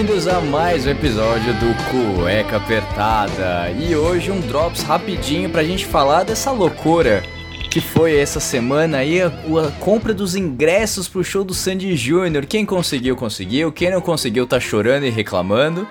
Bem-vindos 0.00 0.26
a 0.26 0.40
mais 0.40 0.86
um 0.86 0.90
episódio 0.90 1.52
do 1.60 1.74
Cueca 1.90 2.56
Apertada. 2.56 3.70
E 3.72 3.94
hoje 3.94 4.30
um 4.30 4.40
drops 4.40 4.80
rapidinho 4.80 5.50
pra 5.50 5.62
gente 5.62 5.84
falar 5.84 6.22
dessa 6.22 6.50
loucura 6.50 7.22
que 7.70 7.82
foi 7.82 8.16
essa 8.16 8.40
semana 8.40 8.96
aí 8.96 9.20
a, 9.20 9.26
a 9.26 9.70
compra 9.78 10.14
dos 10.14 10.34
ingressos 10.34 11.06
pro 11.06 11.22
show 11.22 11.44
do 11.44 11.52
Sandy 11.52 11.94
Júnior. 11.98 12.46
Quem 12.46 12.64
conseguiu, 12.64 13.14
conseguiu. 13.14 13.70
Quem 13.70 13.90
não 13.90 14.00
conseguiu 14.00 14.46
tá 14.46 14.58
chorando 14.58 15.04
e 15.04 15.10
reclamando. 15.10 15.86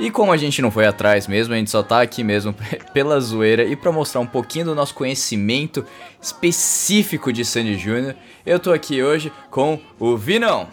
E 0.00 0.10
como 0.10 0.32
a 0.32 0.36
gente 0.36 0.60
não 0.60 0.72
foi 0.72 0.84
atrás 0.84 1.28
mesmo, 1.28 1.54
a 1.54 1.56
gente 1.56 1.70
só 1.70 1.84
tá 1.84 2.02
aqui 2.02 2.24
mesmo 2.24 2.52
pela 2.92 3.20
zoeira 3.20 3.62
e 3.62 3.76
pra 3.76 3.92
mostrar 3.92 4.20
um 4.20 4.26
pouquinho 4.26 4.64
do 4.64 4.74
nosso 4.74 4.92
conhecimento 4.92 5.86
específico 6.20 7.32
de 7.32 7.44
Sandy 7.44 7.78
Júnior, 7.78 8.16
eu 8.44 8.58
tô 8.58 8.72
aqui 8.72 9.04
hoje 9.04 9.32
com 9.52 9.78
o 10.00 10.16
Vinão. 10.16 10.66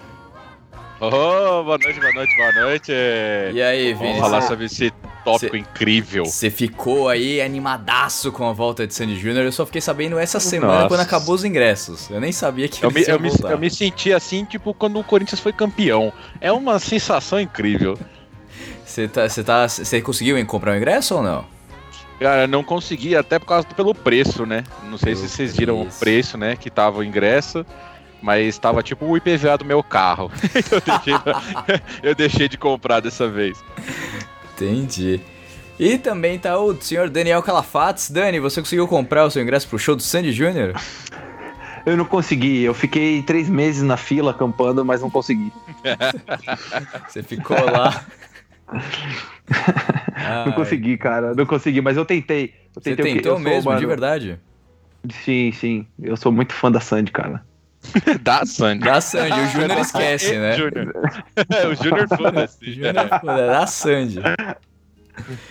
Oh, 1.06 1.64
boa 1.66 1.78
noite, 1.78 2.00
boa 2.00 2.14
noite, 2.14 2.34
boa 2.38 2.52
noite. 2.54 2.92
E 3.54 3.62
aí, 3.62 3.94
Vamos 3.94 4.08
Vini? 4.08 4.20
falar 4.22 4.42
cê- 4.42 4.48
sobre 4.48 4.66
esse 4.68 4.94
tópico 5.26 5.52
cê- 5.54 5.58
incrível. 5.58 6.24
Você 6.24 6.50
ficou 6.50 7.10
aí 7.10 7.42
animadaço 7.42 8.32
com 8.32 8.48
a 8.48 8.54
volta 8.54 8.88
de 8.88 8.94
Sandy 8.94 9.20
Júnior. 9.20 9.44
Eu 9.44 9.52
só 9.52 9.66
fiquei 9.66 9.82
sabendo 9.82 10.18
essa 10.18 10.40
semana 10.40 10.74
Nossa. 10.76 10.88
quando 10.88 11.02
acabou 11.02 11.36
os 11.36 11.44
ingressos. 11.44 12.10
Eu 12.10 12.22
nem 12.22 12.32
sabia 12.32 12.70
que 12.70 12.82
Eu 12.86 12.90
me, 12.90 13.04
eu, 13.06 13.20
me, 13.20 13.30
eu 13.52 13.58
me 13.58 13.70
senti 13.70 14.14
assim, 14.14 14.46
tipo, 14.46 14.74
quando 14.74 14.98
o 14.98 15.04
Corinthians 15.04 15.42
foi 15.42 15.52
campeão. 15.52 16.14
É 16.40 16.54
uma 16.54 16.80
sensação 16.80 17.38
incrível. 17.38 18.00
Você 18.86 19.06
tá, 19.06 19.28
tá, 19.28 19.68
conseguiu 20.02 20.46
comprar 20.46 20.72
o 20.72 20.78
ingresso 20.78 21.16
ou 21.16 21.22
não? 21.22 21.44
Cara, 22.18 22.48
não 22.48 22.64
consegui, 22.64 23.14
até 23.14 23.40
por 23.40 23.48
causa 23.48 23.68
do 23.68 23.76
pelo 23.76 23.94
preço, 23.94 24.46
né? 24.46 24.64
Não 24.86 24.98
sei 24.98 25.16
se 25.18 25.28
vocês 25.28 25.54
viram 25.54 25.82
preço. 25.82 25.98
o 25.98 26.00
preço, 26.00 26.38
né? 26.38 26.56
Que 26.56 26.70
tava 26.70 27.00
o 27.00 27.04
ingresso. 27.04 27.66
Mas 28.24 28.58
tava 28.58 28.82
tipo 28.82 29.06
o 29.06 29.18
IPVA 29.18 29.58
do 29.58 29.66
meu 29.66 29.84
carro. 29.84 30.32
eu, 30.72 30.80
deixei, 30.80 31.14
eu 32.02 32.16
deixei 32.16 32.48
de 32.48 32.58
comprar 32.58 33.02
dessa 33.02 33.28
vez. 33.28 33.62
Entendi. 34.54 35.20
E 35.78 35.98
também 35.98 36.40
tá 36.40 36.58
o 36.58 36.74
senhor 36.82 37.10
Daniel 37.10 37.44
Calafates. 37.44 38.10
Dani, 38.10 38.40
você 38.40 38.62
conseguiu 38.62 38.88
comprar 38.88 39.26
o 39.26 39.30
seu 39.30 39.44
ingresso 39.44 39.68
pro 39.68 39.78
show 39.78 39.94
do 39.94 40.02
Sandy 40.02 40.32
Júnior? 40.32 40.74
Eu 41.86 41.98
não 41.98 42.06
consegui. 42.06 42.64
Eu 42.64 42.74
fiquei 42.74 43.22
três 43.22 43.50
meses 43.50 43.84
na 43.84 43.98
fila 43.98 44.32
acampando, 44.32 44.86
mas 44.86 45.02
não 45.02 45.10
consegui. 45.10 45.52
Você 47.10 47.22
ficou 47.22 47.58
lá. 47.58 48.06
Não 48.72 48.80
Ai, 50.46 50.56
consegui, 50.56 50.98
cara. 50.98 51.36
Não 51.36 51.46
consegui, 51.46 51.82
mas 51.82 51.98
eu 51.98 52.06
tentei. 52.06 52.54
Eu 52.74 52.82
Você 52.82 52.96
tentei, 52.96 52.96
porque 52.96 53.16
tentou 53.16 53.34
eu 53.34 53.36
sou, 53.36 53.44
mesmo, 53.44 53.62
de 53.72 53.76
mano, 53.76 53.88
verdade? 53.90 54.40
Sim, 55.26 55.52
sim. 55.52 55.86
Eu 56.02 56.16
sou 56.16 56.32
muito 56.32 56.54
fã 56.54 56.72
da 56.72 56.80
Sandy, 56.80 57.12
cara. 57.12 57.44
Da 58.22 58.46
Sandy. 58.46 58.84
Da 58.86 59.02
Sandy, 59.02 59.40
o 59.40 59.48
Júnior 59.50 59.80
esquece, 59.80 60.38
né? 60.38 60.54
Júnior. 60.58 60.94
É, 61.50 61.68
o 61.68 61.76
Júnior 61.76 62.08
O 62.10 62.16
foda-se. 62.16 62.72
Júnior, 62.74 62.94
da 62.94 63.68
Sandy. 63.68 64.20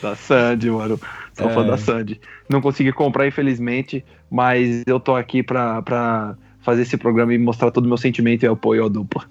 Da 0.02 0.16
Sandy, 0.16 0.70
mano. 0.70 0.98
Sou 1.34 1.48
É. 1.48 1.54
fã 1.54 1.66
da 1.66 1.76
Sandy. 1.78 2.20
Não 2.48 2.60
consegui 2.60 2.92
comprar, 2.92 3.26
infelizmente, 3.26 4.04
mas 4.30 4.82
eu 4.86 4.98
tô 5.00 5.14
aqui 5.14 5.42
pra, 5.42 5.80
pra 5.82 6.36
fazer 6.60 6.82
esse 6.82 6.96
programa 6.96 7.32
e 7.32 7.38
mostrar 7.38 7.70
todo 7.70 7.84
o 7.86 7.88
meu 7.88 7.96
sentimento 7.96 8.42
e 8.44 8.46
apoio 8.48 8.84
à 8.84 8.88
dupla. 8.88 9.24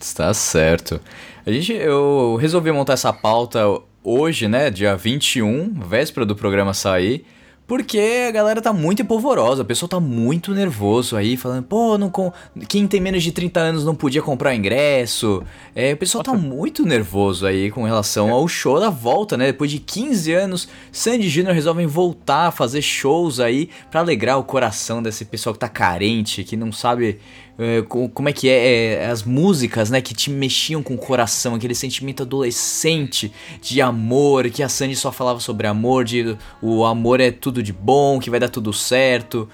Está 0.00 0.32
certo. 0.32 1.00
A 1.44 1.50
gente, 1.50 1.72
eu 1.72 2.36
resolvi 2.40 2.70
montar 2.70 2.92
essa 2.94 3.12
pauta 3.12 3.60
hoje, 4.02 4.48
né, 4.48 4.70
dia 4.70 4.96
21, 4.96 5.74
véspera 5.74 6.24
do 6.24 6.36
programa 6.36 6.72
sair, 6.72 7.24
porque 7.68 8.24
a 8.26 8.30
galera 8.30 8.62
tá 8.62 8.72
muito 8.72 9.02
empolvorosa, 9.02 9.60
o 9.60 9.64
pessoal 9.64 9.90
tá 9.90 10.00
muito 10.00 10.54
nervoso 10.54 11.14
aí, 11.14 11.36
falando, 11.36 11.64
pô, 11.64 11.98
não 11.98 12.08
com... 12.08 12.32
quem 12.66 12.88
tem 12.88 12.98
menos 12.98 13.22
de 13.22 13.30
30 13.30 13.60
anos 13.60 13.84
não 13.84 13.94
podia 13.94 14.22
comprar 14.22 14.54
ingresso. 14.54 15.42
É, 15.74 15.92
o 15.92 15.96
pessoal 15.98 16.24
tá 16.24 16.32
muito 16.32 16.86
nervoso 16.86 17.46
aí 17.46 17.70
com 17.70 17.84
relação 17.84 18.32
ao 18.32 18.48
show 18.48 18.80
da 18.80 18.88
volta, 18.88 19.36
né? 19.36 19.48
Depois 19.48 19.70
de 19.70 19.78
15 19.80 20.32
anos, 20.32 20.68
Sandy 20.90 21.28
Júnior 21.28 21.54
resolvem 21.54 21.86
voltar 21.86 22.46
a 22.46 22.50
fazer 22.50 22.80
shows 22.80 23.38
aí 23.38 23.68
pra 23.90 24.00
alegrar 24.00 24.38
o 24.38 24.44
coração 24.44 25.02
desse 25.02 25.26
pessoal 25.26 25.52
que 25.52 25.60
tá 25.60 25.68
carente, 25.68 26.44
que 26.44 26.56
não 26.56 26.72
sabe 26.72 27.18
é, 27.58 27.82
co- 27.82 28.08
como 28.08 28.28
é 28.28 28.32
que 28.32 28.48
é, 28.48 28.94
é, 29.02 29.06
as 29.06 29.22
músicas, 29.24 29.90
né, 29.90 30.00
que 30.00 30.14
te 30.14 30.30
mexiam 30.30 30.82
com 30.82 30.94
o 30.94 30.98
coração, 30.98 31.54
aquele 31.54 31.74
sentimento 31.74 32.22
adolescente 32.22 33.32
de 33.60 33.80
amor, 33.80 34.48
que 34.48 34.62
a 34.62 34.68
Sandy 34.68 34.94
só 34.94 35.10
falava 35.10 35.40
sobre 35.40 35.66
amor, 35.66 36.04
de 36.04 36.36
o 36.62 36.84
amor 36.84 37.20
é 37.20 37.30
tudo 37.30 37.62
de 37.62 37.72
bom, 37.72 38.18
que 38.20 38.30
vai 38.30 38.38
dar 38.40 38.48
tudo 38.48 38.72
certo. 38.72 39.48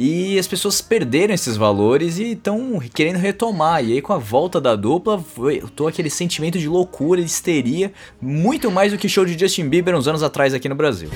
E 0.00 0.38
as 0.38 0.46
pessoas 0.46 0.80
perderam 0.80 1.34
esses 1.34 1.56
valores 1.56 2.18
e 2.20 2.30
estão 2.32 2.78
querendo 2.94 3.16
retomar. 3.16 3.84
E 3.84 3.94
aí, 3.94 4.00
com 4.00 4.12
a 4.12 4.18
volta 4.18 4.60
da 4.60 4.76
dupla, 4.76 5.18
foi 5.18 5.60
tô 5.74 5.88
aquele 5.88 6.08
sentimento 6.08 6.56
de 6.56 6.68
loucura, 6.68 7.20
de 7.20 7.26
histeria, 7.26 7.92
muito 8.22 8.70
mais 8.70 8.92
do 8.92 8.98
que 8.98 9.08
show 9.08 9.24
de 9.24 9.36
Justin 9.36 9.68
Bieber 9.68 9.96
uns 9.96 10.06
anos 10.06 10.22
atrás 10.22 10.54
aqui 10.54 10.68
no 10.68 10.76
Brasil. 10.76 11.10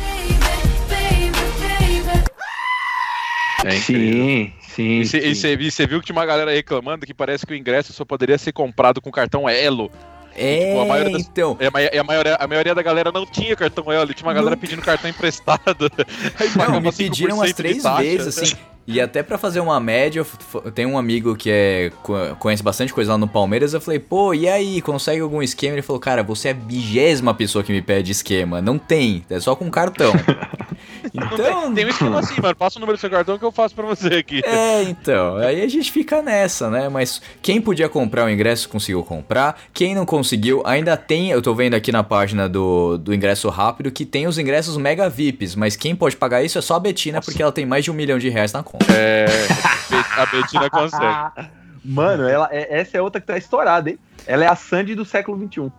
É 3.64 3.70
sim, 3.76 4.52
sim. 4.74 5.00
E 5.00 5.70
você 5.70 5.86
viu 5.86 6.00
que 6.00 6.06
tinha 6.06 6.16
uma 6.16 6.26
galera 6.26 6.50
reclamando 6.52 7.06
que 7.06 7.14
parece 7.14 7.46
que 7.46 7.52
o 7.52 7.56
ingresso 7.56 7.92
só 7.92 8.04
poderia 8.04 8.38
ser 8.38 8.52
comprado 8.52 9.00
com 9.00 9.10
cartão 9.10 9.48
Elo. 9.48 9.90
É, 10.34 10.68
Tipo, 10.68 10.80
a 10.80 10.84
maioria 10.86 11.12
das- 11.12 11.22
então. 11.22 11.58
E 11.60 11.66
a, 11.66 11.94
e 11.94 11.98
a 11.98 12.04
maioria, 12.04 12.34
a 12.36 12.46
maioria 12.46 12.74
da 12.74 12.82
galera 12.82 13.12
não 13.12 13.26
tinha 13.26 13.54
cartão 13.54 13.92
Elo, 13.92 14.10
e 14.10 14.14
tinha 14.14 14.26
uma 14.26 14.32
galera 14.32 14.56
Não. 14.56 14.60
pedindo 14.60 14.80
cartão 14.80 15.10
emprestado. 15.10 15.90
Aí 16.40 16.48
Não, 16.56 16.80
me 16.80 16.88
5% 16.88 16.96
pediram 16.96 17.36
umas 17.36 17.52
três 17.52 17.82
vezes, 17.82 18.38
assim. 18.38 18.54
E 18.86 19.00
até 19.00 19.22
pra 19.22 19.38
fazer 19.38 19.60
uma 19.60 19.78
média, 19.78 20.24
eu, 20.64 20.70
tenho 20.72 20.88
um 20.90 20.98
amigo 20.98 21.36
que 21.36 21.48
é 21.50 21.92
co- 22.02 22.34
conhece 22.38 22.62
bastante 22.62 22.92
coisa 22.92 23.12
lá 23.12 23.18
no 23.18 23.28
Palmeiras. 23.28 23.72
Eu 23.74 23.80
falei, 23.80 24.00
pô, 24.00 24.34
e 24.34 24.48
aí, 24.48 24.82
consegue 24.82 25.20
algum 25.20 25.40
esquema? 25.42 25.74
Ele 25.74 25.82
falou, 25.82 26.00
cara, 26.00 26.22
você 26.22 26.48
é 26.48 26.50
a 26.50 26.54
vigésima 26.54 27.32
pessoa 27.32 27.62
que 27.62 27.72
me 27.72 27.80
pede 27.80 28.10
esquema. 28.10 28.60
Não 28.60 28.78
tem, 28.78 29.24
é 29.30 29.38
só 29.38 29.54
com 29.54 29.70
cartão. 29.70 30.12
então, 31.14 31.72
Tem 31.74 31.84
um 31.86 31.88
esquema 31.88 32.18
assim, 32.18 32.40
mano. 32.40 32.56
Passa 32.56 32.78
o 32.78 32.80
número 32.80 32.96
do 32.98 33.00
seu 33.00 33.08
cartão 33.10 33.38
que 33.38 33.44
eu 33.44 33.52
faço 33.52 33.74
pra 33.74 33.86
você 33.86 34.08
aqui. 34.14 34.40
é, 34.44 34.82
então. 34.82 35.36
Aí 35.36 35.62
a 35.62 35.68
gente 35.68 35.90
fica 35.92 36.20
nessa, 36.20 36.68
né? 36.68 36.88
Mas 36.88 37.20
quem 37.40 37.60
podia 37.60 37.88
comprar 37.88 38.24
o 38.26 38.30
ingresso 38.30 38.68
conseguiu 38.68 39.02
comprar. 39.04 39.60
Quem 39.72 39.94
não 39.94 40.04
conseguiu, 40.04 40.62
ainda 40.64 40.96
tem. 40.96 41.30
Eu 41.30 41.40
tô 41.40 41.54
vendo 41.54 41.74
aqui 41.74 41.92
na 41.92 42.02
página 42.02 42.48
do, 42.48 42.98
do 42.98 43.14
ingresso 43.14 43.48
rápido 43.48 43.90
que 43.92 44.04
tem 44.04 44.26
os 44.26 44.38
ingressos 44.38 44.76
mega 44.76 45.08
VIPs. 45.08 45.54
Mas 45.54 45.76
quem 45.76 45.94
pode 45.94 46.16
pagar 46.16 46.42
isso 46.42 46.58
é 46.58 46.60
só 46.60 46.74
a 46.74 46.80
Betina, 46.80 47.20
porque 47.20 47.40
ela 47.42 47.52
tem 47.52 47.64
mais 47.64 47.84
de 47.84 47.90
um 47.90 47.94
milhão 47.94 48.18
de 48.18 48.28
reais 48.28 48.52
na 48.52 48.62
conta. 48.62 48.71
É, 48.94 49.26
a 50.20 50.26
Betina 50.26 50.70
consegue. 50.70 51.50
Mano, 51.84 52.28
ela, 52.28 52.48
é- 52.50 52.80
essa 52.80 52.96
é 52.98 53.02
outra 53.02 53.20
que 53.20 53.26
tá 53.26 53.36
estourada, 53.36 53.90
hein? 53.90 53.98
Ela 54.26 54.44
é 54.44 54.48
a 54.48 54.54
Sandy 54.56 54.94
do 54.94 55.04
século 55.04 55.38
XXI. 55.38 55.72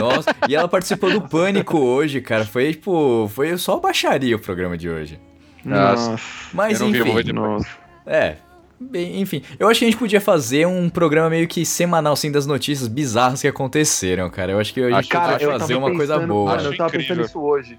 Nossa, 0.00 0.34
e 0.48 0.56
ela 0.56 0.68
participou 0.68 1.10
do 1.10 1.20
Pânico 1.20 1.78
hoje, 1.78 2.20
cara. 2.20 2.44
Foi 2.44 2.72
tipo. 2.72 3.28
Foi 3.34 3.56
só 3.58 3.78
baixaria 3.78 4.34
o 4.34 4.38
programa 4.38 4.76
de 4.76 4.88
hoje. 4.88 5.20
Nossa. 5.64 6.16
Mas 6.52 6.80
Eu 6.80 6.86
não 6.86 6.92
vi, 6.92 7.00
enfim. 7.10 7.32
Nossa. 7.32 7.68
É. 8.06 8.36
Bem, 8.78 9.20
enfim, 9.22 9.42
eu 9.58 9.68
acho 9.68 9.78
que 9.78 9.86
a 9.86 9.88
gente 9.88 9.98
podia 9.98 10.20
fazer 10.20 10.66
um 10.66 10.90
programa 10.90 11.30
meio 11.30 11.48
que 11.48 11.64
semanal, 11.64 12.12
assim, 12.12 12.30
das 12.30 12.44
notícias 12.46 12.88
bizarras 12.88 13.40
que 13.40 13.48
aconteceram, 13.48 14.28
cara. 14.28 14.52
Eu 14.52 14.60
acho 14.60 14.74
que 14.74 14.82
a 14.82 14.90
gente 14.90 15.08
Cara, 15.08 15.32
podia 15.32 15.58
fazer 15.58 15.74
uma 15.76 15.90
coisa 15.94 16.14
pensando- 16.14 16.28
boa. 16.28 16.56
Mano, 16.56 16.68
eu 16.68 16.76
tava 16.76 16.88
incrível. 16.90 17.08
pensando 17.16 17.26
isso 17.26 17.40
hoje. 17.40 17.78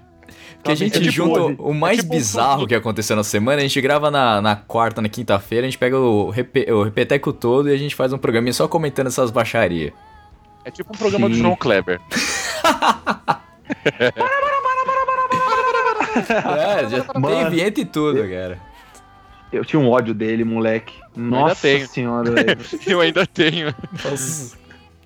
Que 0.64 0.72
a 0.72 0.74
gente 0.74 0.98
pensando 0.98 1.10
junta 1.12 1.40
hoje. 1.40 1.56
o 1.58 1.72
mais 1.72 1.98
É 1.98 2.02
tipo 2.02 2.12
um 2.12 2.16
bizarro 2.16 2.66
que 2.66 2.74
aconteceu 2.74 3.14
na 3.16 3.22
semana, 3.24 3.58
a 3.58 3.62
gente 3.62 3.80
grava 3.80 4.10
na, 4.10 4.40
na 4.42 4.56
quarta, 4.56 5.00
na 5.00 5.08
quinta-feira, 5.08 5.66
a 5.66 5.70
gente 5.70 5.78
pega 5.78 5.98
o, 5.98 6.30
repe, 6.30 6.70
o 6.70 6.82
repeteco 6.82 7.32
todo 7.32 7.68
e 7.68 7.72
a 7.72 7.76
gente 7.76 7.94
faz 7.94 8.12
um 8.12 8.18
programinha 8.18 8.52
só 8.52 8.66
comentando 8.66 9.06
essas 9.06 9.30
baixarias. 9.30 9.92
É 10.64 10.70
tipo 10.70 10.92
um 10.92 10.98
programa 10.98 11.28
do 11.28 11.34
Sim. 11.36 11.42
João 11.42 11.56
Kleber. 11.56 12.00
É, 16.28 16.88
já 16.88 17.04
tem 17.04 17.20
Mano. 17.20 17.50
vinheta 17.50 17.80
e 17.80 17.84
tudo, 17.84 18.20
cara. 18.28 18.58
Eu 19.52 19.64
tinha 19.64 19.80
um 19.80 19.88
ódio 19.88 20.12
dele, 20.12 20.44
moleque. 20.44 20.94
Nossa 21.16 21.62
tenho. 21.62 21.86
senhora, 21.88 22.30
velho. 22.32 22.58
Eu 22.86 23.00
ainda 23.00 23.26
tenho. 23.26 23.74
Nossa. 24.04 24.56
O 24.56 24.58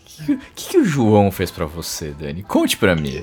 que, 0.04 0.36
que, 0.54 0.68
que 0.70 0.78
o 0.78 0.84
João 0.84 1.30
fez 1.30 1.50
pra 1.50 1.64
você, 1.64 2.10
Dani? 2.10 2.42
Conte 2.42 2.76
pra 2.76 2.96
mim. 2.96 3.22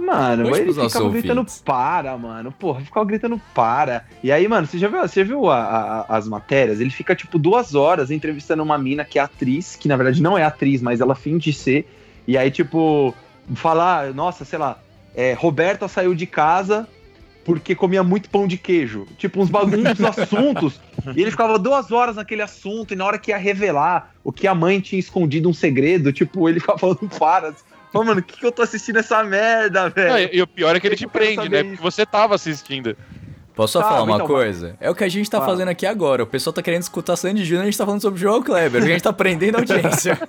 Mano, 0.00 0.44
Conte 0.48 0.60
ele 0.60 0.72
ficava 0.72 1.08
gritando 1.10 1.38
ouvintes. 1.38 1.62
para, 1.64 2.16
mano. 2.18 2.52
Porra, 2.52 2.80
ficava 2.80 3.06
gritando 3.06 3.40
para. 3.54 4.04
E 4.22 4.30
aí, 4.32 4.46
mano, 4.48 4.66
você 4.66 4.78
já 4.78 4.88
viu, 4.88 5.00
você 5.00 5.20
já 5.20 5.26
viu 5.26 5.48
a- 5.50 5.58
a- 6.08 6.16
as 6.16 6.28
matérias? 6.28 6.80
Ele 6.80 6.90
fica, 6.90 7.14
tipo, 7.14 7.38
duas 7.38 7.74
horas 7.74 8.10
entrevistando 8.10 8.62
uma 8.62 8.76
mina 8.78 9.04
que 9.04 9.18
é 9.18 9.22
atriz, 9.22 9.76
que 9.76 9.88
na 9.88 9.96
verdade 9.96 10.22
não 10.22 10.36
é 10.36 10.44
atriz, 10.44 10.80
mas 10.82 11.00
ela 11.00 11.14
finge 11.14 11.52
ser. 11.52 11.88
E 12.26 12.36
aí, 12.38 12.50
tipo, 12.50 13.14
falar, 13.54 14.12
nossa, 14.14 14.44
sei 14.44 14.58
lá, 14.58 14.78
é, 15.14 15.32
Roberta 15.34 15.86
saiu 15.88 16.14
de 16.14 16.26
casa 16.26 16.88
porque 17.44 17.74
comia 17.74 18.02
muito 18.02 18.30
pão 18.30 18.46
de 18.46 18.56
queijo. 18.56 19.06
Tipo, 19.18 19.42
uns 19.42 19.50
bagulhos, 19.50 20.00
assuntos. 20.02 20.80
E 21.14 21.20
ele 21.20 21.30
ficava 21.30 21.58
duas 21.58 21.92
horas 21.92 22.16
naquele 22.16 22.40
assunto, 22.40 22.94
e 22.94 22.96
na 22.96 23.04
hora 23.04 23.18
que 23.18 23.30
ia 23.30 23.36
revelar 23.36 24.14
o 24.24 24.32
que 24.32 24.46
a 24.46 24.54
mãe 24.54 24.80
tinha 24.80 24.98
escondido 24.98 25.46
um 25.48 25.52
segredo, 25.52 26.10
tipo, 26.10 26.48
ele 26.48 26.58
ficava 26.58 26.78
falando 26.78 27.06
para. 27.18 27.54
Pô, 27.94 28.04
mano, 28.04 28.20
o 28.20 28.22
que, 28.22 28.36
que 28.38 28.44
eu 28.44 28.52
tô 28.52 28.60
assistindo 28.62 28.98
essa 28.98 29.22
merda, 29.24 29.88
velho? 29.88 30.30
E, 30.32 30.38
e 30.38 30.42
o 30.42 30.46
pior 30.46 30.74
é 30.76 30.80
que 30.80 30.86
ele 30.86 30.96
te 30.96 31.06
prende, 31.06 31.48
né? 31.48 31.60
isso. 31.60 31.68
Porque 31.70 31.82
você 31.82 32.04
tava 32.04 32.34
assistindo. 32.34 32.96
Posso 33.54 33.74
só 33.74 33.82
Tá, 33.82 33.88
falar 33.90 34.02
uma 34.02 34.16
então, 34.16 34.26
coisa? 34.26 34.76
É 34.80 34.90
o 34.90 34.96
que 34.96 35.04
a 35.04 35.08
gente 35.08 35.30
tá 35.30 35.40
fazendo 35.40 35.68
aqui 35.68 35.86
agora. 35.86 36.24
O 36.24 36.26
pessoal 36.26 36.52
tá 36.52 36.60
querendo 36.60 36.82
escutar 36.82 37.14
Sandy 37.14 37.44
Júnior, 37.44 37.62
a 37.62 37.66
gente 37.66 37.78
tá 37.78 37.84
falando 37.86 38.00
sobre 38.02 38.18
o 38.18 38.20
João 38.20 38.42
Kleber. 38.42 38.82
A 38.82 38.84
gente 38.86 39.00
tá 39.00 39.12
prendendo 39.12 39.54
a 39.56 39.60
audiência. 39.60 40.18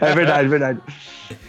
É 0.00 0.14
verdade, 0.14 0.46
verdade. 0.48 0.78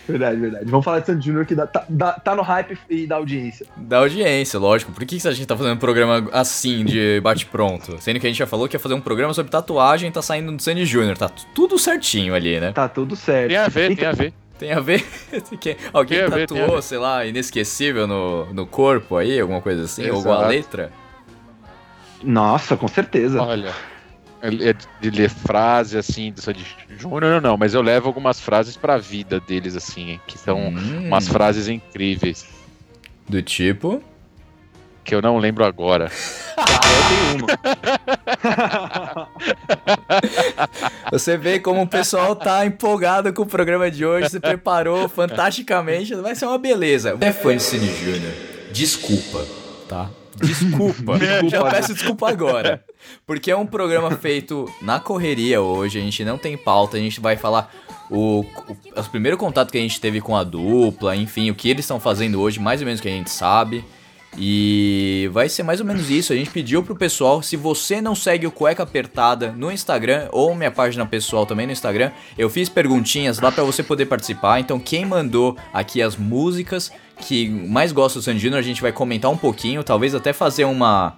Verdade, 0.07 0.39
verdade. 0.39 0.65
Vamos 0.65 0.83
falar 0.85 0.99
de 0.99 1.05
Sandy 1.07 1.25
Júnior 1.27 1.45
que 1.45 1.53
dá- 1.55 1.67
tá, 1.67 2.13
tá 2.13 2.35
no 2.35 2.41
hype 2.41 2.77
e 2.89 3.05
da 3.05 3.15
audiência. 3.17 3.65
da 3.77 3.97
audiência, 3.99 4.57
lógico. 4.59 4.91
Por 4.91 5.05
que, 5.05 5.19
que 5.19 5.27
a 5.27 5.31
gente 5.31 5.45
tá 5.45 5.55
fazendo 5.55 5.73
um 5.73 5.79
programa 5.79 6.27
assim, 6.31 6.83
de 6.85 7.19
bate-pronto? 7.21 7.97
Sendo 7.99 8.19
que 8.19 8.25
a 8.25 8.29
gente 8.29 8.39
já 8.39 8.47
falou 8.47 8.67
que 8.67 8.75
ia 8.75 8.79
fazer 8.79 8.95
um 8.95 9.01
programa 9.01 9.33
sobre 9.33 9.51
tatuagem 9.51 10.09
e 10.09 10.11
tá 10.11 10.21
saindo 10.21 10.51
do 10.51 10.61
Sandy 10.61 10.85
Júnior. 10.85 11.17
Tá 11.17 11.29
tudo 11.53 11.77
certinho 11.77 12.33
ali, 12.33 12.59
né? 12.59 12.71
Tá 12.71 12.87
tudo 12.87 13.15
certo. 13.15 13.49
Tem 13.49 13.57
a 13.57 13.67
ver, 13.67 13.87
tem 13.87 13.93
Então- 13.93 14.09
a 14.09 14.13
ver. 14.13 14.33
Tem 14.61 14.71
a 14.73 14.79
ver? 14.79 15.03
Que- 15.59 15.75
Alguém 15.91 16.19
Tem 16.19 16.27
a 16.27 16.29
ver, 16.29 16.43
a 16.43 16.47
tatuou, 16.47 16.75
ver. 16.75 16.83
sei 16.83 16.99
lá, 16.99 17.25
inesquecível 17.25 18.05
no, 18.05 18.45
no 18.53 18.67
corpo 18.67 19.17
aí, 19.17 19.39
alguma 19.39 19.59
coisa 19.59 19.85
assim? 19.85 20.07
Ou 20.11 20.17
alguma 20.17 20.35
Exato. 20.35 20.47
letra? 20.49 20.93
Nossa, 22.23 22.77
com 22.77 22.87
certeza. 22.87 23.41
Olha. 23.41 23.73
ele 24.43 24.69
É 24.69 24.75
de 25.01 25.09
ler 25.09 25.31
frase 25.31 25.97
assim 25.97 26.31
do 26.31 26.39
Sandy 26.43 26.63
Júnior, 26.95 27.41
não, 27.41 27.57
mas 27.57 27.73
eu 27.73 27.81
levo 27.81 28.05
algumas 28.07 28.39
frases 28.39 28.77
pra 28.77 28.99
vida 28.99 29.39
deles, 29.39 29.75
assim, 29.75 30.19
que 30.27 30.37
são 30.37 30.67
Hum, 30.67 31.07
umas 31.07 31.27
frases 31.27 31.67
incríveis, 31.67 32.45
Do 33.27 33.41
tipo. 33.41 33.99
que 35.03 35.15
eu 35.15 35.23
não 35.23 35.39
lembro 35.39 35.65
agora. 35.65 36.11
Ah, 36.63 36.93
eu 36.93 37.03
tenho 37.07 37.35
uma. 37.35 39.27
Você 41.11 41.37
vê 41.37 41.59
como 41.59 41.81
o 41.81 41.87
pessoal 41.87 42.35
tá 42.35 42.65
empolgado 42.65 43.33
com 43.33 43.43
o 43.43 43.45
programa 43.45 43.89
de 43.89 44.05
hoje, 44.05 44.29
se 44.29 44.39
preparou 44.39 45.07
fantasticamente, 45.07 46.15
vai 46.15 46.35
ser 46.35 46.45
uma 46.45 46.57
beleza. 46.57 47.17
É 47.21 47.31
fã 47.31 47.55
de 47.55 47.63
Cine 47.63 47.87
Júnior, 47.87 48.33
desculpa, 48.71 49.45
tá? 49.87 50.09
Desculpa. 50.35 51.19
Já 51.47 51.63
peço 51.69 51.93
desculpa 51.93 52.29
agora. 52.29 52.83
Porque 53.25 53.51
é 53.51 53.55
um 53.55 53.65
programa 53.65 54.11
feito 54.11 54.65
na 54.81 54.99
correria 54.99 55.61
hoje, 55.61 55.99
a 55.99 56.01
gente 56.01 56.23
não 56.23 56.37
tem 56.37 56.57
pauta, 56.57 56.97
a 56.97 56.99
gente 56.99 57.19
vai 57.19 57.35
falar 57.35 57.71
o, 58.09 58.41
o, 58.41 58.77
os 58.99 59.07
primeiro 59.07 59.37
contato 59.37 59.71
que 59.71 59.77
a 59.77 59.81
gente 59.81 59.99
teve 59.99 60.19
com 60.21 60.35
a 60.35 60.43
dupla, 60.43 61.15
enfim, 61.15 61.49
o 61.49 61.55
que 61.55 61.69
eles 61.69 61.85
estão 61.85 61.99
fazendo 61.99 62.41
hoje, 62.41 62.59
mais 62.59 62.81
ou 62.81 62.85
menos 62.85 63.01
que 63.01 63.07
a 63.07 63.11
gente 63.11 63.29
sabe. 63.29 63.83
E 64.37 65.29
vai 65.33 65.49
ser 65.49 65.63
mais 65.63 65.79
ou 65.79 65.85
menos 65.85 66.09
isso. 66.09 66.31
A 66.31 66.35
gente 66.35 66.49
pediu 66.49 66.81
pro 66.81 66.95
pessoal, 66.95 67.41
se 67.43 67.57
você 67.57 68.01
não 68.01 68.15
segue 68.15 68.47
o 68.47 68.51
Cueca 68.51 68.83
Apertada 68.83 69.51
no 69.51 69.71
Instagram 69.71 70.29
ou 70.31 70.55
minha 70.55 70.71
página 70.71 71.05
pessoal 71.05 71.45
também 71.45 71.65
no 71.65 71.73
Instagram, 71.73 72.11
eu 72.37 72.49
fiz 72.49 72.69
perguntinhas 72.69 73.39
lá 73.39 73.51
pra 73.51 73.63
você 73.63 73.83
poder 73.83 74.05
participar. 74.05 74.59
Então 74.59 74.79
quem 74.79 75.05
mandou 75.05 75.57
aqui 75.73 76.01
as 76.01 76.15
músicas 76.15 76.91
que 77.17 77.49
mais 77.49 77.91
gosta 77.91 78.19
do 78.19 78.23
Sandy 78.23 78.39
Júnior, 78.39 78.59
a 78.59 78.63
gente 78.63 78.81
vai 78.81 78.91
comentar 78.91 79.29
um 79.29 79.37
pouquinho, 79.37 79.83
talvez 79.83 80.15
até 80.15 80.33
fazer 80.33 80.65
uma 80.65 81.17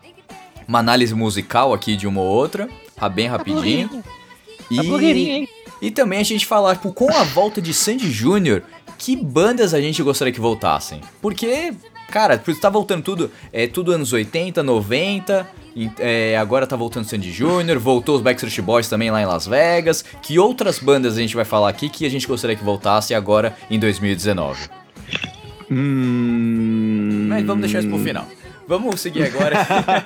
uma 0.68 0.80
análise 0.80 1.14
musical 1.14 1.74
aqui 1.74 1.96
de 1.96 2.08
uma 2.08 2.22
ou 2.22 2.28
outra, 2.28 2.70
tá 2.96 3.10
bem 3.10 3.28
rapidinho. 3.28 4.04
E, 4.72 5.48
e 5.82 5.92
também 5.92 6.20
a 6.20 6.24
gente 6.24 6.46
falar, 6.46 6.76
tipo, 6.76 6.94
com 6.94 7.12
a 7.14 7.24
volta 7.24 7.62
de 7.62 7.74
Sandy 7.74 8.10
Júnior, 8.10 8.64
que 8.98 9.16
bandas 9.16 9.74
a 9.74 9.82
gente 9.82 10.02
gostaria 10.02 10.34
que 10.34 10.40
voltassem? 10.40 11.02
Porque, 11.22 11.74
cara, 12.14 12.38
tipo, 12.38 12.56
tá 12.60 12.70
voltando 12.70 13.02
tudo, 13.02 13.32
é 13.52 13.66
tudo 13.66 13.92
anos 13.92 14.14
80, 14.14 14.62
90, 14.62 15.50
e, 15.76 15.90
é, 15.98 16.38
agora 16.38 16.68
tá 16.68 16.76
voltando 16.76 17.06
Sandy 17.06 17.32
Júnior, 17.32 17.80
voltou 17.80 18.16
os 18.16 18.22
Backstreet 18.22 18.62
Boys 18.62 18.88
também 18.88 19.10
lá 19.10 19.20
em 19.20 19.26
Las 19.26 19.48
Vegas. 19.48 20.06
Que 20.22 20.38
outras 20.38 20.78
bandas 20.78 21.18
a 21.18 21.20
gente 21.20 21.36
vai 21.36 21.44
falar 21.44 21.70
aqui 21.70 21.90
que 21.90 22.06
a 22.06 22.10
gente 22.10 22.28
gostaria 22.28 22.56
que 22.56 22.64
voltasse 22.64 23.16
agora 23.16 23.58
em 23.68 23.80
2019? 23.80 24.70
Hum... 25.72 27.26
Mas 27.30 27.44
vamos 27.44 27.62
deixar 27.62 27.80
isso 27.80 27.90
pro 27.90 27.98
final. 27.98 28.28
Vamos 28.68 29.02
seguir 29.02 29.24
agora. 29.24 29.58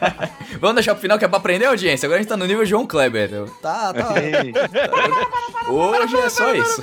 vamos 0.62 0.76
deixar 0.76 0.94
pro 0.94 1.02
final 1.02 1.20
que 1.20 1.26
é 1.26 1.28
pra 1.28 1.40
aprender 1.40 1.66
a 1.66 1.70
audiência. 1.70 2.08
Agora 2.08 2.20
a 2.20 2.22
gente 2.22 2.30
tá 2.30 2.38
no 2.38 2.46
nível 2.46 2.66
João 2.66 2.88
Kleber. 2.88 3.30
Tá, 3.62 3.94
tá. 3.94 4.14
Hoje 5.70 6.16
é 6.16 6.30
só 6.30 6.56
isso. 6.56 6.82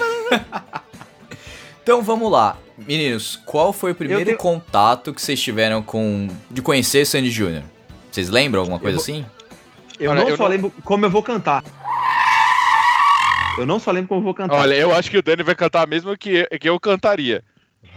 então 1.83 2.03
vamos 2.03 2.31
lá. 2.31 2.59
Meninos, 2.77 3.37
qual 3.47 3.73
foi 3.73 3.93
o 3.93 3.95
primeiro 3.95 4.25
tenho- 4.25 4.37
contato 4.39 5.13
que 5.15 5.23
vocês 5.23 5.41
tiveram 5.41 5.83
com. 5.83 6.29
de 6.51 6.61
conhecer 6.61 7.05
Sandy 7.07 7.31
Júnior? 7.31 7.63
Vocês 8.11 8.29
lembram 8.29 8.61
alguma 8.63 8.79
coisa 8.81 8.97
vou- 8.97 9.03
assim? 9.03 9.25
Eu 9.99 10.11
Olha, 10.11 10.23
não 10.23 10.29
eu 10.31 10.37
só 10.37 10.43
não- 10.45 10.51
lembro 10.51 10.73
como 10.85 11.07
eu 11.07 11.11
vou 11.11 11.23
cantar. 11.23 11.63
Eu 13.57 13.65
não 13.67 13.79
só 13.79 13.93
lembro 13.93 14.09
como 14.09 14.21
eu 14.21 14.25
vou 14.25 14.35
cantar. 14.35 14.57
Olha, 14.57 14.75
eu 14.75 14.93
acho 14.93 15.09
que 15.11 15.17
o 15.19 15.23
Dani 15.23 15.45
vai 15.45 15.55
cantar 15.55 15.87
mesmo 15.87 16.17
que, 16.19 16.45
que 16.59 16.69
eu 16.69 16.79
cantaria. 16.81 17.45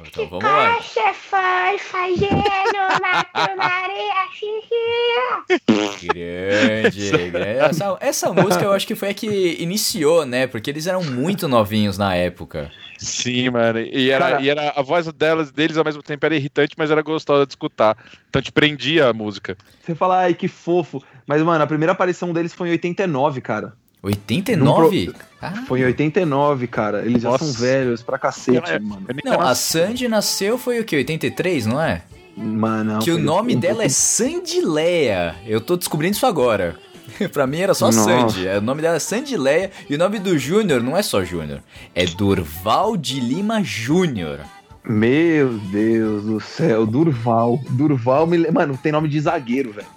Então 0.07 0.28
vamos 0.28 0.44
lá. 0.44 0.75
Caixa 0.75 1.13
foi 1.13 1.78
fazendo 1.80 3.01
na 3.01 3.24
tunaria 3.24 4.28
xixi. 4.34 6.07
Grande, 6.07 7.30
grande. 7.31 7.60
Essa, 7.60 7.98
essa 8.00 8.34
música 8.34 8.63
eu 8.66 8.72
acho 8.74 8.86
que 8.88 8.95
foi 8.95 9.10
a 9.10 9.13
que 9.13 9.57
iniciou, 9.60 10.25
né? 10.25 10.48
Porque 10.48 10.69
eles 10.69 10.88
eram 10.88 11.04
muito 11.04 11.48
novinhos 11.48 11.98
na 11.98 12.16
época. 12.16 12.71
Sim, 12.97 13.50
mano. 13.50 13.80
E 13.80 14.09
era, 14.09 14.30
Cara- 14.31 14.42
e 14.42 14.50
era 14.50 14.69
a 14.76 14.81
voz 14.81 15.07
delas, 15.14 15.52
deles 15.52 15.78
ao 15.78 15.85
mesmo 15.85 16.02
tempo 16.02 16.26
era 16.26 16.35
irritante, 16.35 16.76
mas 16.78 16.90
era 16.92 17.02
gostosa 17.02 17.45
de 17.45 17.52
escutar. 17.52 17.95
Então 18.30 18.42
te 18.42 18.52
prendia 18.52 19.09
a 19.09 19.14
música. 19.14 19.56
Você 19.81 19.94
fala, 19.95 20.19
ai, 20.21 20.33
que 20.33 20.47
fofo. 20.47 21.02
Mas, 21.26 21.42
mano, 21.42 21.64
a 21.64 21.68
primeira 21.68 21.92
aparição 21.92 22.33
deles 22.33 22.54
foi 22.54 22.69
em 22.69 22.71
89, 22.71 23.42
cara. 23.42 23.73
89? 24.01 25.13
Ah, 25.42 25.63
Foi 25.68 25.81
em 25.81 25.85
89, 25.85 26.68
cara. 26.68 27.06
Eles 27.06 27.21
já 27.21 27.30
Nossa. 27.31 27.45
são 27.45 27.54
velhos 27.54 28.01
pra 28.01 28.18
cacete, 28.18 28.71
Eu- 28.71 28.81
mano. 28.81 29.06
eu 29.07 29.16
não, 29.23 29.42
a. 29.42 29.54
Sandy 29.56 30.07
nasceu 30.07 30.57
foi 30.57 30.80
o 30.80 30.83
que? 30.85 30.95
83, 30.95 31.66
não 31.66 31.81
é? 31.81 32.01
Mano, 32.35 32.94
não, 32.94 32.99
que 32.99 33.11
o 33.11 33.18
nome 33.18 33.56
um 33.56 33.59
dela 33.59 33.83
é 33.83 33.89
Sandileia. 33.89 35.35
Eu 35.45 35.59
tô 35.59 35.75
descobrindo 35.75 36.16
isso 36.16 36.25
agora. 36.25 36.75
pra 37.31 37.47
mim 37.47 37.59
era 37.59 37.73
só 37.73 37.85
Nossa. 37.87 38.04
Sandy. 38.04 38.47
É, 38.47 38.57
O 38.57 38.61
nome 38.61 38.81
dela 38.81 38.97
é 38.97 38.99
Sandileia. 38.99 39.71
E 39.89 39.95
o 39.95 39.97
nome 39.97 40.19
do 40.19 40.37
Júnior 40.37 40.81
não 40.83 40.95
é 40.95 41.01
só 41.01 41.23
Júnior. 41.23 41.61
É 41.95 42.06
Durval 42.06 42.95
de 42.97 43.19
Lima 43.19 43.63
Júnior. 43.63 44.39
Meu 44.87 45.54
Deus 45.54 46.23
do 46.23 46.39
céu, 46.39 46.85
Durval. 46.85 47.59
Durval, 47.69 48.25
me... 48.27 48.49
mano, 48.51 48.77
tem 48.81 48.92
nome 48.92 49.09
de 49.09 49.19
zagueiro, 49.19 49.73
velho. 49.73 49.87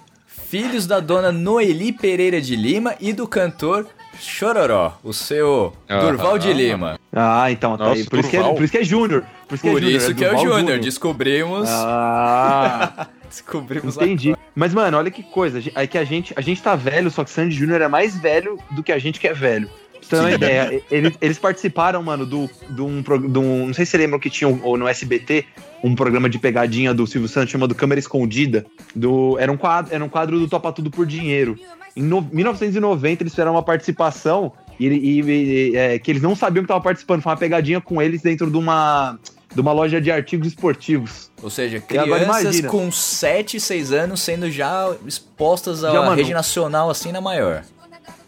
Filhos 0.51 0.85
da 0.85 0.99
dona 0.99 1.31
Noeli 1.31 1.93
Pereira 1.93 2.41
de 2.41 2.57
Lima 2.57 2.93
e 2.99 3.13
do 3.13 3.25
cantor 3.25 3.87
Chororó, 4.19 4.99
o 5.01 5.13
seu 5.13 5.71
Ah, 5.87 6.01
Durval 6.01 6.37
de 6.37 6.49
ah, 6.49 6.53
Lima. 6.53 6.99
Ah, 7.09 7.49
então, 7.49 7.77
tá 7.77 7.85
Nossa, 7.85 8.01
aí. 8.01 8.05
Por 8.05 8.19
isso, 8.19 8.29
que 8.29 8.35
é, 8.35 8.43
por 8.43 8.61
isso 8.61 8.71
que 8.73 8.77
é 8.77 8.83
Júnior. 8.83 9.23
Por 9.47 9.55
isso 9.55 9.63
que 9.63 9.71
Por 9.71 9.77
é 9.77 9.81
Júnior, 9.81 10.01
é 10.01 10.07
o 10.07 10.13
Durval 10.13 10.43
Júnior. 10.59 10.79
Descobrimos. 10.79 11.69
Ah, 11.69 13.07
Descobrimos 13.29 13.95
entendi. 13.95 14.35
Mas, 14.53 14.73
mano, 14.73 14.97
olha 14.97 15.09
que 15.09 15.23
coisa. 15.23 15.61
É 15.73 15.87
que 15.87 15.97
a 15.97 16.03
gente, 16.03 16.33
a 16.35 16.41
gente 16.41 16.61
tá 16.61 16.75
velho, 16.75 17.09
só 17.09 17.23
que 17.23 17.29
Sandy 17.29 17.55
Júnior 17.55 17.79
é 17.79 17.87
mais 17.87 18.19
velho 18.19 18.59
do 18.71 18.83
que 18.83 18.91
a 18.91 18.99
gente 18.99 19.21
que 19.21 19.29
é 19.29 19.33
velho. 19.33 19.69
Pra 20.09 20.09
você 20.09 20.09
ter 20.09 20.15
uma 20.21 20.29
Sim. 20.29 20.35
ideia, 20.35 20.81
eles, 20.91 21.13
eles 21.21 21.37
participaram, 21.39 22.01
mano, 22.03 22.25
do, 22.25 22.49
do, 22.69 22.85
um, 22.85 23.01
do 23.01 23.39
um. 23.41 23.67
Não 23.67 23.73
sei 23.73 23.85
se 23.85 23.91
você 23.91 23.97
lembram 23.97 24.19
que 24.19 24.29
tinha 24.29 24.47
um- 24.47 24.59
ou 24.63 24.77
no 24.77 24.87
SBT 24.87 25.45
um 25.83 25.95
programa 25.95 26.29
de 26.29 26.37
pegadinha 26.37 26.93
do 26.93 27.07
Silvio 27.07 27.27
Santos 27.29 27.51
chamado 27.51 27.73
Câmera 27.73 27.99
Escondida. 27.99 28.65
Do, 28.95 29.37
era, 29.39 29.51
um 29.51 29.57
quadro, 29.57 29.93
era 29.93 30.03
um 30.03 30.09
quadro 30.09 30.39
do 30.39 30.47
Topa 30.47 30.71
Tudo 30.71 30.91
por 30.91 31.05
Dinheiro. 31.05 31.57
Em 31.95 32.03
no- 32.03 32.27
1990, 32.31 33.23
eles 33.23 33.33
fizeram 33.33 33.51
uma 33.53 33.63
participação 33.63 34.51
e, 34.79 34.87
e- 34.87 35.21
e- 35.21 35.75
é, 35.75 35.99
que 35.99 36.09
eles 36.11 36.21
não 36.21 36.35
sabiam 36.35 36.63
que 36.63 36.65
estavam 36.65 36.81
participando. 36.83 37.21
Foi 37.21 37.31
uma 37.31 37.37
pegadinha 37.37 37.81
com 37.81 38.01
eles 38.01 38.21
dentro 38.21 38.49
de 38.49 38.57
uma, 38.57 39.19
de 39.53 39.59
uma 39.61 39.71
loja 39.73 39.99
de 39.99 40.11
artigos 40.11 40.47
esportivos. 40.47 41.29
Ou 41.41 41.49
seja, 41.49 41.77
agora 41.77 42.19
crianças 42.19 42.41
imagina. 42.43 42.69
com 42.69 42.91
7, 42.91 43.59
6 43.59 43.91
anos 43.91 44.21
sendo 44.21 44.49
já 44.51 44.93
expostas 45.05 45.83
à 45.83 45.91
Já, 45.91 46.01
mano. 46.01 46.15
rede 46.15 46.33
nacional 46.33 46.89
assim 46.89 47.11
na 47.11 47.19
maior. 47.21 47.63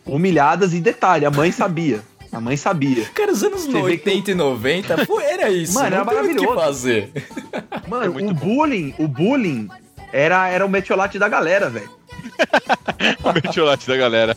Humilhadas 0.05 0.74
e 0.74 0.79
detalhe, 0.79 1.25
a 1.25 1.31
mãe 1.31 1.51
sabia. 1.51 2.01
A 2.31 2.39
mãe 2.41 2.57
sabia. 2.57 3.05
Cara, 3.13 3.31
os 3.31 3.43
anos 3.43 3.65
Você 3.65 3.81
vê 3.83 3.98
que 3.98 4.10
80 4.10 4.31
e 4.31 4.36
90, 4.36 5.05
pô, 5.05 5.19
era 5.22 5.50
isso. 5.51 5.75
Mano, 5.75 5.89
não 5.91 5.98
era 5.98 6.05
muito 6.05 6.17
o 6.17 6.24
que 6.24 6.45
maravilhoso. 6.48 6.60
fazer. 6.60 7.12
Mano, 7.88 8.13
muito 8.13 8.31
o 8.31 8.33
bom. 8.33 8.45
bullying, 8.45 8.93
o 8.98 9.07
bullying 9.07 9.69
era, 10.12 10.48
era 10.50 10.65
o 10.65 10.69
metiolate 10.69 11.19
da 11.19 11.29
galera, 11.29 11.69
velho. 11.69 11.89
O 13.24 13.33
metiolate 13.33 13.86
da 13.88 13.98
galera. 13.98 14.36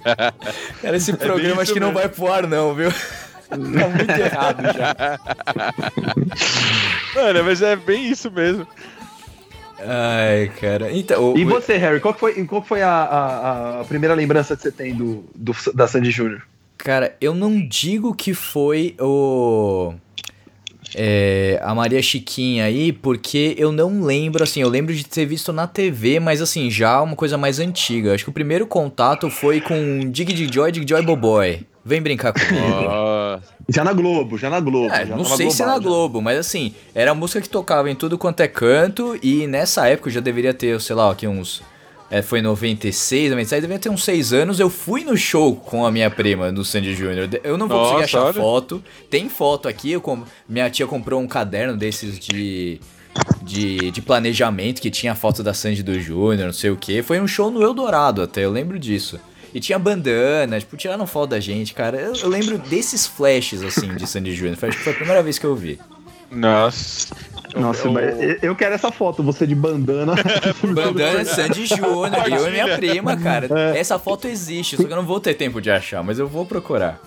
Cara, 0.82 0.96
esse 0.96 1.12
programa 1.12 1.62
acho 1.62 1.64
isso 1.64 1.74
que 1.74 1.80
não 1.80 1.88
mesmo. 1.88 2.00
vai 2.00 2.08
pro 2.08 2.32
ar, 2.32 2.46
não, 2.46 2.74
viu? 2.74 2.90
tá 3.48 3.56
muito 3.56 4.10
errado 4.10 4.62
já. 4.76 5.18
Mano, 7.14 7.44
mas 7.44 7.62
é 7.62 7.76
bem 7.76 8.10
isso 8.10 8.30
mesmo. 8.30 8.66
Ai, 9.78 10.50
cara. 10.60 10.90
Então, 10.92 11.36
E 11.36 11.44
o- 11.44 11.48
você, 11.48 11.76
Harry, 11.76 12.00
qual 12.00 12.14
que 12.14 12.20
foi, 12.20 12.44
qual 12.46 12.62
que 12.62 12.68
foi 12.68 12.82
a, 12.82 12.90
a- 12.90 13.80
a 13.80 13.84
primeira 13.84 14.14
lembrança 14.14 14.56
que 14.56 14.62
você 14.62 14.72
tem 14.72 14.94
do, 14.94 15.24
do- 15.34 15.54
da 15.74 15.86
Sandy 15.86 16.10
Júnior? 16.10 16.42
Cara, 16.78 17.14
eu 17.20 17.34
não 17.34 17.60
digo 17.60 18.14
que 18.14 18.32
foi 18.34 18.94
o. 19.00 19.94
é, 20.94 21.58
a 21.62 21.74
Maria 21.74 22.00
Chiquinha 22.00 22.64
aí, 22.64 22.92
porque 22.92 23.54
eu 23.58 23.72
não 23.72 24.02
lembro, 24.02 24.42
assim, 24.44 24.60
eu 24.62 24.68
lembro 24.68 24.94
de 24.94 25.04
ter 25.04 25.26
visto 25.26 25.52
na 25.52 25.66
TV, 25.66 26.20
mas 26.20 26.40
assim, 26.40 26.70
já 26.70 27.00
uma 27.02 27.16
coisa 27.16 27.36
mais 27.36 27.58
antiga. 27.58 28.14
Acho 28.14 28.24
que 28.24 28.30
o 28.30 28.32
primeiro 28.32 28.66
contato 28.66 29.28
foi 29.28 29.60
com 29.60 30.00
Dig 30.10 30.32
Dig 30.32 30.52
Joy, 30.52 30.70
Dig 30.72 30.86
Joy 30.88 31.02
Boboy. 31.02 31.60
Vem 31.84 32.00
brincar 32.02 32.32
comigo. 32.32 32.56
Já 33.68 33.82
na 33.82 33.92
Globo, 33.92 34.38
já 34.38 34.48
na 34.48 34.60
Globo. 34.60 34.94
É, 34.94 35.04
já 35.06 35.16
não 35.16 35.24
sei 35.24 35.50
se 35.50 35.62
é 35.62 35.66
na 35.66 35.72
global, 35.72 35.82
já. 35.82 35.88
Globo, 35.96 36.22
mas 36.22 36.38
assim, 36.38 36.72
era 36.94 37.10
a 37.10 37.14
música 37.14 37.40
que 37.40 37.48
tocava 37.48 37.90
em 37.90 37.94
tudo 37.96 38.16
quanto 38.16 38.40
é 38.40 38.46
canto, 38.48 39.18
e 39.22 39.46
nessa 39.48 39.88
época 39.88 40.08
eu 40.08 40.12
já 40.14 40.20
deveria 40.20 40.54
ter, 40.54 40.80
sei 40.80 40.94
lá, 40.94 41.10
aqui 41.10 41.26
uns. 41.26 41.62
É, 42.08 42.22
foi 42.22 42.38
em 42.38 42.42
96, 42.42 43.30
97, 43.30 43.60
devia 43.62 43.78
ter 43.80 43.88
uns 43.90 44.04
6 44.04 44.32
anos. 44.32 44.60
Eu 44.60 44.70
fui 44.70 45.02
no 45.02 45.16
show 45.16 45.56
com 45.56 45.84
a 45.84 45.90
minha 45.90 46.08
prima 46.08 46.52
no 46.52 46.64
Sandy 46.64 46.94
Júnior. 46.94 47.28
Eu 47.42 47.58
não 47.58 47.66
vou 47.66 47.78
conseguir 47.80 48.02
Nossa, 48.02 48.04
achar 48.18 48.22
olha. 48.26 48.34
foto. 48.34 48.84
Tem 49.10 49.28
foto 49.28 49.66
aqui, 49.66 49.90
eu 49.90 50.00
com- 50.00 50.22
minha 50.48 50.70
tia 50.70 50.86
comprou 50.86 51.20
um 51.20 51.26
caderno 51.26 51.76
desses 51.76 52.18
de. 52.18 52.80
De, 53.42 53.90
de 53.90 54.02
planejamento 54.02 54.78
que 54.80 54.90
tinha 54.90 55.12
a 55.12 55.14
foto 55.14 55.42
da 55.42 55.54
Sandy 55.54 55.82
do 55.82 55.98
Júnior, 55.98 56.44
não 56.46 56.52
sei 56.52 56.68
o 56.68 56.76
que. 56.76 57.02
Foi 57.02 57.18
um 57.18 57.26
show 57.26 57.50
no 57.50 57.62
Eldorado 57.62 58.20
até, 58.20 58.44
eu 58.44 58.50
lembro 58.50 58.78
disso. 58.78 59.18
E 59.56 59.60
tinha 59.60 59.78
bandana, 59.78 60.60
tipo, 60.60 60.76
tiraram 60.76 61.06
foto 61.06 61.30
da 61.30 61.40
gente, 61.40 61.72
cara. 61.72 61.96
Eu, 61.98 62.12
eu 62.14 62.28
lembro 62.28 62.58
desses 62.58 63.06
flashes, 63.06 63.62
assim, 63.62 63.94
de 63.94 64.06
Sandy 64.06 64.32
Júnior. 64.36 64.58
Foi- 64.58 64.70
foi 64.70 64.92
a 64.92 64.96
primeira 64.96 65.22
vez 65.22 65.38
que 65.38 65.46
eu 65.46 65.56
vi. 65.56 65.78
Nossa. 66.30 67.14
Nossa, 67.54 67.86
Eu- 67.88 67.92
mas 67.92 68.42
eu- 68.42 68.54
quero 68.54 68.74
essa 68.74 68.92
foto, 68.92 69.22
você 69.22 69.46
de 69.46 69.54
bandana. 69.54 70.12
Bandana 70.62 71.24
Sandy 71.24 71.64
Júnior, 71.64 72.10
eu 72.28 72.48
e 72.48 72.50
minha 72.50 72.76
prima, 72.76 73.16
cara. 73.16 73.48
É. 73.74 73.78
Essa 73.78 73.98
foto 73.98 74.28
existe, 74.28 74.76
só 74.76 74.84
que 74.84 74.92
eu 74.92 74.96
não 74.96 75.06
vou 75.06 75.20
ter 75.20 75.32
tempo 75.32 75.58
de 75.58 75.70
achar, 75.70 76.04
mas 76.04 76.18
eu 76.18 76.28
vou 76.28 76.44
procurar. 76.44 77.00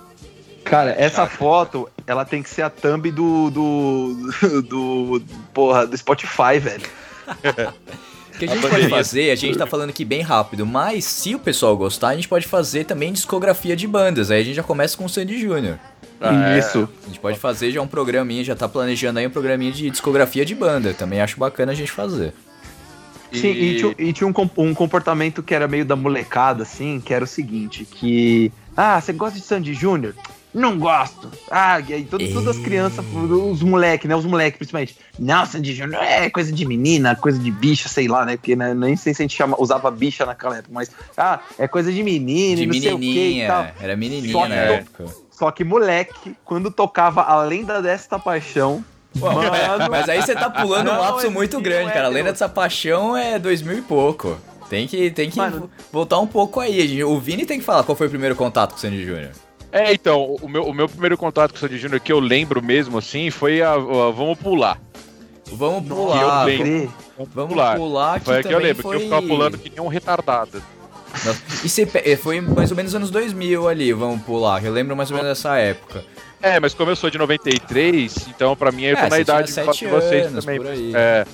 Cara, 0.64 0.96
essa 0.98 1.28
foto, 1.28 1.88
ela 2.08 2.26
tem 2.26 2.42
que 2.42 2.50
ser 2.50 2.64
a 2.64 2.70
thumb 2.72 3.12
do. 3.12 3.52
do. 3.52 4.32
do. 4.68 5.22
porra, 5.54 5.86
do 5.86 5.96
Spotify, 5.96 6.58
velho. 6.60 6.82
O 8.40 8.46
que 8.46 8.46
a 8.46 8.56
gente 8.56 8.66
A 8.66 8.70
pode 8.70 8.88
fazer, 8.88 9.32
a 9.32 9.36
gente 9.36 9.58
tá 9.58 9.68
falando 9.68 9.90
aqui 9.90 10.06
bem 10.06 10.22
rápido, 10.22 10.66
mas 10.66 11.04
se 11.04 11.36
o 11.36 11.40
pessoal 11.40 11.76
gostar, 11.76 12.10
a 12.10 12.16
gente 12.16 12.30
pode 12.30 12.48
fazer 12.48 12.86
também 12.86 13.12
discografia 13.12 13.76
de 13.76 13.86
bandas. 13.86 14.32
Aí 14.32 14.40
a 14.40 14.44
gente 14.46 14.56
já 14.56 14.64
começa 14.64 14.96
com 14.96 15.04
o 15.04 15.10
Sandy 15.10 15.38
Júnior. 15.38 15.78
Ah, 16.22 16.56
é. 16.56 16.60
Isso. 16.60 16.88
A 17.04 17.08
gente 17.08 17.20
pode 17.20 17.38
fazer 17.38 17.70
já 17.70 17.82
um 17.82 17.88
programinha, 17.88 18.42
já 18.42 18.56
tá 18.56 18.70
planejando 18.70 19.20
aí 19.20 19.28
um 19.28 19.30
programinha 19.30 19.74
de 19.74 19.90
discografia 19.90 20.46
de 20.46 20.56
banda. 20.56 20.94
Também 20.94 21.20
acho 21.20 21.38
bacana 21.38 21.74
a 21.74 21.76
gente 21.76 21.92
fazer. 21.92 22.34
Sim, 23.34 23.50
e, 23.50 23.78
tinha, 23.78 23.96
e 24.00 24.14
tinha 24.14 24.28
um, 24.28 24.34
um 24.58 24.74
comportamento 24.74 25.44
que 25.44 25.54
era 25.54 25.68
meio 25.68 25.84
da 25.84 25.98
molecada, 25.98 26.64
assim, 26.64 27.02
que 27.04 27.14
era 27.14 27.26
o 27.26 27.28
seguinte, 27.28 27.84
que. 27.84 28.54
Ah, 28.76 29.02
você 29.02 29.12
gosta 29.12 29.38
de 29.38 29.44
Sandy 29.44 29.74
Júnior? 29.74 30.16
Não 30.54 30.80
gosto. 30.80 31.30
Ah, 31.52 31.80
e 31.88 31.94
aí 31.94 32.04
todo- 32.06 32.28
todas 32.34 32.58
as 32.58 32.64
crianças, 32.64 33.06
os 33.06 33.62
moleques, 33.62 34.10
né? 34.10 34.16
Os 34.16 34.26
moleques, 34.26 34.58
principalmente. 34.58 34.98
Não, 35.20 35.46
Sandy 35.46 35.76
Júnior 35.76 36.02
é 36.02 36.28
coisa 36.30 36.52
de 36.52 36.66
menina, 36.66 37.16
coisa 37.16 37.38
de 37.38 37.52
bicha, 37.52 37.88
sei 37.88 38.08
lá, 38.08 38.26
né? 38.26 38.36
Porque 38.36 38.56
né, 38.56 38.74
nem 38.74 38.96
sei 38.96 39.14
se 39.14 39.22
a 39.22 39.24
gente 39.26 39.36
chama, 39.38 39.56
usava 39.60 39.92
bicha 39.92 40.26
naquela 40.26 40.58
época, 40.58 40.74
mas. 40.74 40.90
Ah, 41.16 41.40
é 41.58 41.68
coisa 41.68 41.92
de 41.92 42.02
menina, 42.02 42.56
De 42.62 42.66
não 42.66 42.74
sei 42.74 42.94
o 42.94 43.00
que 43.00 43.06
e 43.44 43.46
tal. 43.48 43.62
menininha, 43.64 43.76
era 43.80 43.96
menininha 43.96 44.32
Só 44.32 44.48
na 44.48 44.56
época. 44.56 45.06
Só 45.30 45.52
que, 45.52 45.64
moleque, 45.64 46.36
quando 46.44 46.72
tocava 46.72 47.22
A 47.22 47.44
Lenda 47.44 47.82
Desta 47.82 48.18
Paixão. 48.18 48.84
Mano, 49.16 49.40
Mas 49.90 50.10
aí 50.10 50.22
você 50.22 50.34
tá 50.34 50.50
pulando 50.52 50.90
um 50.90 50.94
Não, 50.94 51.00
lapso 51.00 51.30
muito 51.32 51.62
grande, 51.62 51.90
é 51.92 51.94
cara. 51.94 52.08
A 52.08 52.10
meu. 52.10 52.18
lenda 52.18 52.32
dessa 52.32 52.50
paixão 52.50 53.16
é 53.16 53.38
2000 53.40 53.78
e 53.78 53.82
pouco. 53.84 54.36
Tem 54.70 54.88
que, 54.88 55.10
tem 55.12 55.30
que 55.30 55.38
Mano. 55.38 55.70
voltar 55.92 56.20
um 56.20 56.28
pouco 56.28 56.60
aí. 56.60 57.04
O 57.04 57.20
Vini 57.20 57.46
tem 57.46 57.60
que 57.60 57.66
falar 57.66 57.84
qual 57.84 57.96
foi 57.96 58.08
o 58.08 58.10
primeiro 58.10 58.36
contato 58.36 58.72
com 58.72 58.78
o 58.78 58.80
Sandy 58.80 59.04
Júnior. 59.06 59.32
É, 59.72 59.94
então, 59.94 60.36
o 60.42 60.48
meu, 60.48 60.64
o 60.66 60.74
meu 60.74 60.90
primeiro 60.90 61.18
contato 61.18 61.52
com 61.52 61.58
o 61.58 61.60
Sandy 61.60 61.78
Júnior 61.78 62.00
que 62.00 62.12
eu 62.12 62.20
lembro 62.20 62.62
mesmo, 62.62 62.98
assim, 62.98 63.30
foi 63.30 63.62
a, 63.62 63.74
a 63.74 63.78
Vamos 63.78 64.38
Pular. 64.40 64.80
Vamos 65.52 65.84
Que 65.86 65.92
eu 65.92 65.96
pular. 65.96 66.44
lembro. 66.46 66.94
Vamos 67.18 67.34
Vamos 67.34 67.54
pular. 67.54 67.76
pular, 67.76 68.20
que 68.20 68.26
Foi 68.26 68.44
que 68.44 68.54
eu 68.54 68.60
lembro, 68.60 68.84
foi... 68.84 68.96
que 68.98 69.02
eu 69.02 69.06
ficava 69.06 69.28
pulando 69.28 69.58
que 69.58 69.70
nem 69.70 69.80
um 69.82 69.88
retardado. 69.88 70.62
Nossa, 71.26 71.42
E 71.66 71.70
você 71.70 71.90
eh, 71.96 72.16
foi 72.16 72.40
mais 72.40 72.70
ou 72.72 72.78
menos 72.78 72.94
anos 72.94 73.10
2000 73.10 73.68
ali, 73.68 73.92
vamos 73.92 74.22
pular. 74.22 74.62
que 74.62 74.68
Eu 74.68 74.72
lembro 74.72 74.96
mais 74.96 75.10
ou 75.10 75.18
menos 75.18 75.30
dessa 75.32 75.58
época. 75.58 76.04
É, 76.42 76.60
mas 76.60 76.74
como 76.74 76.92
eu 76.92 76.96
sou 76.96 77.10
de 77.10 77.18
93, 77.18 78.28
então 78.30 78.56
pra 78.56 78.72
mim 78.72 78.84
eu 78.84 78.96
tô 78.96 79.02
É, 79.04 79.10
na 79.10 79.20
idade 79.20 79.52
de 79.54 79.88
vocês 79.88 80.32
também. 80.32 80.58
por 80.58 80.68
aí. 80.68 80.92
É, 80.96 81.26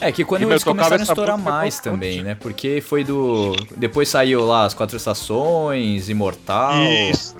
É 0.00 0.12
que 0.12 0.24
quando 0.24 0.42
E, 0.42 0.44
eles 0.44 0.62
começaram 0.64 0.96
a 0.98 1.02
estourar 1.02 1.38
mais 1.38 1.80
também, 1.80 2.22
né? 2.22 2.34
Porque 2.38 2.80
foi 2.80 3.02
do. 3.02 3.52
Depois 3.76 4.08
saiu 4.08 4.44
lá 4.44 4.64
as 4.66 4.74
quatro 4.74 4.96
estações, 4.96 6.08
Imortal. 6.08 6.82
isso. 7.10 7.34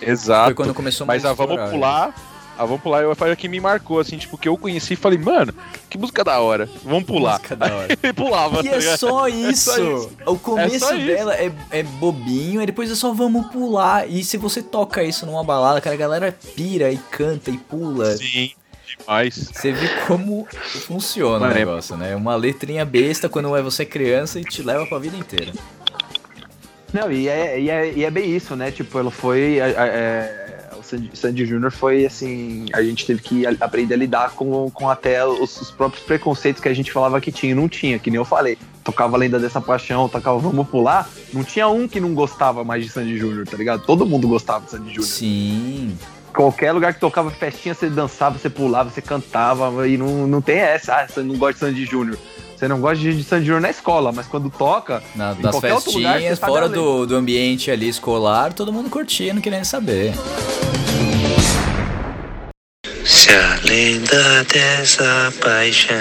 Exato. 0.00 0.46
Foi 0.46 0.54
quando 0.54 0.74
começou 0.74 1.06
Mas 1.06 1.22
mais 1.22 1.32
a 1.32 1.34
Vamos 1.34 1.52
estourar. 1.52 1.70
Pular, 1.70 2.14
a 2.56 2.64
Vamos 2.64 2.80
Pular 2.82 3.02
eu 3.02 3.14
falei 3.14 3.36
que 3.36 3.46
me 3.48 3.60
marcou, 3.60 4.00
assim, 4.00 4.16
tipo, 4.16 4.38
que 4.38 4.48
eu 4.48 4.56
conheci 4.56 4.94
e 4.94 4.96
falei, 4.96 5.18
mano, 5.18 5.52
que 5.90 5.98
música 5.98 6.24
da 6.24 6.40
hora, 6.40 6.68
vamos 6.82 7.04
pular. 7.04 7.32
Música 7.38 7.54
da 7.56 7.66
hora. 7.74 7.88
E 8.02 8.12
pulava, 8.12 8.60
E 8.60 8.68
tá 8.68 8.74
é 8.76 8.78
ligado? 8.78 8.98
só 8.98 9.28
isso. 9.28 9.70
só 9.74 9.78
isso. 9.78 10.10
O 10.26 10.38
começo 10.38 10.90
É 10.92 10.96
dela 11.04 11.34
é, 11.34 11.52
é 11.70 11.82
bobinho, 11.82 12.62
e 12.62 12.66
depois 12.66 12.90
é 12.90 12.94
só 12.94 13.12
vamos 13.12 13.46
pular. 13.48 14.08
E 14.08 14.24
se 14.24 14.36
você 14.38 14.62
toca 14.62 15.02
isso 15.04 15.26
numa 15.26 15.44
balada, 15.44 15.80
cara, 15.80 15.94
a 15.94 15.98
galera 15.98 16.36
pira 16.56 16.90
e 16.90 16.96
canta 16.96 17.50
e 17.50 17.58
pula. 17.58 18.16
Sim, 18.16 18.52
demais. 18.96 19.34
Você 19.34 19.72
vê 19.72 19.88
como 20.06 20.46
funciona 20.86 21.40
Mano, 21.40 21.52
o 21.52 21.56
é- 21.56 21.58
negócio, 21.58 21.96
né? 21.96 22.14
Uma 22.16 22.36
letrinha 22.36 22.84
besta 22.84 23.28
quando 23.28 23.54
é 23.56 23.62
você 23.62 23.84
criança 23.84 24.38
e 24.40 24.44
te 24.44 24.62
leva 24.62 24.86
pra 24.86 24.98
vida 24.98 25.16
inteira. 25.16 25.52
Não, 26.92 27.12
e 27.12 27.28
é, 27.28 27.60
e, 27.60 27.68
é, 27.70 27.92
e 27.92 28.04
é 28.04 28.10
bem 28.10 28.34
isso, 28.34 28.56
né? 28.56 28.70
Tipo, 28.70 28.98
ela 28.98 29.10
foi. 29.10 29.58
é, 29.58 30.70
o 30.78 30.82
Sandy, 30.82 31.10
Sandy 31.12 31.44
Júnior 31.46 31.70
foi 31.70 32.06
assim. 32.06 32.66
A 32.72 32.82
gente 32.82 33.04
teve 33.04 33.20
que 33.20 33.46
aprender 33.46 33.94
a 33.94 33.96
lidar 33.96 34.30
com, 34.30 34.70
com 34.70 34.88
até 34.88 35.24
os, 35.26 35.60
os 35.60 35.70
próprios 35.70 36.04
preconceitos 36.04 36.62
que 36.62 36.68
a 36.68 36.74
gente 36.74 36.90
falava 36.90 37.20
que 37.20 37.30
tinha 37.30 37.52
e 37.52 37.54
não 37.54 37.68
tinha, 37.68 37.98
que 37.98 38.10
nem 38.10 38.16
eu 38.16 38.24
falei. 38.24 38.56
Tocava 38.82 39.16
a 39.16 39.18
lenda 39.18 39.38
dessa 39.38 39.60
paixão, 39.60 40.08
tocava 40.08 40.38
Vamos 40.38 40.66
Pular. 40.68 41.08
Não 41.32 41.44
tinha 41.44 41.68
um 41.68 41.86
que 41.86 42.00
não 42.00 42.14
gostava 42.14 42.64
mais 42.64 42.84
de 42.84 42.90
Sandy 42.90 43.18
Júnior, 43.18 43.46
tá 43.46 43.56
ligado? 43.56 43.84
Todo 43.84 44.06
mundo 44.06 44.26
gostava 44.26 44.64
de 44.64 44.70
Sandy 44.70 44.88
Júnior. 44.88 45.04
Sim. 45.04 45.98
Qualquer 46.38 46.70
lugar 46.70 46.94
que 46.94 47.00
tocava 47.00 47.32
festinha, 47.32 47.74
você 47.74 47.90
dançava, 47.90 48.38
você 48.38 48.48
pulava, 48.48 48.88
você 48.90 49.02
cantava, 49.02 49.88
e 49.88 49.98
não, 49.98 50.24
não 50.28 50.40
tem 50.40 50.58
essa, 50.58 50.94
ah, 50.94 51.08
você 51.08 51.20
não 51.20 51.34
gosta 51.36 51.54
de 51.54 51.58
Sandy 51.58 51.84
Júnior. 51.84 52.16
Você 52.56 52.68
não 52.68 52.80
gosta 52.80 53.02
de 53.02 53.24
Sandy 53.24 53.46
Júnior 53.46 53.60
na 53.60 53.70
escola, 53.70 54.12
mas 54.12 54.28
quando 54.28 54.48
toca, 54.48 55.02
Na- 55.16 55.32
lugar, 55.32 55.52
festinhas, 55.60 56.22
você 56.22 56.36
sabe 56.36 56.52
fora 56.52 56.68
do, 56.68 57.06
do 57.06 57.16
ambiente 57.16 57.72
ali 57.72 57.88
escolar, 57.88 58.52
todo 58.52 58.72
mundo 58.72 58.88
curtindo, 58.88 59.40
querendo 59.40 59.64
saber. 59.64 60.14
Se 63.08 63.30
a 63.30 63.58
lenda 63.66 64.44
dessa 64.44 65.32
paixão 65.40 65.96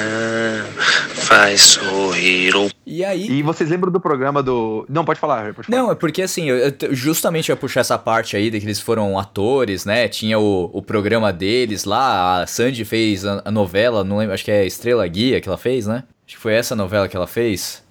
faz 1.14 1.62
sorrir 1.62 2.54
o 2.54 2.70
E 2.86 3.04
aí. 3.04 3.32
E 3.32 3.42
vocês 3.42 3.70
lembram 3.70 3.90
do 3.90 4.00
programa 4.02 4.44
do. 4.44 4.86
Não, 4.90 5.06
pode 5.06 5.18
falar, 5.18 5.40
Harry, 5.40 5.54
pode 5.54 5.68
falar. 5.68 5.82
Não, 5.82 5.90
é 5.90 5.96
porque 5.96 6.22
assim, 6.22 6.50
eu, 6.50 6.76
justamente 6.92 7.50
eu 7.50 7.54
ia 7.54 7.58
puxar 7.58 7.80
essa 7.80 7.98
parte 7.98 8.36
aí 8.36 8.52
de 8.52 8.60
que 8.60 8.66
eles 8.66 8.82
foram 8.82 9.18
atores, 9.18 9.86
né? 9.86 10.10
Tinha 10.10 10.38
o, 10.38 10.70
o 10.74 10.82
programa 10.82 11.32
deles 11.32 11.86
lá, 11.86 12.42
a 12.42 12.46
Sandy 12.46 12.84
fez 12.84 13.26
a, 13.26 13.42
a 13.46 13.52
novela, 13.52 14.04
não 14.04 14.18
lembro, 14.18 14.34
acho 14.34 14.44
que 14.44 14.52
é 14.52 14.66
Estrela 14.66 15.08
Guia 15.08 15.40
que 15.40 15.48
ela 15.48 15.58
fez, 15.58 15.88
né? 15.88 16.04
Acho 16.28 16.36
que 16.36 16.42
foi 16.42 16.56
essa 16.56 16.76
novela 16.76 17.08
que 17.08 17.16
ela 17.16 17.26
fez. 17.26 17.82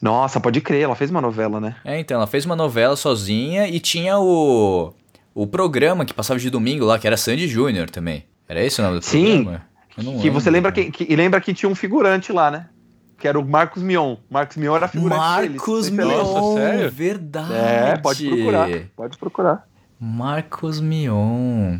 Nossa, 0.00 0.38
pode 0.38 0.60
crer, 0.60 0.82
ela 0.82 0.94
fez 0.94 1.10
uma 1.10 1.22
novela, 1.22 1.58
né? 1.58 1.76
É, 1.86 1.98
então, 1.98 2.18
ela 2.18 2.26
fez 2.26 2.44
uma 2.44 2.54
novela 2.54 2.96
sozinha 2.96 3.66
e 3.66 3.80
tinha 3.80 4.18
o, 4.18 4.92
o 5.34 5.46
programa 5.46 6.04
que 6.04 6.12
passava 6.12 6.38
de 6.38 6.50
domingo 6.50 6.84
lá, 6.84 6.98
que 6.98 7.06
era 7.06 7.16
Sandy 7.16 7.48
Júnior 7.48 7.88
também. 7.88 8.26
Era 8.52 8.62
esse 8.64 8.80
o 8.80 8.84
nome 8.84 8.98
do 8.98 9.04
Sim. 9.04 9.42
programa? 9.44 9.62
Não 9.96 10.18
Que 10.20 10.28
você 10.30 10.50
lembra 10.50 10.70
cara. 10.72 10.84
que, 10.90 11.04
que- 11.06 11.12
e 11.12 11.16
lembra 11.16 11.40
que 11.40 11.52
tinha 11.54 11.68
um 11.70 11.74
figurante 11.74 12.32
lá, 12.32 12.50
né? 12.50 12.66
Que 13.18 13.26
era 13.28 13.38
o 13.38 13.44
Marcos 13.44 13.82
Mion. 13.82 14.16
Marcos 14.30 14.56
Mion 14.56 14.76
era 14.76 14.88
figurante 14.88 15.18
Marcos 15.18 15.88
deles. 15.88 16.06
Mion, 16.06 16.54
sério? 16.56 16.90
verdade. 16.90 17.52
É, 17.54 17.96
pode 17.96 18.26
procurar. 18.28 18.68
Pode 18.96 19.16
procurar. 19.18 19.68
Marcos 19.98 20.80
Mion. 20.80 21.78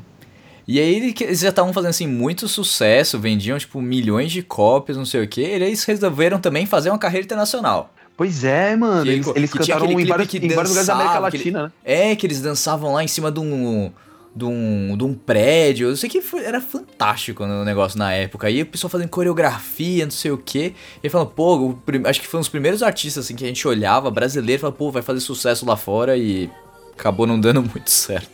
E 0.66 0.78
aí 0.78 0.94
ele- 0.94 1.14
eles 1.20 1.40
já 1.40 1.48
estavam 1.48 1.72
fazendo 1.72 1.90
assim 1.90 2.06
muito 2.06 2.46
sucesso, 2.48 3.18
vendiam 3.18 3.58
tipo 3.58 3.80
milhões 3.82 4.30
de 4.32 4.42
cópias, 4.42 4.96
não 4.96 5.04
sei 5.04 5.22
o 5.24 5.28
que. 5.28 5.40
E 5.42 5.44
eles 5.44 5.84
resolveram 5.84 6.38
também 6.40 6.64
fazer 6.64 6.88
uma 6.90 6.98
carreira 6.98 7.24
internacional. 7.24 7.92
Pois 8.16 8.44
é, 8.44 8.76
mano. 8.76 9.02
Que 9.02 9.08
ele 9.08 9.16
Eles, 9.16 9.32
eles 9.34 9.52
que 9.52 9.58
cantaram 9.58 9.86
em 9.90 10.04
vários, 10.06 10.28
que 10.28 10.36
em 10.38 10.48
vários 10.48 10.70
lugares 10.70 10.86
da 10.86 10.94
América 10.94 11.18
Latina, 11.18 11.62
né? 11.64 11.72
É, 11.84 12.14
que 12.16 12.26
eles 12.26 12.40
dançavam 12.40 12.92
lá 12.92 13.02
em 13.02 13.08
cima 13.08 13.32
de 13.32 13.40
um 13.40 13.90
de 14.34 14.44
um, 14.44 14.96
de 14.96 15.04
um 15.04 15.14
prédio. 15.14 15.88
Eu 15.88 15.96
sei 15.96 16.08
que 16.08 16.20
foi- 16.22 16.42
era 16.44 16.60
fantástico 16.60 17.44
no 17.46 17.64
negócio 17.64 17.98
na 17.98 18.12
época. 18.12 18.46
Aí 18.46 18.62
o 18.62 18.66
pessoal 18.66 18.90
fazendo 18.90 19.08
coreografia, 19.08 20.04
não 20.04 20.10
sei 20.12 20.30
o 20.30 20.38
quê. 20.38 20.72
E 21.02 21.08
falando, 21.08 21.28
pô, 21.30 21.56
o 21.56 21.78
acho 22.06 22.20
que 22.20 22.26
foi 22.26 22.38
um 22.38 22.42
dos 22.42 22.48
primeiros 22.48 22.82
artistas 22.82 23.24
assim 23.26 23.34
que 23.36 23.44
a 23.44 23.46
gente 23.48 23.66
olhava, 23.68 24.10
brasileiro, 24.10 24.60
falava, 24.60 24.76
pô, 24.76 24.90
vai 24.90 25.02
fazer 25.02 25.20
sucesso 25.20 25.66
lá 25.66 25.76
fora 25.76 26.16
e 26.16 26.50
acabou 26.98 27.26
não 27.26 27.38
dando 27.38 27.60
muito 27.62 27.90
certo. 27.90 28.30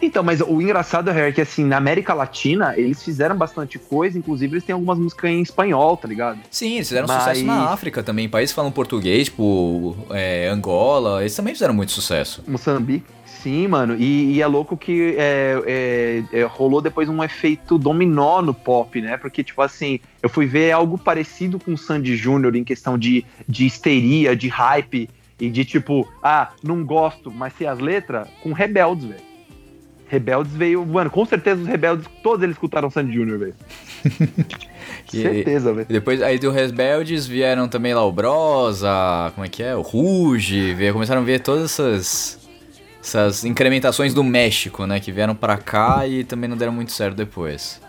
Então, 0.00 0.22
mas 0.22 0.42
o 0.42 0.60
engraçado 0.60 1.10
é 1.10 1.32
que 1.32 1.40
assim, 1.40 1.64
na 1.64 1.78
América 1.78 2.12
Latina, 2.12 2.74
eles 2.76 3.02
fizeram 3.02 3.34
bastante 3.36 3.78
coisa, 3.78 4.18
inclusive 4.18 4.52
eles 4.54 4.64
têm 4.64 4.74
algumas 4.74 4.98
músicas 4.98 5.30
em 5.30 5.40
espanhol, 5.40 5.96
tá 5.96 6.06
ligado? 6.06 6.38
Sim, 6.50 6.74
eles 6.74 6.88
fizeram 6.88 7.08
Mas- 7.08 7.22
sucesso 7.22 7.44
na 7.44 7.70
África 7.70 8.02
também. 8.02 8.28
Países 8.28 8.52
que 8.52 8.56
falam 8.56 8.70
português, 8.70 9.26
tipo 9.26 9.96
é, 10.10 10.48
Angola, 10.48 11.20
eles 11.22 11.34
também 11.34 11.54
fizeram 11.54 11.72
muito 11.72 11.92
sucesso. 11.92 12.42
Moçambique. 12.46 13.06
Sim, 13.46 13.68
mano. 13.68 13.94
E, 13.96 14.32
e 14.32 14.42
é 14.42 14.46
louco 14.48 14.76
que 14.76 15.14
é, 15.16 15.62
é, 15.64 16.40
é, 16.40 16.42
rolou 16.42 16.82
depois 16.82 17.08
um 17.08 17.22
efeito 17.22 17.78
dominó 17.78 18.42
no 18.42 18.52
pop, 18.52 19.00
né? 19.00 19.16
Porque, 19.16 19.44
tipo 19.44 19.62
assim, 19.62 20.00
eu 20.20 20.28
fui 20.28 20.46
ver 20.46 20.72
algo 20.72 20.98
parecido 20.98 21.56
com 21.56 21.74
o 21.74 21.78
Sandy 21.78 22.16
Júnior 22.16 22.56
em 22.56 22.64
questão 22.64 22.98
de, 22.98 23.24
de 23.48 23.64
histeria, 23.64 24.34
de 24.34 24.48
hype 24.48 25.08
e 25.38 25.48
de 25.48 25.64
tipo, 25.64 26.08
ah, 26.20 26.50
não 26.60 26.84
gosto, 26.84 27.30
mas 27.30 27.52
sei 27.52 27.68
as 27.68 27.78
letras, 27.78 28.26
com 28.42 28.52
Rebeldes, 28.52 29.04
velho. 29.04 29.22
Rebeldes 30.08 30.52
veio, 30.52 30.84
mano, 30.84 31.08
com 31.08 31.24
certeza 31.24 31.62
os 31.62 31.68
Rebeldes, 31.68 32.08
todos 32.24 32.42
eles 32.42 32.56
escutaram 32.56 32.90
Sandy 32.90 33.14
Júnior, 33.14 33.38
velho. 33.38 33.54
Certeza, 35.08 35.72
velho. 35.72 35.86
E 35.88 35.92
Depois 35.92 36.20
aí 36.20 36.36
do 36.36 36.50
Rebeldes 36.50 37.28
vieram 37.28 37.68
também 37.68 37.94
lá 37.94 38.04
o 38.04 38.10
Bros, 38.10 38.82
a, 38.82 39.30
como 39.36 39.44
é 39.44 39.48
que 39.48 39.62
é? 39.62 39.76
O 39.76 39.82
Ruge, 39.82 40.76
começaram 40.92 41.20
a 41.22 41.24
ver 41.24 41.40
todas 41.40 41.64
essas 41.66 42.45
essas 43.06 43.44
incrementações 43.44 44.12
do 44.12 44.24
México, 44.24 44.84
né, 44.84 44.98
que 44.98 45.12
vieram 45.12 45.34
pra 45.34 45.56
cá 45.56 46.06
e 46.06 46.24
também 46.24 46.50
não 46.50 46.56
deram 46.56 46.72
muito 46.72 46.90
certo 46.90 47.14
depois. 47.14 47.80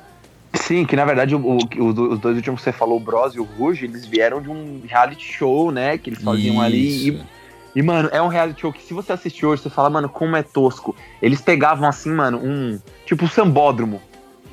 Sim, 0.54 0.86
que 0.86 0.96
na 0.96 1.06
verdade 1.06 1.36
o, 1.36 1.40
o- 1.40 1.58
os 2.14 2.20
dois 2.20 2.36
últimos 2.38 2.60
que 2.62 2.66
você 2.66 2.72
falou, 2.72 2.98
o 2.98 3.00
Bros 3.00 3.34
e 3.36 3.40
o 3.40 3.44
Ruge, 3.44 3.86
eles 3.86 4.06
vieram 4.06 4.42
de 4.42 4.50
um 4.50 4.82
reality 4.88 5.24
show, 5.26 5.72
né? 5.72 5.98
Que 5.98 6.12
eles 6.12 6.22
faziam 6.24 6.62
ali. 6.62 6.78
E, 6.88 7.10
Isso. 7.10 7.26
e, 7.76 7.82
mano, 7.82 8.10
é 8.12 8.22
um 8.22 8.28
reality 8.28 8.62
show 8.62 8.72
que 8.72 8.82
se 8.84 8.94
você 8.94 9.12
assistir 9.12 9.46
hoje, 9.46 9.62
você 9.64 9.70
fala, 9.70 9.90
mano, 9.90 10.08
como 10.08 10.36
é 10.36 10.44
tosco. 10.44 10.96
Eles 11.22 11.42
pegavam 11.42 11.88
assim, 11.88 12.12
mano, 12.12 12.40
um. 12.44 12.80
Tipo, 13.06 13.26
um 13.26 13.28
sambódromo. 13.28 14.02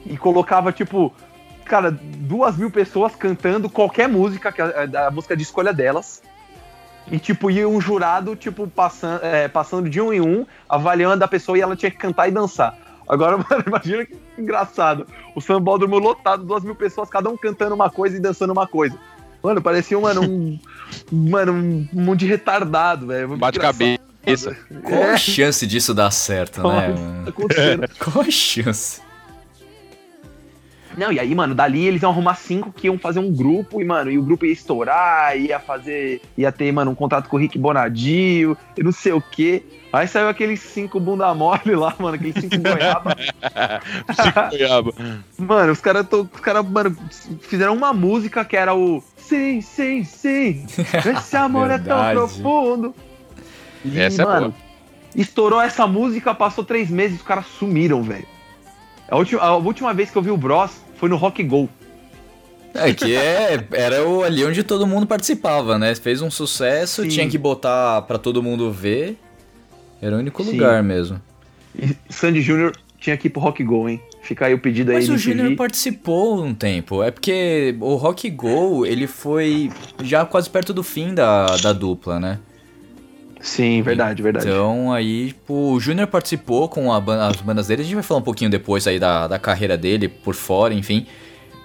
E 0.07 0.17
colocava, 0.17 0.73
tipo. 0.73 1.13
Cara, 1.65 1.91
duas 1.91 2.59
mil 2.59 2.71
pessoas 2.71 3.15
cantando 3.17 3.71
qualquer 3.71 4.07
música, 4.09 4.53
que 4.53 4.61
a, 4.61 5.07
a 5.07 5.11
música 5.11 5.35
de 5.37 5.43
escolha 5.43 5.73
delas. 5.73 6.23
E, 7.11 7.19
tipo, 7.19 7.51
ia 7.51 7.69
um 7.69 7.81
jurado, 7.81 8.35
tipo, 8.35 8.67
passando, 8.67 9.23
é, 9.23 9.47
passando 9.47 9.91
de 9.91 10.01
um 10.01 10.13
em 10.13 10.21
um, 10.21 10.47
avaliando 10.69 11.23
a 11.23 11.29
pessoa 11.29 11.59
e 11.59 11.61
ela 11.61 11.77
tinha 11.77 11.91
que 11.91 11.99
cantar 11.99 12.29
e 12.29 12.31
dançar. 12.31 12.77
Agora, 13.09 13.37
mano, 13.51 13.65
imagina 13.67 14.05
que 14.07 14.17
engraçado. 14.39 15.07
O 15.35 15.41
sambódromo 15.41 15.99
lotado, 15.99 16.45
duas 16.45 16.65
mil 16.65 16.75
pessoas, 16.75 17.09
cada 17.11 17.29
um 17.29 17.37
cantando 17.37 17.75
uma 17.75 17.91
coisa 17.91 18.17
e 18.17 18.21
dançando 18.21 18.53
uma 18.53 18.67
coisa. 18.67 18.99
Mano, 19.43 19.61
parecia, 19.61 19.99
mano, 20.01 20.23
um. 20.23 20.59
mano, 21.13 21.53
um 21.53 21.89
monte 21.93 22.21
de 22.21 22.27
retardado, 22.27 23.09
velho. 23.09 23.37
Bate 23.37 23.59
cabeça. 23.59 24.57
Qual 24.83 25.03
É. 25.03 25.13
a 25.13 25.17
chance 25.19 25.67
disso 25.67 25.93
dar 25.93 26.11
certo, 26.11 26.63
né? 26.63 26.81
Tá 26.81 26.89
mano? 26.89 27.29
acontecendo. 27.29 27.89
Qual 28.01 28.25
a 28.25 28.31
chance? 28.31 29.03
Não, 30.97 31.13
e 31.13 31.19
aí, 31.19 31.35
mano, 31.35 31.55
dali 31.55 31.87
eles 31.87 32.03
iam 32.03 32.11
arrumar 32.11 32.35
cinco 32.35 32.73
que 32.73 32.87
iam 32.87 32.99
fazer 32.99 33.19
um 33.19 33.33
grupo, 33.33 33.81
e, 33.81 33.85
mano, 33.85 34.11
e 34.11 34.19
o 34.19 34.23
grupo 34.23 34.47
ia 34.47 34.53
estourar, 34.53 35.37
ia 35.37 35.59
fazer. 35.59 36.21
ia 36.37 36.53
ter, 36.53 36.71
mano, 36.73 36.91
um 36.91 36.95
contrato 36.95 37.29
com 37.29 37.37
o 37.37 37.41
Rick 37.41 37.59
Bonadio, 37.59 38.57
e 38.77 38.83
não 38.83 38.93
sei 38.93 39.13
o 39.13 39.21
quê. 39.21 39.63
Aí 39.93 40.09
saiu 40.09 40.29
aqueles 40.29 40.61
cinco 40.61 40.99
bunda 40.99 41.33
mole 41.35 41.75
lá, 41.77 41.95
mano, 41.99 42.17
aqueles 42.17 42.35
cinco 42.35 42.59
goiaba. 42.59 43.17
Chico 44.11 44.51
Goiaba. 44.51 44.93
Mano, 45.39 45.73
os 45.73 45.81
caras, 45.81 46.07
os 46.11 46.41
cara, 46.41 46.63
mano, 46.63 46.97
fizeram 47.41 47.75
uma 47.75 47.93
música 47.93 48.45
que 48.45 48.57
era 48.57 48.75
o 48.75 49.03
Sim, 49.17 49.61
sim, 49.61 50.05
sim. 50.05 50.67
Esse 51.17 51.37
amor 51.37 51.71
é 51.71 51.79
tão 51.79 52.11
profundo. 52.11 52.95
E, 53.85 53.99
Essa 53.99 54.23
é 54.23 54.25
mano, 54.25 54.55
estourou 55.15 55.61
essa 55.61 55.87
música, 55.87 56.35
passou 56.35 56.65
três 56.65 56.91
meses, 56.91 57.19
os 57.19 57.27
caras 57.27 57.47
sumiram, 57.47 58.03
velho. 58.03 58.27
A 59.09 59.17
última, 59.17 59.43
a 59.43 59.57
última 59.57 59.95
vez 59.95 60.11
que 60.11 60.17
eu 60.17 60.23
vi 60.23 60.31
o 60.31 60.37
Bros 60.37 60.84
foi 60.97 61.09
no 61.09 61.17
Rock 61.17 61.43
Go. 61.43 61.69
É 62.75 62.93
que 62.93 63.15
é, 63.15 63.65
era 63.73 64.07
o, 64.07 64.25
ali 64.25 64.45
onde 64.45 64.65
todo 64.65 64.87
mundo 64.87 65.07
participava, 65.07 65.79
né? 65.79 65.95
Fez 65.95 66.21
um 66.21 66.31
sucesso, 66.31 67.03
Sim. 67.03 67.09
tinha 67.09 67.29
que 67.29 67.39
botar 67.39 68.03
pra 68.03 68.19
todo 68.19 68.43
mundo 68.43 68.71
ver. 68.73 69.17
Era 70.03 70.17
o 70.17 70.19
único 70.19 70.43
Sim. 70.43 70.53
lugar 70.53 70.83
mesmo. 70.83 71.21
E 71.79 71.97
Sandy 72.11 72.41
Júnior 72.43 72.73
tinha 72.99 73.17
que 73.17 73.29
ir 73.29 73.31
pro 73.31 73.41
Rock 73.41 73.63
Go, 73.63 73.89
hein? 73.89 74.01
Fica 74.23 74.47
aí 74.47 74.55
o 74.55 74.59
pedido 74.59 74.91
aí 74.91 74.97
Mas 74.97 75.09
o. 75.09 75.17
Júnior 75.17 75.55
participou 75.55 76.43
um 76.43 76.55
tempo. 76.55 77.03
É 77.03 77.11
porque 77.11 77.77
o 77.79 77.95
Rock 77.95 78.29
Go, 78.31 78.85
ele 78.85 79.07
foi 79.07 79.71
já 80.03 80.25
quase 80.25 80.51
perto 80.51 80.73
do 80.73 80.83
fim 80.83 81.15
da, 81.15 81.47
da 81.59 81.73
dupla, 81.73 82.19
né? 82.19 82.39
Sim, 83.45 83.83
verdade, 83.83 84.23
verdade. 84.23 84.47
Então 84.49 84.91
aí, 84.91 85.29
tipo, 85.29 85.75
o 85.75 85.79
Júnior 85.79 86.07
participou 86.09 86.67
com 86.67 86.91
a 86.91 86.99
ban- 86.99 87.27
as 87.29 87.37
bandas 87.37 87.67
dele. 87.67 87.83
A 87.83 87.85
gente 87.85 87.95
vai 87.95 88.03
falar 88.03 88.21
um 88.21 88.25
pouquinho 88.25 88.51
depois 88.51 88.87
aí 88.87 88.99
da, 88.99 89.29
da 89.29 89.39
carreira 89.39 89.77
dele 89.77 90.09
por 90.09 90.35
fora, 90.35 90.73
enfim. 90.73 91.07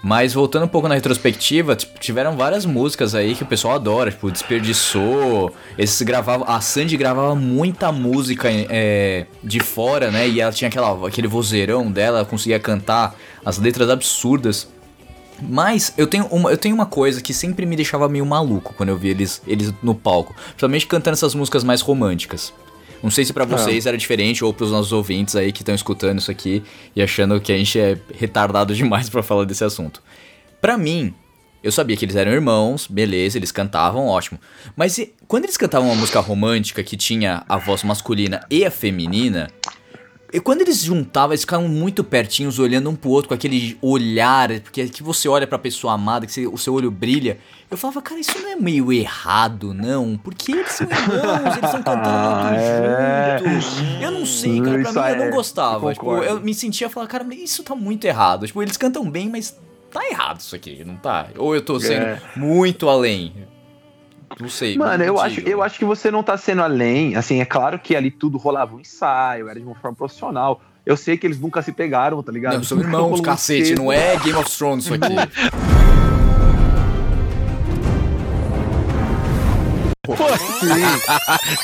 Mas 0.03 0.33
voltando 0.33 0.63
um 0.63 0.67
pouco 0.67 0.87
na 0.89 0.95
retrospectiva, 0.95 1.75
tiveram 1.75 2.35
várias 2.37 2.65
músicas 2.65 3.15
aí 3.15 3.33
que 3.35 3.43
o 3.43 3.45
pessoal 3.45 3.75
adora, 3.75 4.11
tipo, 4.11 4.29
Desperdiçou. 4.29 5.53
Eles 5.77 6.01
gravavam. 6.01 6.45
A 6.49 6.59
Sandy 6.61 6.95
gravava 6.97 7.33
muita 7.35 7.91
música 7.91 8.49
é, 8.51 9.25
de 9.43 9.59
fora, 9.59 10.11
né? 10.11 10.27
E 10.27 10.39
ela 10.41 10.51
tinha 10.51 10.67
aquela, 10.67 11.07
aquele 11.07 11.27
vozeirão 11.27 11.89
dela, 11.91 12.19
ela 12.19 12.25
conseguia 12.25 12.59
cantar 12.59 13.15
as 13.45 13.57
letras 13.57 13.89
absurdas. 13.89 14.67
Mas 15.41 15.93
eu 15.97 16.07
tenho, 16.07 16.25
uma, 16.25 16.49
eu 16.51 16.57
tenho 16.57 16.75
uma 16.75 16.85
coisa 16.85 17.21
que 17.21 17.33
sempre 17.33 17.65
me 17.65 17.75
deixava 17.75 18.07
meio 18.09 18.25
maluco 18.25 18.73
quando 18.75 18.89
eu 18.89 18.97
via 18.97 19.11
eles, 19.11 19.41
eles 19.47 19.73
no 19.81 19.95
palco. 19.95 20.33
Principalmente 20.33 20.87
cantando 20.87 21.13
essas 21.13 21.33
músicas 21.35 21.63
mais 21.63 21.81
românticas. 21.81 22.53
Não 23.01 23.09
sei 23.09 23.23
se 23.23 23.31
pra 23.31 23.45
vocês 23.45 23.85
era 23.85 23.97
diferente 23.97 24.43
ou 24.43 24.53
pros 24.53 24.71
nossos 24.71 24.91
ouvintes 24.91 25.35
aí 25.35 25.51
que 25.53 25.61
estão 25.61 25.73
escutando 25.73 26.19
isso 26.19 26.29
aqui 26.29 26.61
e 26.95 27.01
achando 27.01 27.39
que 27.39 27.51
a 27.53 27.57
gente 27.57 27.79
é 27.79 27.97
retardado 28.13 28.73
demais 28.75 29.09
pra 29.09 29.23
falar 29.23 29.45
desse 29.45 29.63
assunto. 29.63 30.03
Pra 30.59 30.77
mim, 30.77 31.13
eu 31.63 31.71
sabia 31.71 31.95
que 31.95 32.03
eles 32.03 32.17
eram 32.17 32.31
irmãos, 32.33 32.87
beleza, 32.87 33.37
eles 33.37 33.51
cantavam, 33.53 34.05
ótimo. 34.07 34.37
Mas 34.75 34.97
e- 34.97 35.13
quando 35.29 35.45
eles 35.45 35.55
cantavam 35.55 35.87
uma 35.89 35.95
música 35.95 36.19
romântica 36.19 36.83
que 36.83 36.97
tinha 36.97 37.43
a 37.47 37.57
voz 37.57 37.83
masculina 37.83 38.45
e 38.49 38.65
a 38.65 38.71
feminina, 38.71 39.49
e 40.31 40.39
quando 40.39 40.61
eles 40.61 40.81
juntavam, 40.83 41.31
eles 41.31 41.41
ficavam 41.41 41.67
muito 41.67 42.03
pertinhos, 42.03 42.59
olhando 42.59 42.89
um 42.89 42.95
pro 42.95 43.09
outro 43.09 43.29
com 43.29 43.33
aquele 43.33 43.77
olhar, 43.81 44.49
porque 44.61 44.87
que 44.89 45.01
você 45.01 45.27
olha 45.27 45.47
pra 45.47 45.57
pessoa 45.57 45.93
amada, 45.93 46.25
que 46.25 46.31
você- 46.31 46.45
o 46.47 46.57
seu 46.57 46.73
olho 46.73 46.91
brilha. 46.91 47.37
Eu 47.71 47.77
falava, 47.77 48.01
cara, 48.01 48.19
isso 48.19 48.37
não 48.39 48.49
é 48.49 48.55
meio 48.55 48.91
errado, 48.91 49.73
não? 49.73 50.17
Porque 50.17 50.51
eles 50.51 50.71
são 50.71 50.87
irmãos, 50.87 51.41
eles 51.55 51.55
estão 51.65 51.83
cantando 51.83 51.99
Ah, 52.09 52.51
é. 52.55 53.39
muito 53.41 53.61
juntos. 53.61 54.01
Eu 54.01 54.11
não 54.11 54.25
sei, 54.25 54.57
cara, 54.61 54.71
pra 54.71 54.81
Isso 54.81 54.93
mim 55.01 55.07
eu 55.09 55.17
não 55.17 55.23
é, 55.25 55.29
gostava. 55.31 55.87
eu 55.89 55.93
Tipo, 55.93 56.17
eu 56.17 56.39
me 56.41 56.53
sentia 56.53 56.89
falar, 56.89 57.07
cara, 57.07 57.25
isso 57.35 57.61
tá 57.63 57.75
muito 57.75 58.05
errado. 58.05 58.45
Tipo, 58.47 58.61
eles 58.63 58.75
cantam 58.77 59.09
bem, 59.09 59.29
mas 59.29 59.55
tá 59.91 60.01
errado 60.09 60.39
isso 60.39 60.55
aqui, 60.55 60.83
não 60.83 60.95
tá? 60.95 61.27
Ou 61.37 61.53
eu 61.55 61.61
tô 61.61 61.79
sendo 61.79 62.05
É. 62.05 62.21
muito 62.35 62.89
além. 62.89 63.33
Não 64.39 64.49
sei. 64.49 64.77
Mano, 64.77 65.03
eu 65.03 65.19
acho, 65.19 65.39
eu 65.41 65.63
acho 65.63 65.79
que 65.79 65.85
você 65.85 66.11
não 66.11 66.21
tá 66.21 66.37
sendo 66.37 66.61
além. 66.61 67.15
Assim, 67.15 67.39
é 67.39 67.45
claro 67.45 67.79
que 67.79 67.95
ali 67.95 68.11
tudo 68.11 68.37
rolava 68.37 68.75
um 68.75 68.79
ensaio, 68.79 69.47
era 69.47 69.59
de 69.59 69.65
uma 69.65 69.75
forma 69.75 69.95
profissional. 69.95 70.61
Eu 70.85 70.97
sei 70.97 71.17
que 71.17 71.27
eles 71.27 71.39
nunca 71.39 71.61
se 71.61 71.71
pegaram, 71.71 72.21
tá 72.23 72.31
ligado? 72.31 72.55
Não, 72.55 72.63
são 72.63 72.77
Nunca 72.77 72.89
irmãos, 72.89 73.19
um 73.19 73.23
cacete, 73.23 73.75
não 73.75 73.91
é 73.91 74.17
Game 74.17 74.37
of 74.37 74.57
Thrones 74.57 74.85
isso 74.85 74.93
aqui. 74.93 75.13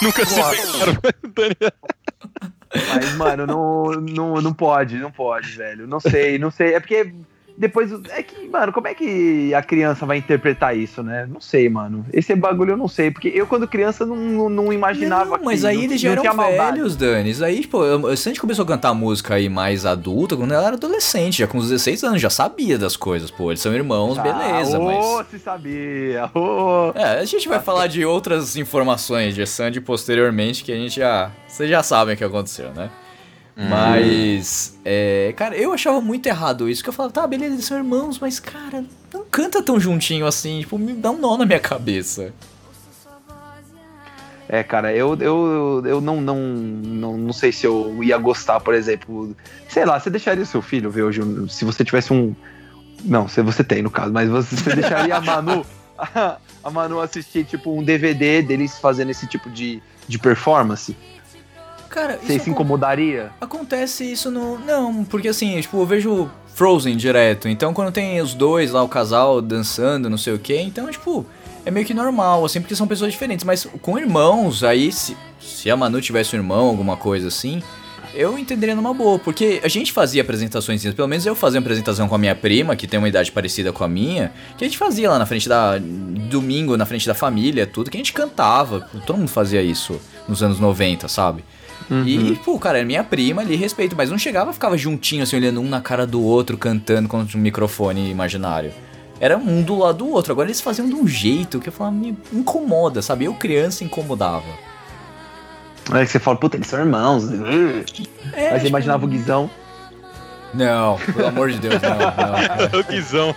Nunca 0.02 0.26
se 0.26 0.36
pegaram. 0.36 1.72
Mas, 2.94 3.16
mano, 3.16 3.48
não, 3.48 3.92
não, 4.02 4.42
não 4.42 4.54
pode, 4.54 4.98
não 4.98 5.12
pode, 5.12 5.50
velho. 5.52 5.88
Não 5.88 6.00
sei, 6.00 6.38
não 6.38 6.52
sei. 6.52 6.74
É 6.74 6.80
porque 6.80 7.14
depois. 7.58 7.92
É 8.10 8.22
que, 8.24 8.48
mano, 8.50 8.72
como 8.74 8.88
é 8.88 8.94
que 8.94 9.54
a 9.54 9.62
criança 9.62 10.06
vai 10.06 10.18
interpretar 10.18 10.76
isso, 10.78 11.02
né? 11.02 11.28
Não 11.32 11.40
sei, 11.40 11.70
mano. 11.70 12.06
Esse 12.12 12.36
bagulho 12.36 12.72
eu 12.72 12.78
não 12.78 12.88
sei. 12.88 13.12
Porque 13.12 13.28
eu, 13.34 13.48
quando 13.48 13.68
criança, 13.68 14.06
não, 14.06 14.16
não, 14.16 14.50
não 14.50 14.74
imaginava 14.74 15.38
Não, 15.38 15.44
mas 15.46 15.64
aí 15.66 15.84
eles 15.86 16.00
já 16.02 16.12
eram 16.12 16.24
maldade. 16.36 16.78
velhos, 16.78 16.96
Dani. 16.96 17.30
Isso 17.30 17.44
aí, 17.44 17.62
tipo, 17.62 17.84
eu- 17.84 18.08
a 18.08 18.16
gente 18.16 18.40
começou 18.42 18.64
a 18.64 18.68
cantar 18.68 18.94
música 18.94 19.36
aí 19.36 19.48
mais 19.50 19.86
adulta 19.86 20.36
quando 20.36 20.54
ela 20.54 20.68
era 20.68 20.76
adolescente, 20.76 21.40
já 21.40 21.48
com 21.48 21.58
uns 21.58 21.70
16 21.70 22.04
anos, 22.04 22.22
já 22.22 22.30
sabia 22.30 22.78
das 22.78 22.96
coisas, 22.98 23.32
pô. 23.32 23.52
Eles 23.52 23.62
são 23.62 23.74
irmãos, 23.74 24.18
beleza, 24.18 24.78
ah, 24.78 24.80
mas. 24.80 25.28
Se 25.28 25.40
sabia. 25.40 26.30
Ô. 26.34 26.92
É, 26.96 27.20
a 27.20 27.26
gente 27.26 27.48
vai 27.48 27.60
falar 27.60 27.88
de 27.88 28.06
outras 28.06 28.56
informações 28.56 29.34
de 29.36 29.46
Sandy 29.46 29.80
posteriormente 29.82 30.64
que 30.64 30.72
a 30.72 30.76
gente 30.76 30.98
já. 30.98 31.32
Vocês 31.48 31.70
já 31.70 31.82
sabem 31.84 32.16
o 32.16 32.18
que 32.18 32.24
aconteceu, 32.24 32.72
né? 32.74 32.90
Mas. 33.56 34.78
É, 34.84 35.34
cara, 35.38 35.56
eu 35.56 35.72
achava 35.74 36.02
muito 36.02 36.28
errado 36.28 36.70
isso. 36.70 36.84
Que 36.84 36.90
eu 36.90 36.94
falava, 36.94 37.14
tá, 37.14 37.26
beleza, 37.26 37.54
eles 37.54 37.66
são 37.66 37.78
irmãos, 37.78 38.20
mas, 38.20 38.40
cara, 38.40 38.84
não 39.14 39.24
canta 39.32 39.64
tão 39.64 39.80
juntinho 39.80 40.26
assim. 40.28 40.60
Tipo, 40.60 40.78
me 40.78 40.94
dá 40.94 41.12
um 41.12 41.18
nó 41.18 41.38
na 41.38 41.46
minha 41.46 41.60
cabeça. 41.60 42.34
É, 44.48 44.62
cara, 44.62 44.94
eu, 44.94 45.16
eu, 45.20 45.84
eu 45.86 46.00
não, 46.02 46.22
não, 46.22 46.38
não, 46.38 47.18
não 47.18 47.34
sei 47.34 47.52
se 47.52 47.66
eu 47.66 48.04
ia 48.04 48.18
gostar, 48.18 48.60
por 48.60 48.74
exemplo. 48.76 49.36
Sei 49.68 49.84
lá, 49.86 50.00
você 50.00 50.10
deixaria 50.10 50.44
o 50.44 50.46
seu 50.46 50.62
filho 50.62 50.92
ver 50.92 51.02
hoje, 51.04 51.22
um- 51.22 51.48
se 51.50 51.66
você 51.66 51.84
tivesse 51.84 52.14
um. 52.14 52.36
Não, 53.04 53.28
se 53.28 53.42
você 53.42 53.64
tem 53.64 53.82
no 53.82 53.90
caso, 53.90 54.12
mas 54.14 54.30
você, 54.30 54.56
você 54.56 54.76
deixaria 54.76 55.16
a 55.16 55.22
Manu. 55.22 55.66
A, 55.98 56.38
a 56.64 56.70
Manu 56.70 57.00
assistir, 57.00 57.44
tipo, 57.46 57.72
um 57.76 57.84
DVD 57.84 58.42
deles 58.44 58.78
fazendo 58.78 59.10
esse 59.10 59.26
tipo 59.28 59.50
de, 59.50 59.82
de 60.08 60.20
performance? 60.20 60.96
Cara, 61.96 62.20
Você 62.22 62.40
se 62.40 62.50
incomodaria? 62.50 63.32
acontece 63.40 64.04
isso 64.04 64.30
no. 64.30 64.60
Não, 64.60 65.06
porque 65.06 65.30
assim, 65.30 65.62
tipo, 65.62 65.78
eu 65.78 65.86
vejo 65.86 66.30
Frozen 66.54 66.98
direto. 66.98 67.48
Então 67.48 67.74
quando 67.74 67.90
tem 67.90 68.20
os 68.20 68.34
dois 68.34 68.72
lá, 68.72 68.84
o 68.84 68.90
casal 68.90 69.42
dançando, 69.42 70.10
não 70.10 70.18
sei 70.18 70.34
o 70.34 70.38
que, 70.38 70.58
então, 70.58 70.92
tipo, 70.92 71.26
é 71.66 71.72
meio 71.72 71.86
que 71.86 71.94
normal, 71.94 72.44
assim, 72.44 72.60
porque 72.60 72.76
são 72.76 72.86
pessoas 72.86 73.14
diferentes. 73.14 73.46
Mas 73.46 73.66
com 73.82 73.98
irmãos, 73.98 74.62
aí, 74.62 74.92
se, 74.92 75.16
se 75.40 75.72
a 75.72 75.78
Manu 75.78 76.02
tivesse 76.02 76.36
um 76.36 76.40
irmão, 76.40 76.68
alguma 76.68 76.98
coisa 76.98 77.30
assim, 77.30 77.64
eu 78.14 78.38
entenderia 78.38 78.76
numa 78.76 78.94
boa. 78.94 79.18
Porque 79.18 79.62
a 79.64 79.70
gente 79.70 79.94
fazia 79.94 80.22
apresentações, 80.22 80.84
pelo 80.94 81.08
menos 81.08 81.26
eu 81.26 81.34
fazia 81.34 81.62
uma 81.62 81.66
apresentação 81.66 82.10
com 82.10 82.16
a 82.16 82.18
minha 82.18 82.36
prima, 82.36 82.76
que 82.76 82.88
tem 82.88 82.98
uma 82.98 83.08
idade 83.08 83.32
parecida 83.32 83.72
com 83.72 83.86
a 83.86 83.88
minha, 83.88 84.34
que 84.58 84.66
a 84.66 84.68
gente 84.68 84.78
fazia 84.78 85.10
lá 85.10 85.18
na 85.18 85.26
frente 85.26 85.48
da. 85.48 85.78
domingo, 85.78 86.76
na 86.76 86.86
frente 86.86 87.08
da 87.08 87.14
família, 87.14 87.66
tudo, 87.66 87.90
que 87.90 87.96
a 87.96 88.00
gente 88.00 88.12
cantava. 88.12 88.82
Todo 89.06 89.18
mundo 89.18 89.30
fazia 89.30 89.62
isso 89.62 89.98
nos 90.28 90.44
anos 90.44 90.60
90, 90.60 91.08
sabe? 91.08 91.42
E, 92.06 92.36
pô, 92.44 92.58
cara, 92.58 92.80
era 92.80 92.88
minha 92.88 93.04
prima 93.04 93.42
ali, 93.42 93.56
respeito, 93.56 93.96
mas 93.96 94.10
não 94.10 94.18
chegava, 94.18 94.52
ficava 94.52 94.78
juntinho, 94.78 95.24
assim, 95.24 95.36
olhando 95.36 95.62
um 95.62 95.70
na 95.70 95.82
cara 95.82 96.08
do 96.08 96.22
outro, 96.22 96.58
cantando 96.58 97.08
contra 97.08 97.38
um 97.38 97.42
microfone 97.42 98.10
imaginário. 98.10 98.72
Era 99.20 99.38
um 99.38 99.62
do 99.62 99.78
lado 99.78 100.00
do 100.00 100.10
outro. 100.10 100.32
Agora 100.32 100.48
eles 100.48 100.60
faziam 100.60 100.88
de 100.88 100.96
um 100.96 101.08
jeito 101.08 101.60
que 101.60 101.70
eu 101.70 101.74
falava, 101.74 101.96
me 101.96 102.18
incomoda, 102.34 103.02
sabe? 103.02 103.26
Eu, 103.26 103.34
criança, 103.34 103.84
incomodava. 103.84 104.44
É 105.94 106.04
que 106.04 106.12
você 106.12 106.20
fala, 106.20 106.38
puta, 106.38 106.58
eles 106.58 106.68
são 106.68 106.80
irmãos. 106.80 107.32
É, 107.32 107.36
Mas 107.38 107.44
você 107.84 108.58
tipo, 108.58 108.68
imaginava 108.68 109.06
o 109.06 109.08
Guizão. 109.08 109.50
Não, 110.54 110.98
pelo 110.98 111.28
amor 111.28 111.52
de 111.52 111.60
Deus, 111.60 111.82
não, 111.82 111.98
não. 112.72 112.80
O 112.80 112.84
Guizão. 112.84 113.36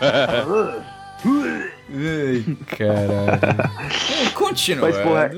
Ai, 1.90 2.44
caralho. 2.76 4.32
Continuando. 4.34 4.94
Mas, 4.94 5.02
porra, 5.04 5.30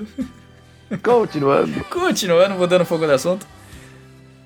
Continuando. 1.02 1.84
Continuando, 1.84 2.54
mudando 2.56 2.82
um 2.82 2.86
pouco 2.86 3.06
do 3.06 3.12
assunto. 3.12 3.46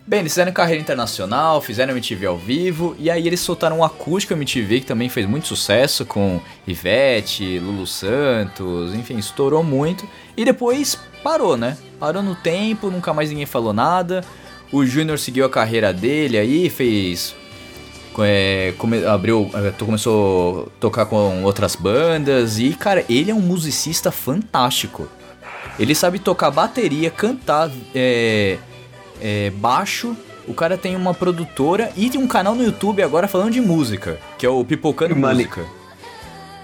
Bem, 0.07 0.21
eles 0.21 0.33
fizeram 0.33 0.53
carreira 0.53 0.83
internacional, 0.83 1.63
fizeram 1.63 1.93
MTV 1.95 2.27
ao 2.27 2.37
vivo, 2.37 2.95
e 2.99 3.11
aí 3.11 3.27
eles 3.27 3.41
soltaram 3.41 3.79
um 3.79 3.85
acústico 3.85 4.35
MTV 4.35 4.81
que 4.81 4.87
também 4.87 5.09
fez 5.09 5.27
muito 5.27 5.47
sucesso 5.49 6.05
com 6.05 6.43
Ivete, 6.67 7.59
Lulu 7.59 7.87
Santos, 7.87 8.95
enfim, 8.95 9.17
estourou 9.17 9.63
muito. 9.63 10.07
E 10.37 10.45
depois 10.45 10.99
parou, 11.23 11.57
né? 11.57 11.79
Parou 11.99 12.23
no 12.23 12.35
tempo, 12.35 12.91
nunca 12.91 13.15
mais 13.15 13.31
ninguém 13.31 13.47
falou 13.47 13.73
nada. 13.73 14.23
O 14.71 14.85
Júnior 14.85 15.19
seguiu 15.19 15.47
a 15.47 15.51
carreira 15.51 15.91
dele 15.91 16.37
aí, 16.37 16.69
fez. 16.69 17.35
é, 18.19 18.75
come- 18.77 19.07
abriu, 19.07 19.51
é, 19.55 19.71
começou 19.83 20.65
a 20.67 20.81
tocar 20.81 21.07
com 21.07 21.43
outras 21.45 21.75
bandas 21.75 22.59
e, 22.59 22.75
cara, 22.75 23.07
ele 23.09 23.31
é 23.31 23.35
um 23.35 23.41
musicista 23.41 24.13
fantástico. 24.13 25.09
Ele 25.79 25.95
sabe 25.95 26.19
tocar 26.19 26.51
bateria, 26.51 27.11
cantar 27.11 27.71
é, 27.95 28.59
é, 29.21 29.51
baixo. 29.51 30.17
O 30.47 30.55
cara 30.55 30.77
tem 30.77 30.95
uma 30.95 31.15
produtora 31.15 31.91
e 31.97 32.09
tem 32.11 32.21
um 32.21 32.27
canal 32.29 32.55
no 32.55 32.63
YouTube 32.63 33.03
agora 33.03 33.27
falando 33.27 33.51
de 33.53 33.61
música, 33.61 34.19
que 34.39 34.45
é 34.45 34.49
o 34.49 34.63
Pipocando 34.65 35.17
Mano, 35.17 35.35
Música. 35.37 35.65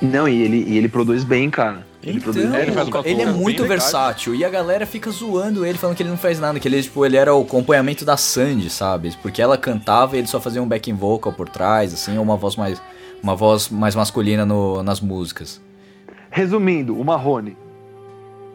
Não, 0.03 0.29
e 0.29 0.43
ele, 0.43 0.65
e 0.69 0.77
ele 0.79 0.89
produz 0.89 1.25
bem, 1.25 1.51
cara. 1.51 1.87
Ele 2.03 2.19
Então, 2.19 2.33
produz 2.33 2.55
É, 2.55 2.63
ele 2.63 3.11
ele 3.11 3.23
é 3.23 3.27
muito 3.33 3.63
legal. 3.63 3.69
versátil 3.69 4.35
e 4.35 4.45
a 4.45 4.49
galera 4.49 4.87
fica 4.87 5.11
zoando 5.11 5.65
ele, 5.67 5.77
falando 5.77 5.97
que 5.97 6.03
ele 6.03 6.11
não 6.11 6.17
faz 6.17 6.39
nada, 6.39 6.59
que 6.61 6.69
ele, 6.69 6.83
tipo, 6.83 7.05
ele 7.05 7.17
era 7.17 7.35
o 7.35 7.43
acompanhamento 7.43 8.05
da 8.05 8.17
Sandy, 8.17 8.71
sabe? 8.71 9.15
Porque 9.21 9.43
ela 9.43 9.59
cantava 9.59 10.15
e 10.17 10.21
ele 10.21 10.27
só 10.29 10.41
fazia 10.41 10.63
um 10.63 10.69
backing 10.69 10.95
vocal 10.95 11.33
por 11.33 11.49
trás, 11.49 11.93
assim, 11.93 12.17
ou 12.17 12.23
uma 12.23 12.37
voz 12.37 12.57
mais, 12.57 12.81
uma 13.23 13.35
voz 13.35 13.69
mais 13.69 13.95
masculina 13.95 14.47
no- 14.47 14.83
nas 14.83 15.01
músicas. 15.01 15.61
Resumindo, 16.31 16.99
o 16.99 17.05
Marrone. 17.05 17.57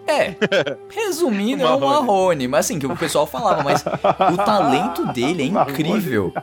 É, 0.07 0.35
resumindo, 0.89 1.63
é 1.63 1.67
O 1.67 1.79
Marrone. 1.79 2.47
Mas 2.47 2.65
assim, 2.65 2.79
que 2.79 2.85
o 2.85 2.95
pessoal 2.95 3.25
falava, 3.25 3.63
mas 3.63 3.83
o 4.33 4.37
talento 4.37 5.05
dele 5.13 5.43
é 5.43 5.45
incrível. 5.47 6.33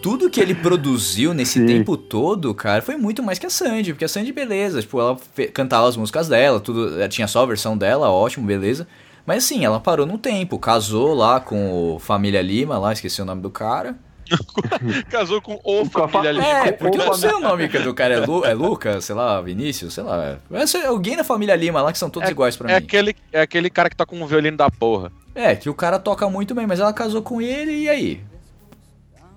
Tudo 0.00 0.30
que 0.30 0.40
ele 0.40 0.54
produziu 0.54 1.34
nesse 1.34 1.58
Sim. 1.58 1.66
tempo 1.66 1.96
todo, 1.96 2.54
cara, 2.54 2.80
foi 2.80 2.96
muito 2.96 3.22
mais 3.22 3.38
que 3.38 3.46
a 3.46 3.50
Sandy, 3.50 3.92
porque 3.92 4.04
a 4.04 4.08
Sandy, 4.08 4.32
beleza, 4.32 4.80
tipo, 4.80 5.00
ela 5.00 5.18
cantava 5.52 5.88
as 5.88 5.96
músicas 5.96 6.28
dela, 6.28 6.60
tudo, 6.60 6.96
tinha 7.08 7.26
só 7.26 7.42
a 7.42 7.46
versão 7.46 7.76
dela, 7.76 8.08
ótimo, 8.08 8.46
beleza. 8.46 8.86
Mas 9.26 9.44
assim, 9.44 9.64
ela 9.64 9.80
parou 9.80 10.06
no 10.06 10.16
tempo, 10.16 10.58
casou 10.58 11.14
lá 11.14 11.40
com 11.40 11.94
o 11.94 11.98
Família 11.98 12.40
Lima, 12.40 12.78
lá, 12.78 12.92
esqueci 12.92 13.20
o 13.20 13.24
nome 13.24 13.42
do 13.42 13.50
cara. 13.50 13.96
Casou 15.10 15.40
com 15.40 15.54
o 15.64 15.88
Com 15.90 16.02
a 16.04 16.08
família 16.08 16.42
fa- 16.42 16.48
Lima. 16.48 16.68
É, 16.68 16.72
porque 16.72 16.98
eu 16.98 17.06
não 17.06 17.14
sei 17.14 17.30
o 17.32 17.40
nome 17.40 17.68
do 17.68 17.94
cara, 17.94 18.14
é, 18.14 18.18
Lu, 18.26 18.44
é 18.44 18.54
Lucas, 18.54 19.04
sei 19.04 19.14
lá, 19.14 19.40
Vinícius, 19.40 19.94
sei 19.94 20.04
lá. 20.04 20.38
É 20.52 20.86
alguém 20.86 21.16
da 21.16 21.24
Família 21.24 21.54
Lima 21.56 21.80
lá 21.82 21.92
que 21.92 21.98
são 21.98 22.10
todos 22.10 22.28
iguais 22.28 22.56
pra 22.56 22.70
É 22.70 22.78
mim. 22.80 22.84
aquele, 22.86 23.16
é 23.32 23.40
aquele 23.40 23.70
cara 23.70 23.88
que 23.90 23.96
tá 23.96 24.04
com 24.06 24.16
um 24.20 24.26
violino 24.26 24.56
da 24.56 24.70
porra. 24.70 25.10
É, 25.34 25.54
que 25.54 25.68
o 25.70 25.74
cara 25.74 25.98
toca 25.98 26.28
muito 26.28 26.54
bem, 26.54 26.66
mas 26.66 26.80
ela 26.80 26.92
casou 26.92 27.22
com 27.22 27.40
ele 27.40 27.72
e 27.72 27.88
aí? 27.88 28.20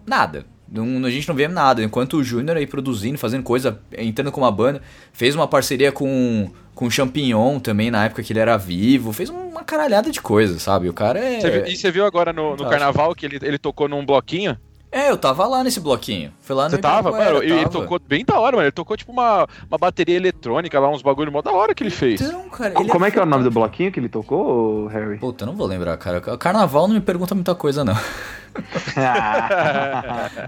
Nada. 0.06 0.46
Não, 0.74 1.06
a 1.06 1.10
gente 1.12 1.28
não 1.28 1.36
vê 1.36 1.48
nada. 1.48 1.84
Enquanto 1.84 2.16
o 2.18 2.24
Júnior 2.24 2.56
aí 2.58 2.66
produzindo, 2.66 3.18
fazendo 3.18 3.44
coisa, 3.44 3.80
entrando 3.98 4.32
com 4.32 4.40
uma 4.42 4.52
banda, 4.52 4.82
fez 5.12 5.36
uma 5.36 5.46
parceria 5.48 5.92
com, 5.92 6.50
com 6.74 6.86
o 6.86 6.92
Champignon 6.92 7.60
também 7.60 7.92
na 7.92 8.06
época 8.06 8.24
que 8.24 8.32
ele 8.32 8.40
era 8.40 8.56
vivo, 8.58 9.12
fez 9.12 9.30
uma 9.30 9.64
caralhada 9.66 10.10
de 10.10 10.22
coisa, 10.22 10.58
sabe? 10.60 10.88
O 10.88 10.94
cara 10.94 11.20
é. 11.20 11.42
Você 11.42 11.52
viu- 11.52 11.66
e 11.68 11.76
você 11.76 11.92
viu 11.92 12.06
agora 12.06 12.32
no, 12.32 12.56
no 12.56 12.70
carnaval 12.70 13.14
que 13.14 13.26
ele, 13.26 13.38
ele 13.42 13.58
tocou 13.58 13.90
num 13.90 14.06
bloquinho? 14.06 14.58
É, 14.92 15.10
eu 15.10 15.18
tava 15.18 15.48
lá 15.48 15.64
nesse 15.64 15.80
bloquinho. 15.80 16.34
Foi 16.42 16.56
lá 16.56 16.66
no 16.66 16.72
Você 16.72 16.78
tava? 16.78 17.12
Mano, 17.12 17.42
ele 17.42 17.64
tava. 17.64 17.70
tocou 17.70 18.00
bem 18.06 18.26
da 18.26 18.38
hora, 18.38 18.58
mano. 18.58 18.66
Ele 18.66 18.72
tocou 18.74 18.98
tipo 18.98 19.12
uma, 19.12 19.48
uma 19.70 19.78
bateria 19.78 20.18
eletrônica 20.18 20.78
lá, 20.80 20.90
uns 20.90 21.02
bagulho 21.02 21.32
mó 21.32 21.42
da 21.42 21.52
hora 21.52 21.74
que 21.74 21.82
ele 21.82 21.90
fez. 21.90 22.20
Então, 22.20 22.50
cara, 22.50 22.74
ele 22.78 22.90
Como 22.90 23.06
é 23.06 23.12
que 23.12 23.18
é 23.18 23.24
o 23.24 23.26
nome 23.26 23.46
do 23.46 23.52
bloquinho 23.52 23.92
que 23.92 24.00
ele 24.00 24.10
tocou, 24.10 24.88
Harry? 24.88 25.18
Puta, 25.18 25.44
eu 25.44 25.48
não 25.48 25.56
vou 25.56 25.66
lembrar, 25.66 25.96
cara. 25.98 26.20
Carnaval 26.38 26.88
não 26.90 26.96
me 26.96 27.02
pergunta 27.02 27.34
muita 27.34 27.56
coisa, 27.56 27.86
não. 27.86 27.96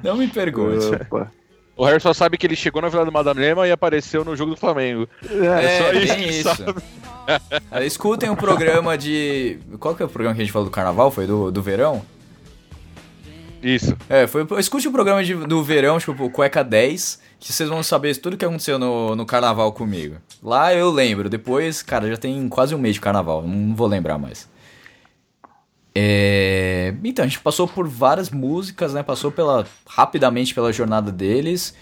Não 0.04 0.18
me 0.18 0.28
pergunte. 0.28 0.86
Opa. 0.88 1.32
O 1.76 1.86
Harry 1.86 2.00
só 2.00 2.14
sabe 2.14 2.38
que 2.38 2.46
ele 2.46 2.56
chegou 2.56 2.82
na 2.82 2.90
Vila 2.90 3.04
do 3.06 3.12
Madame 3.12 3.40
Lema 3.40 3.68
e 3.68 3.72
apareceu 3.72 4.24
no 4.24 4.36
jogo 4.36 4.52
do 4.52 4.58
Flamengo. 4.58 5.08
É, 5.24 5.80
só 5.80 5.94
isso 5.94 6.14
tem 6.14 6.24
que 6.24 6.30
isso. 6.30 6.56
sabe. 6.56 6.76
Ah, 7.72 7.84
Escutem 7.84 8.30
o 8.30 8.36
programa 8.36 8.96
de. 8.98 9.58
Qual 9.80 9.96
que 9.96 10.04
é 10.04 10.06
o 10.06 10.10
programa 10.10 10.36
que 10.36 10.42
a 10.42 10.46
gente 10.46 10.54
falou 10.54 10.68
do 10.68 10.72
carnaval? 10.72 11.10
Foi 11.10 11.26
do, 11.26 11.50
do 11.52 11.62
verão? 11.64 12.04
Isso. 13.64 13.96
É, 14.10 14.28
foi. 14.28 14.46
Escute 14.60 14.88
o 14.88 14.92
programa 14.92 15.24
de- 15.24 15.34
do 15.36 15.64
verão, 15.64 15.98
tipo, 15.98 16.30
Cueca 16.30 16.64
10, 16.64 17.20
que 17.40 17.52
vocês 17.54 17.70
vão 17.70 17.82
saber 17.82 18.16
tudo 18.18 18.36
que 18.38 18.44
aconteceu 18.44 18.78
no, 18.78 19.16
no 19.16 19.26
carnaval 19.26 19.72
comigo. 19.72 20.18
Lá 20.44 20.74
eu 20.74 20.92
lembro, 20.92 21.30
depois, 21.30 21.82
cara, 21.82 22.10
já 22.10 22.18
tem 22.18 22.50
quase 22.50 22.76
um 22.76 22.78
mês 22.78 22.96
de 22.96 23.02
carnaval, 23.02 23.42
não 23.48 23.74
vou 23.74 23.88
lembrar 23.88 24.18
mais. 24.18 24.50
É, 25.96 26.94
Então, 27.04 27.24
a 27.24 27.28
gente 27.28 27.40
passou 27.40 27.68
por 27.68 27.88
várias 27.88 28.30
músicas, 28.30 28.94
né? 28.94 29.04
Passou 29.04 29.32
pela 29.32 29.66
rapidamente 29.88 30.54
pela 30.54 30.74
jornada 30.74 31.12
deles. 31.12 31.74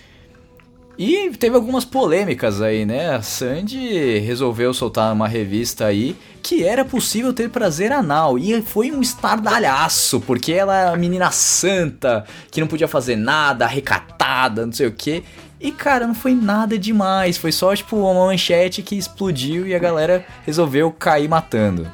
E 1.04 1.32
teve 1.32 1.56
algumas 1.56 1.84
polêmicas 1.84 2.62
aí, 2.62 2.86
né? 2.86 3.16
A 3.16 3.24
Sandy 3.24 4.20
resolveu 4.20 4.72
soltar 4.72 5.12
uma 5.12 5.28
revista 5.28 5.88
aí 5.88 6.16
que 6.44 6.64
era 6.64 6.86
possível 6.86 7.34
ter 7.34 7.50
prazer 7.50 7.92
anal. 7.92 8.38
E 8.38 8.62
foi 8.62 8.92
um 8.92 9.02
estardalhaço, 9.02 10.22
porque 10.22 10.54
ela 10.54 10.78
é 10.78 10.94
a 10.94 10.96
menina 10.96 11.32
santa, 11.32 12.24
que 12.52 12.62
não 12.62 12.68
podia 12.68 12.88
fazer 12.88 13.16
nada, 13.16 13.66
recatada, 13.66 14.64
não 14.64 14.72
sei 14.72 14.86
o 14.86 14.92
quê. 14.92 15.24
E 15.60 15.72
cara, 15.72 16.06
não 16.06 16.14
foi 16.14 16.36
nada 16.36 16.78
demais. 16.78 17.36
Foi 17.36 17.52
só 17.52 17.76
tipo 17.76 17.98
uma 17.98 18.28
manchete 18.28 18.84
que 18.84 18.96
explodiu 18.96 19.66
e 19.66 19.74
a 19.74 19.80
galera 19.80 20.24
resolveu 20.46 20.92
cair 20.92 21.28
matando. 21.28 21.92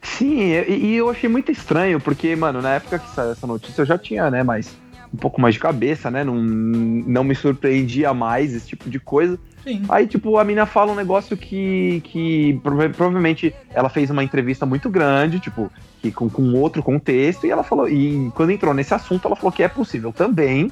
Sim, 0.00 0.38
e, 0.38 0.94
eu 0.94 1.10
achei 1.10 1.28
muito 1.28 1.50
estranho, 1.50 1.98
porque, 1.98 2.36
mano, 2.36 2.62
na 2.62 2.74
época 2.74 3.00
que 3.00 3.14
saiu 3.16 3.32
essa 3.32 3.48
notícia 3.48 3.82
eu 3.82 3.86
já 3.86 3.98
tinha, 3.98 4.30
né, 4.30 4.44
mais 4.44 4.78
um 5.12 5.16
pouco 5.16 5.40
mais 5.40 5.54
de 5.54 5.60
cabeça, 5.60 6.10
né? 6.10 6.22
Não, 6.24 6.34
não 6.34 7.24
me 7.24 7.34
surpreendia 7.34 8.14
mais 8.14 8.54
esse 8.54 8.66
tipo 8.68 8.88
de 8.88 8.98
coisa. 9.00 9.38
Sim. 9.64 9.82
Aí, 9.88 10.06
tipo, 10.06 10.38
a 10.38 10.44
mina 10.44 10.64
fala 10.66 10.92
um 10.92 10.94
negócio 10.94 11.36
que, 11.36 12.00
que 12.04 12.58
prova- 12.62 12.88
provavelmente 12.88 13.54
ela 13.74 13.88
fez 13.88 14.08
uma 14.08 14.24
entrevista 14.24 14.64
muito 14.64 14.88
grande, 14.88 15.38
tipo, 15.40 15.70
que 16.00 16.10
com, 16.10 16.30
com 16.30 16.52
outro 16.54 16.82
contexto, 16.82 17.46
e 17.46 17.50
ela 17.50 17.62
falou, 17.62 17.88
e 17.88 18.30
quando 18.34 18.50
entrou 18.52 18.72
nesse 18.72 18.94
assunto, 18.94 19.26
ela 19.26 19.36
falou 19.36 19.52
que 19.52 19.62
é 19.62 19.68
possível 19.68 20.12
também 20.12 20.70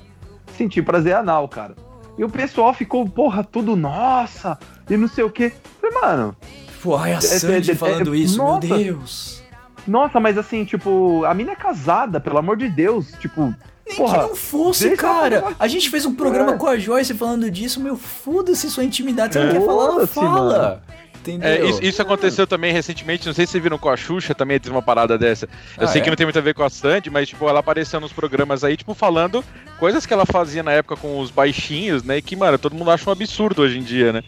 sentir 0.57 0.83
prazer 0.83 1.15
anal, 1.17 1.47
cara. 1.49 1.75
E 2.17 2.25
o 2.25 2.29
pessoal 2.31 2.73
ficou, 2.73 3.07
porra, 3.09 3.45
tudo 3.45 3.77
nossa, 3.77 4.59
e 4.89 4.97
não 4.97 5.07
sei 5.09 5.23
o 5.25 5.31
quê. 5.31 5.53
Falei, 5.81 6.01
mano, 6.01 6.37
Pô, 6.83 6.97
ai, 6.97 7.13
a 7.13 7.17
É, 7.19 7.21
Sandy 7.21 7.71
é, 7.71 7.75
é, 7.75 7.77
falando 7.77 8.15
é, 8.15 8.19
isso, 8.19 8.39
nossa. 8.39 8.67
meu 8.69 8.77
Deus. 8.79 9.43
nossa, 9.87 10.19
mas 10.21 10.39
assim, 10.39 10.65
tipo, 10.65 11.25
a 11.25 11.35
mina 11.35 11.53
é 11.53 11.57
casada, 11.57 12.21
pelo 12.21 12.39
amor 12.39 12.57
de 12.57 12.69
Deus, 12.69 13.13
tipo, 13.21 13.53
Nem 13.89 13.97
Porra, 13.97 14.19
que 14.25 14.29
não 14.29 14.37
fosse, 14.37 14.91
cara. 14.97 15.55
A 15.59 15.67
gente 15.67 15.89
fez 15.91 16.05
um 16.05 16.15
programa 16.15 16.53
É. 16.53 16.57
com 16.57 16.67
a 16.67 16.79
Joyce 16.79 17.15
falando 17.15 17.51
disso, 17.51 17.81
meu, 17.81 17.97
foda-se 17.97 18.71
sua 18.71 18.85
intimidade. 18.85 19.33
Você 19.35 19.43
não 19.45 19.53
quer 19.53 19.65
falar, 19.67 19.85
ela 19.87 20.07
fala. 20.07 20.83
É, 21.43 21.63
isso, 21.67 21.83
isso 21.85 22.01
aconteceu 22.01 22.47
também 22.47 22.73
recentemente, 22.73 23.27
não 23.27 23.35
sei 23.35 23.45
se 23.45 23.53
vocês 23.53 23.63
viram 23.63 23.77
com 23.77 23.91
a 23.91 23.97
Xuxa, 23.99 24.35
também 24.35 24.59
teve 24.59 24.75
uma 24.75 24.81
parada 24.81 25.19
dessa. 25.19 25.47
Eu 25.77 25.85
Ah, 25.85 25.87
sei 25.87 26.01
é? 26.01 26.05
que 26.05 26.09
não 26.09 26.17
tem 26.17 26.25
muito 26.25 26.39
a 26.39 26.43
ver 26.43 26.55
com 26.55 26.63
a 26.63 26.71
Sandy, 26.71 27.11
mas 27.11 27.29
tipo, 27.29 27.47
ela 27.47 27.61
apareceu 27.61 28.01
nos 28.01 28.13
programas 28.15 28.65
aí, 28.65 28.79
tipo, 28.79 28.95
falando 28.95 29.45
coisas 29.79 30.07
que 30.07 30.13
ela 30.15 30.25
fazia 30.25 30.63
na 30.63 30.73
época 30.73 30.97
com 30.97 31.19
os 31.21 31.31
baixinhos, 31.31 32.03
né? 32.03 32.17
E 32.19 32.23
que, 32.23 32.35
mano, 32.35 32.57
todo 32.57 32.75
mundo 32.75 32.91
acha 32.91 33.11
um 33.11 33.13
absurdo 33.13 33.61
hoje 33.61 33.79
em 33.79 33.83
dia, 33.83 34.11
né? 34.13 34.23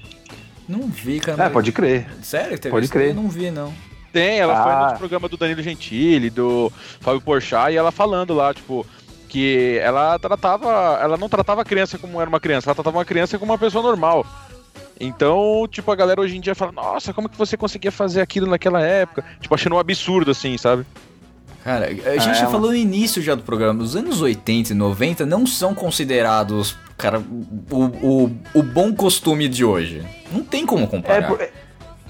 Não 0.69 0.89
vi, 0.89 1.21
cara. 1.21 1.41
É, 1.41 1.45
mas- 1.45 1.53
pode 1.55 1.73
crer. 1.73 2.07
Sério 2.23 2.51
que 2.51 2.59
teve 2.61 2.71
pode 2.73 2.85
isso? 2.85 2.93
crer. 2.93 3.09
Eu 3.11 3.15
não 3.15 3.29
vi, 3.31 3.51
não. 3.51 3.73
Tem, 4.13 4.41
ela 4.41 4.63
foi 4.63 4.73
Ah. 4.73 4.89
no 4.93 4.99
programa 4.99 5.29
do 5.29 5.37
Danilo 5.39 5.63
Gentili, 5.63 6.29
do 6.29 6.71
Fábio 7.01 7.21
Porchat, 7.21 7.73
e 7.73 7.77
ela 7.77 7.93
falando 7.93 8.35
lá, 8.35 8.53
tipo, 8.53 8.85
que 9.31 9.79
ela 9.81 10.19
tratava, 10.19 10.99
ela 11.01 11.17
não 11.17 11.29
tratava 11.29 11.63
a 11.63 11.65
criança 11.65 11.97
como 11.97 12.21
era 12.21 12.29
uma 12.29 12.41
criança, 12.41 12.69
ela 12.69 12.75
tratava 12.75 12.99
uma 12.99 13.05
criança 13.05 13.39
como 13.39 13.53
uma 13.53 13.59
pessoa 13.59 13.83
normal. 13.83 14.27
Então, 14.99 15.67
tipo, 15.71 15.91
a 15.91 15.97
galera 15.97 16.21
hoje 16.21 16.37
em 16.37 16.41
dia 16.41 16.55
fala, 16.55 16.73
nossa, 16.73 17.15
como 17.15 17.29
que 17.29 17.39
você 17.39 17.57
conseguia 17.57 17.93
fazer 17.93 18.21
aquilo 18.21 18.47
naquela 18.47 18.83
época? 18.83 19.25
Tipo, 19.41 19.55
achando 19.55 19.77
um 19.77 19.79
absurdo, 19.79 20.33
assim, 20.33 20.59
sabe? 20.59 20.85
Cara, 21.65 21.87
a 21.87 21.91
gente 22.19 22.31
É, 22.31 22.35
já 22.35 22.49
falou 22.49 22.71
no 22.71 22.77
início 22.77 23.23
já 23.23 23.35
do 23.35 23.43
programa, 23.43 23.83
os 23.83 23.95
anos 23.95 24.21
80 24.21 24.73
e 24.73 24.75
90 24.75 25.25
não 25.25 25.47
são 25.47 25.75
considerados, 25.75 26.77
cara, 26.99 27.21
o, 27.71 27.77
o, 27.77 28.31
o 28.55 28.63
bom 28.63 28.93
costume 28.95 29.49
de 29.49 29.65
hoje. 29.65 30.03
Não 30.33 30.43
tem 30.43 30.67
como 30.67 30.87
comparar. 30.89 31.33
é- 31.41 31.53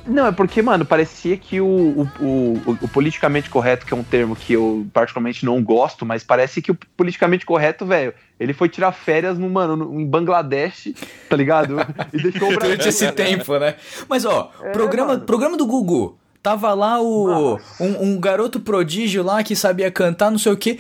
Não, 0.07 0.27
é 0.27 0.33
porque, 0.33 0.63
mano, 0.63 0.85
parecia 0.85 1.37
que 1.37 1.61
o, 1.61 1.67
o, 1.67 2.09
o, 2.25 2.79
o 2.83 2.89
politicamente 2.89 3.49
correto, 3.51 3.85
que 3.87 3.93
é 3.93 3.97
um 3.97 4.03
termo 4.03 4.35
que 4.35 4.55
eu 4.55 4.87
particularmente 4.93 5.45
não 5.45 5.63
gosto, 5.63 6.05
mas 6.07 6.25
parece 6.25 6.61
que 6.63 6.71
o 6.73 6.79
politicamente 6.97 7.45
correto, 7.47 7.85
velho, 7.87 8.13
ele 8.39 8.53
foi 8.53 8.69
tirar 8.69 8.93
férias 8.93 9.39
no, 9.39 9.49
mano, 9.49 9.77
no- 9.77 10.01
em 10.01 10.07
Bangladesh, 10.07 10.93
tá 11.29 11.37
ligado? 11.37 11.77
E 12.13 12.23
deixou 12.23 12.49
o 12.49 12.55
Brasil. 12.57 12.77
Durante 12.77 12.89
esse 12.89 13.13
tempo, 13.13 13.59
né? 13.59 13.77
Mas, 14.09 14.25
ó, 14.25 14.51
É, 14.63 14.71
programa, 14.71 15.13
mano. 15.13 15.25
programa 15.27 15.57
do 15.57 15.67
Gugu. 15.67 16.19
Tava 16.43 16.73
lá 16.73 16.99
o 17.01 17.59
um, 17.79 18.03
um 18.15 18.19
garoto 18.21 18.59
prodígio 18.61 19.23
lá 19.23 19.43
que 19.45 19.55
sabia 19.55 19.91
cantar, 19.91 20.31
não 20.31 20.39
sei 20.39 20.53
o 20.53 20.57
quê. 20.57 20.79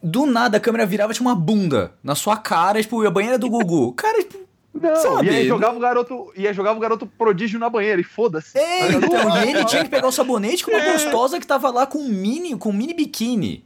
Do 0.00 0.26
nada 0.26 0.56
a 0.56 0.60
câmera 0.60 0.86
virava 0.86 1.12
tinha 1.12 1.26
uma 1.26 1.34
bunda 1.34 1.92
na 2.02 2.14
sua 2.14 2.36
cara, 2.36 2.80
tipo, 2.80 3.04
a 3.04 3.10
banheira 3.10 3.36
do 3.38 3.50
Gugu. 3.50 3.92
Cara, 3.94 4.18
tipo, 4.22 4.38
Não, 4.74 4.96
Sabe? 4.96 5.26
e 5.26 5.30
aí 5.30 5.46
jogava 5.46 5.76
o 5.76 5.80
garoto, 5.80 6.32
e 6.34 6.50
jogava 6.54 6.76
o 6.78 6.80
garoto 6.80 7.06
prodígio 7.06 7.58
na 7.60 7.68
banheira, 7.68 8.00
e 8.00 8.04
foda-se. 8.04 8.58
É, 8.58 8.88
então, 8.92 9.44
e 9.44 9.50
ele 9.50 9.64
tinha 9.66 9.84
que 9.84 9.90
pegar 9.90 10.08
o 10.08 10.12
sabonete 10.12 10.64
com 10.64 10.70
uma 10.70 10.80
gostosa 10.92 11.38
que 11.38 11.46
tava 11.46 11.70
lá 11.70 11.86
com 11.86 11.98
um 11.98 12.08
mini, 12.08 12.56
com 12.56 12.70
um 12.70 12.72
mini 12.72 12.94
biquíni. 12.94 13.64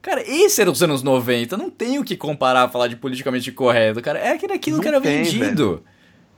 Cara, 0.00 0.22
esse 0.26 0.58
era 0.62 0.70
os 0.70 0.82
anos 0.82 1.02
90, 1.02 1.58
não 1.58 1.68
tem 1.68 1.98
o 1.98 2.04
que 2.04 2.16
comparar 2.16 2.70
falar 2.70 2.88
de 2.88 2.96
politicamente 2.96 3.52
correto, 3.52 4.00
cara. 4.00 4.18
É 4.18 4.32
aquilo, 4.32 4.54
aquilo 4.54 4.78
que 4.80 4.86
Não 4.86 4.94
era 4.94 5.00
tem, 5.02 5.22
vendido. 5.22 5.84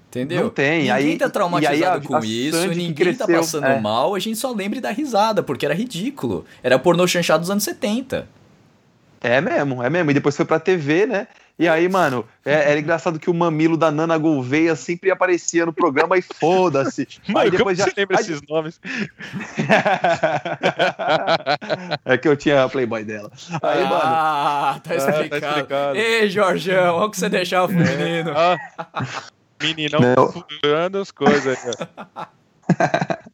Entendeu? 0.09 0.43
Não 0.43 0.51
tem, 0.51 0.79
Ninguém 0.81 0.91
aí- 0.93 1.17
tá 1.17 1.31
traumatizado 1.31 1.75
aí 1.77 1.85
a- 1.85 2.01
com 2.01 2.17
a 2.17 2.21
isso, 2.27 2.59
Sandy 2.59 2.69
que 2.75 2.77
ninguém 2.89 3.15
tá 3.15 3.25
cresceu, 3.25 3.41
passando 3.41 3.67
é. 3.67 3.81
mal, 3.81 4.15
a 4.15 4.19
gente 4.19 4.37
só 4.37 4.51
lembra 4.53 4.79
e 4.79 4.81
dá 4.83 4.91
risada, 4.91 5.43
porque 5.45 5.65
era 5.65 5.75
ridículo. 5.75 6.45
Era 6.63 6.77
pornô 6.79 7.07
chanchado 7.07 7.41
dos 7.41 7.51
anos 7.51 7.63
70. 7.63 8.29
É 9.21 9.41
mesmo, 9.41 9.81
é 9.83 9.89
mesmo. 9.89 10.11
E 10.11 10.15
depois 10.15 10.37
foi 10.37 10.45
pra 10.45 10.59
TV, 10.59 11.07
né? 11.07 11.29
E 11.59 11.69
aí, 11.69 11.89
mano, 11.89 12.25
é- 12.45 12.71
era 12.71 12.81
engraçado 12.81 13.19
que 13.21 13.31
o 13.31 13.35
mamilo 13.35 13.77
da 13.77 13.91
Nana 13.91 14.17
Gouveia 14.19 14.75
sempre 14.75 15.11
aparecia 15.11 15.65
no 15.67 15.73
programa 15.73 16.17
e 16.19 16.23
foda-se. 16.23 17.07
Aí 17.29 17.47
como 17.51 17.59
depois 17.59 17.79
já. 17.79 17.85
você 17.85 17.93
lembra 17.97 18.19
aí- 18.19 18.25
esses 18.25 18.41
nomes? 18.49 18.81
é 22.05 22.19
que 22.19 22.29
eu 22.29 22.37
tinha 22.37 22.65
a 22.65 22.69
Playboy 22.69 23.05
dela. 23.05 23.31
Aí, 23.63 23.83
mano. 23.85 24.01
ah, 24.03 24.81
tá 24.83 24.97
explicado. 24.97 25.47
explicado. 25.47 25.97
Ei, 25.97 26.29
Jorgão, 26.29 26.97
olha 26.97 27.07
o 27.07 27.11
que 27.11 27.19
você 27.19 27.29
deixava 27.29 27.69
pro 27.69 27.77
menino. 27.77 28.33
Ah, 28.37 28.57
meninão 29.63 30.01
Não. 30.01 30.33
furando 30.33 30.99
as 30.99 31.11
coisas 31.11 31.47
aí, 31.47 31.75
ó. 32.17 32.27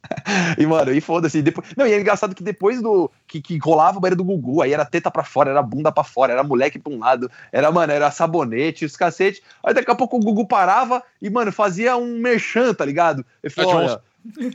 E, 0.59 0.66
mano, 0.66 0.92
e 0.92 1.01
foda-se. 1.01 1.40
Depois... 1.40 1.68
Não, 1.77 1.87
e 1.87 1.92
é 1.92 2.01
engraçado 2.01 2.35
que 2.35 2.42
depois 2.42 2.83
do. 2.83 3.11
Que, 3.27 3.40
que 3.40 3.59
rolava 3.59 3.98
o 3.98 4.01
banheiro 4.01 4.16
do 4.16 4.24
Gugu, 4.24 4.62
aí 4.62 4.72
era 4.72 4.85
teta 4.85 5.11
pra 5.11 5.24
fora, 5.24 5.51
era 5.51 5.62
bunda 5.62 5.90
pra 5.90 6.05
fora, 6.05 6.33
era 6.33 6.42
moleque 6.42 6.79
pra 6.79 6.92
um 6.92 6.98
lado, 6.98 7.31
era, 7.51 7.70
mano, 7.70 7.92
era 7.92 8.11
sabonete, 8.11 8.85
os 8.85 8.96
cacete. 8.96 9.42
Aí 9.64 9.72
daqui 9.72 9.90
a 9.90 9.94
pouco 9.94 10.16
o 10.16 10.20
Gugu 10.20 10.46
parava 10.46 11.03
e, 11.20 11.31
mano, 11.31 11.53
fazia 11.53 11.96
um 11.96 12.18
merchan, 12.18 12.74
tá 12.74 12.85
ligado? 12.85 13.24
Ele 13.42 13.53
falou, 13.53 13.77
olha. 13.77 14.03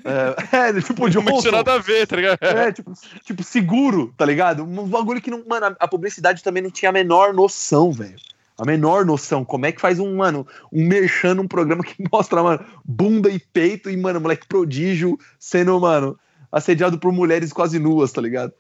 É, 0.06 0.58
é, 0.70 0.82
tipo, 0.82 1.10
de 1.10 1.18
Não 1.18 1.40
tinha 1.40 1.52
nada 1.52 1.74
a 1.74 1.78
ver, 1.80 2.06
tá 2.06 2.16
ligado? 2.16 2.38
É, 2.42 2.72
tipo, 2.72 2.94
tipo, 3.26 3.44
seguro, 3.44 4.14
tá 4.16 4.26
ligado? 4.26 4.64
Um 4.64 4.88
bagulho 4.88 5.22
que 5.22 5.32
não. 5.32 5.44
Mano, 5.48 5.76
a 5.80 5.88
publicidade 5.88 6.44
também 6.44 6.62
não 6.62 6.70
tinha 6.70 6.90
a 6.90 6.94
menor 6.94 7.34
noção, 7.34 7.92
velho. 7.92 8.18
A 8.58 8.66
menor 8.66 9.06
noção. 9.06 9.44
Como 9.44 9.66
é 9.66 9.72
que 9.72 9.82
faz 9.82 10.00
um, 10.00 10.18
mano, 10.18 10.46
um 10.72 10.86
merchan 10.86 11.36
num 11.36 11.48
programa 11.48 11.84
que 11.84 11.96
mostra, 12.12 12.44
mano, 12.44 12.64
bunda 12.86 13.30
e 13.30 13.40
peito 13.40 13.90
e, 13.90 13.98
mano, 13.98 14.22
moleque 14.22 14.48
prodígio 14.48 15.18
sendo, 15.40 15.80
mano, 15.80 16.18
assediado 16.52 17.00
por 17.00 17.12
mulheres 17.12 17.52
quase 17.52 17.80
nuas, 17.80 18.12
tá 18.12 18.22
ligado? 18.22 18.54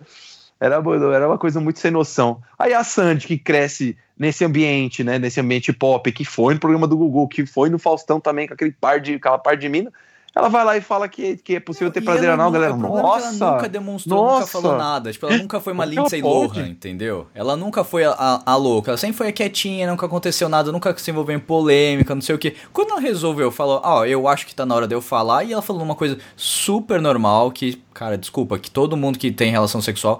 Era, 0.59 0.75
era 1.13 1.27
uma 1.27 1.37
coisa 1.37 1.59
muito 1.59 1.79
sem 1.79 1.91
noção. 1.91 2.41
Aí 2.57 2.73
a 2.73 2.83
Sandy, 2.83 3.27
que 3.27 3.37
cresce 3.37 3.97
nesse 4.17 4.45
ambiente, 4.45 5.03
né? 5.03 5.19
Nesse 5.19 5.39
ambiente 5.39 5.73
pop, 5.73 6.09
que 6.11 6.23
foi 6.23 6.53
no 6.53 6.59
programa 6.59 6.87
do 6.87 6.97
Google, 6.97 7.27
que 7.27 7.45
foi 7.45 7.69
no 7.69 7.77
Faustão 7.77 8.19
também, 8.19 8.47
com 8.47 8.53
aquele 8.53 8.71
par 8.71 8.99
de, 8.99 9.15
aquela 9.15 9.37
par 9.37 9.57
de 9.57 9.67
mina, 9.67 9.91
ela 10.35 10.49
vai 10.49 10.65
lá 10.65 10.75
e 10.75 10.81
fala 10.81 11.07
que, 11.07 11.37
que 11.37 11.55
é 11.55 11.59
possível 11.59 11.91
ter 11.91 12.01
E 12.01 12.03
prazer 12.03 12.29
anal, 12.29 12.47
nunca- 12.47 12.59
galera. 12.59 12.73
é 12.73 12.75
que 12.75 13.01
Nossa! 13.03 13.27
Ela 13.45 13.51
nunca 13.55 13.69
demonstrou, 13.69 14.23
nunca 14.23 14.39
Nossa! 14.39 14.47
falou 14.51 14.77
nada. 14.77 15.11
Tipo, 15.11 15.27
ela 15.27 15.37
nunca 15.37 15.59
foi 15.59 15.73
uma 15.73 15.85
que 15.87 15.95
Lindsay? 15.95 16.21
Lohan, 16.21 16.67
entendeu? 16.67 17.27
Ela 17.35 17.55
nunca 17.55 17.83
foi 17.83 18.03
a, 18.03 18.11
a, 18.11 18.41
a 18.53 18.55
louca. 18.55 18.89
Ela 18.91 18.97
sempre 18.97 19.15
foi 19.17 19.31
quietinha, 19.31 19.85
nunca 19.87 20.05
aconteceu 20.07 20.49
nada, 20.49 20.71
nunca 20.71 20.97
se 20.97 21.11
envolveu 21.11 21.35
em 21.35 21.39
polêmica, 21.39 22.15
não 22.15 22.21
sei 22.21 22.33
o 22.33 22.39
quê. 22.39 22.55
Quando 22.71 22.91
ela 22.91 22.99
resolveu, 22.99 23.51
falou, 23.51 23.79
ó, 23.83 24.05
eu 24.05 24.27
acho 24.27 24.47
que 24.47 24.55
tá 24.55 24.65
na 24.65 24.73
hora 24.75 24.87
de 24.87 24.95
eu 24.95 25.01
falar, 25.01 25.43
e 25.43 25.53
ela 25.53 25.61
falou 25.61 25.83
uma 25.83 25.95
coisa 25.95 26.17
super 26.35 26.99
normal, 26.99 27.51
que, 27.51 27.81
cara, 27.93 28.17
desculpa, 28.17 28.57
que 28.57 28.71
todo 28.71 28.97
mundo 28.97 29.19
que 29.19 29.31
tem 29.31 29.51
relação 29.51 29.81
sexual 29.81 30.19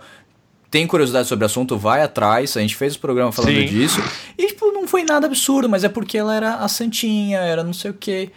tem 0.70 0.88
curiosidade 0.88 1.28
sobre 1.28 1.44
o 1.44 1.48
assunto, 1.48 1.78
vai 1.78 2.02
atrás. 2.02 2.58
A 2.58 2.62
gente 2.62 2.76
fez 2.76 2.96
o 2.96 3.00
programa 3.00 3.32
falando 3.32 3.54
Sim. 3.56 3.66
disso. 3.66 4.02
E, 4.38 4.48
tipo, 4.48 4.72
não 4.72 4.88
foi 4.88 5.04
nada 5.04 5.28
absurdo, 5.28 5.70
mas 5.70 5.84
é 5.84 5.90
porque 5.90 6.18
ela 6.18 6.36
era 6.36 6.56
a 6.56 6.68
santinha, 6.68 7.38
era 7.40 7.64
não 7.64 7.74
sei 7.74 7.92
o 7.92 7.94
quê. 7.94 8.32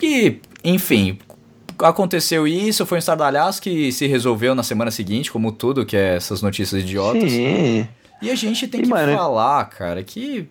E, 0.00 0.40
enfim, 0.70 1.18
aconteceu 1.78 2.46
isso, 2.46 2.84
foi 2.86 2.96
um 2.96 3.00
estardalhaço 3.00 3.60
que 3.62 3.90
se 3.92 4.06
resolveu 4.06 4.54
na 4.54 4.62
semana 4.62 4.90
seguinte, 4.90 5.30
como 5.30 5.52
tudo 5.52 5.86
que 5.86 5.96
é 5.96 6.16
essas 6.16 6.42
notícias 6.42 6.82
idiotas. 6.82 7.30
Sim. 7.30 7.86
E 8.20 8.30
a 8.30 8.34
gente 8.34 8.66
tem 8.66 8.80
E, 8.80 8.84
que 8.84 8.88
mano, 8.88 9.16
falar, 9.16 9.64
cara, 9.66 10.02
que. 10.02 10.48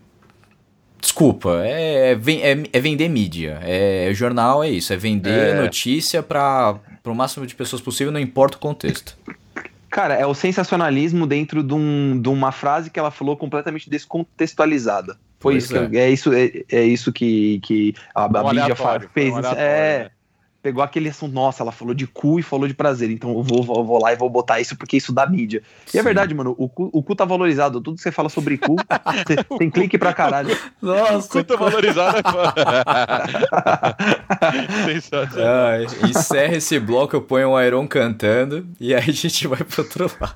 Desculpa, 0.99 1.61
é, 1.63 2.13
é, 2.13 2.51
é- 2.51 2.63
é 2.73 2.79
vender 2.79 3.07
mídia. 3.07 3.59
É, 3.63 4.09
jornal 4.13 4.63
é 4.63 4.69
isso, 4.69 4.91
é 4.91 4.97
vender 4.97 5.55
É. 5.55 5.61
notícia 5.61 6.23
para 6.23 6.79
o 7.05 7.13
máximo 7.13 7.45
de 7.45 7.53
pessoas 7.55 7.81
possível, 7.81 8.11
não 8.11 8.19
importa 8.19 8.57
o 8.57 8.59
contexto. 8.59 9.15
Cara, 9.89 10.15
é 10.15 10.25
o 10.25 10.33
sensacionalismo 10.33 11.25
dentro 11.27 11.61
de, 11.63 11.73
um- 11.73 12.19
de 12.19 12.29
uma 12.29 12.51
frase 12.51 12.89
que 12.89 12.99
ela 12.99 13.11
falou 13.11 13.37
completamente 13.37 13.89
descontextualizada. 13.89 15.17
Foi 15.39 15.53
Pois 15.53 15.63
isso 15.65 15.89
que 15.89 15.97
é 15.97 16.09
isso 16.09 16.33
é, 16.33 16.51
é 16.71 16.83
isso 16.83 17.13
que, 17.13 17.59
que 17.59 17.93
a, 18.15 18.23
a 18.23 18.27
Um 18.27 18.29
mídia 18.49 18.75
fa- 18.75 18.83
aleatório, 18.83 19.09
fez. 19.13 19.33
um 19.33 19.37
é? 19.55 20.09
Pegou 20.61 20.83
aquele 20.83 21.09
assunto, 21.09 21.33
nossa, 21.33 21.63
ela 21.63 21.71
falou 21.71 21.93
de 21.93 22.07
cu 22.07 22.39
e 22.39 22.43
falou 22.43 22.67
de 22.67 22.73
prazer, 22.73 23.09
então 23.11 23.29
eu 23.31 23.43
vou, 23.43 23.63
vou, 23.63 23.85
vou 23.85 24.01
lá 24.01 24.11
e 24.11 24.15
vou 24.15 24.29
botar 24.29 24.59
isso 24.59 24.75
porque 24.75 24.97
isso 24.97 25.13
dá 25.13 25.27
mídia. 25.27 25.61
E 25.93 25.97
é 25.97 26.01
Sim. 26.01 26.05
verdade, 26.05 26.33
mano, 26.33 26.55
o 26.57 26.67
cu, 26.67 26.89
o 26.91 27.03
cu 27.03 27.15
tá 27.15 27.25
valorizado. 27.25 27.79
Tudo 27.81 27.95
que 27.95 28.01
você 28.01 28.11
fala 28.11 28.29
sobre 28.29 28.57
cu, 28.57 28.75
tem 29.57 29.69
clique 29.69 29.97
pra 29.97 30.13
caralho. 30.13 30.57
Nossa, 30.81 31.29
Quanto 31.29 31.57
valorizado 31.57 32.17
é 32.17 32.21
Sensacional. 34.93 35.67
Ai, 35.67 35.85
encerra 36.09 36.55
esse 36.55 36.79
bloco, 36.79 37.15
eu 37.15 37.21
ponho 37.21 37.51
o 37.51 37.61
Iron 37.61 37.87
cantando 37.87 38.67
e 38.79 38.93
aí 38.93 39.09
a 39.09 39.13
gente 39.13 39.47
vai 39.47 39.63
pro 39.63 39.83
outro 39.83 40.11
lado. 40.19 40.35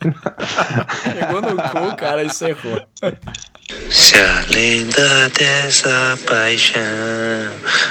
Pegou 0.00 1.42
no 1.42 1.56
cu, 1.56 1.96
cara, 1.96 2.24
encerrou. 2.24 2.80
Se 3.90 4.16
a 4.16 4.44
lenda 4.52 5.28
dessa 5.30 6.18
paixão 6.26 6.82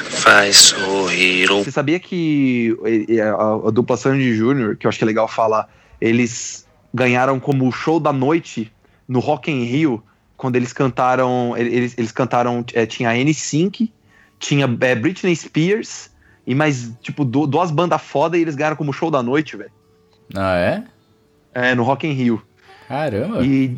faz 0.09 0.57
sorrir 0.57 1.47
Você 1.47 1.71
sabia 1.79 1.99
que 1.99 2.77
a, 3.23 3.67
a 3.67 3.71
dupla 3.71 3.95
Sandy 3.95 4.33
Júnior, 4.35 4.75
que 4.75 4.85
eu 4.85 4.89
acho 4.89 4.97
que 4.97 5.03
é 5.05 5.07
legal 5.07 5.27
falar, 5.29 5.69
eles 6.01 6.67
ganharam 6.93 7.39
como 7.39 7.71
show 7.71 7.99
da 7.99 8.11
noite 8.11 8.71
no 9.07 9.19
Rock 9.19 9.49
in 9.49 9.63
Rio, 9.63 10.03
quando 10.35 10.55
eles 10.57 10.73
cantaram, 10.73 11.55
eles, 11.57 11.97
eles 11.97 12.11
cantaram, 12.11 12.63
eh, 12.73 12.85
tinha 12.85 13.09
a 13.09 13.17
N-Sync, 13.17 13.91
tinha 14.37 14.65
eh, 14.81 14.95
Britney 14.95 15.35
Spears 15.35 16.09
e 16.45 16.53
mais, 16.53 16.91
tipo, 17.01 17.23
du- 17.23 17.47
duas 17.47 17.71
bandas 17.71 18.01
foda 18.01 18.37
e 18.37 18.41
eles 18.41 18.55
ganharam 18.55 18.75
como 18.75 18.91
show 18.91 19.09
da 19.09 19.23
noite, 19.23 19.55
velho. 19.55 19.71
Ah, 20.35 20.57
é? 20.57 20.83
É, 21.53 21.75
no 21.75 21.83
Rock 21.83 22.05
in 22.05 22.11
Rio. 22.11 22.41
Caramba. 22.87 23.43
E, 23.45 23.77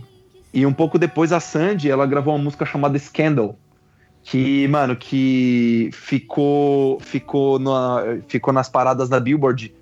e 0.53 0.65
um 0.65 0.73
pouco 0.73 0.97
depois 0.97 1.31
a 1.31 1.39
Sandy, 1.39 1.89
ela 1.89 2.05
gravou 2.07 2.35
uma 2.35 2.43
música 2.43 2.65
chamada 2.65 2.97
Scandal. 2.97 3.57
Que, 4.23 4.67
mano, 4.67 4.95
que 4.95 5.89
ficou 5.91 6.99
ficou, 6.99 7.59
na, 7.59 8.17
ficou 8.27 8.53
nas 8.53 8.69
paradas 8.69 9.09
da 9.09 9.19
Billboard 9.19 9.73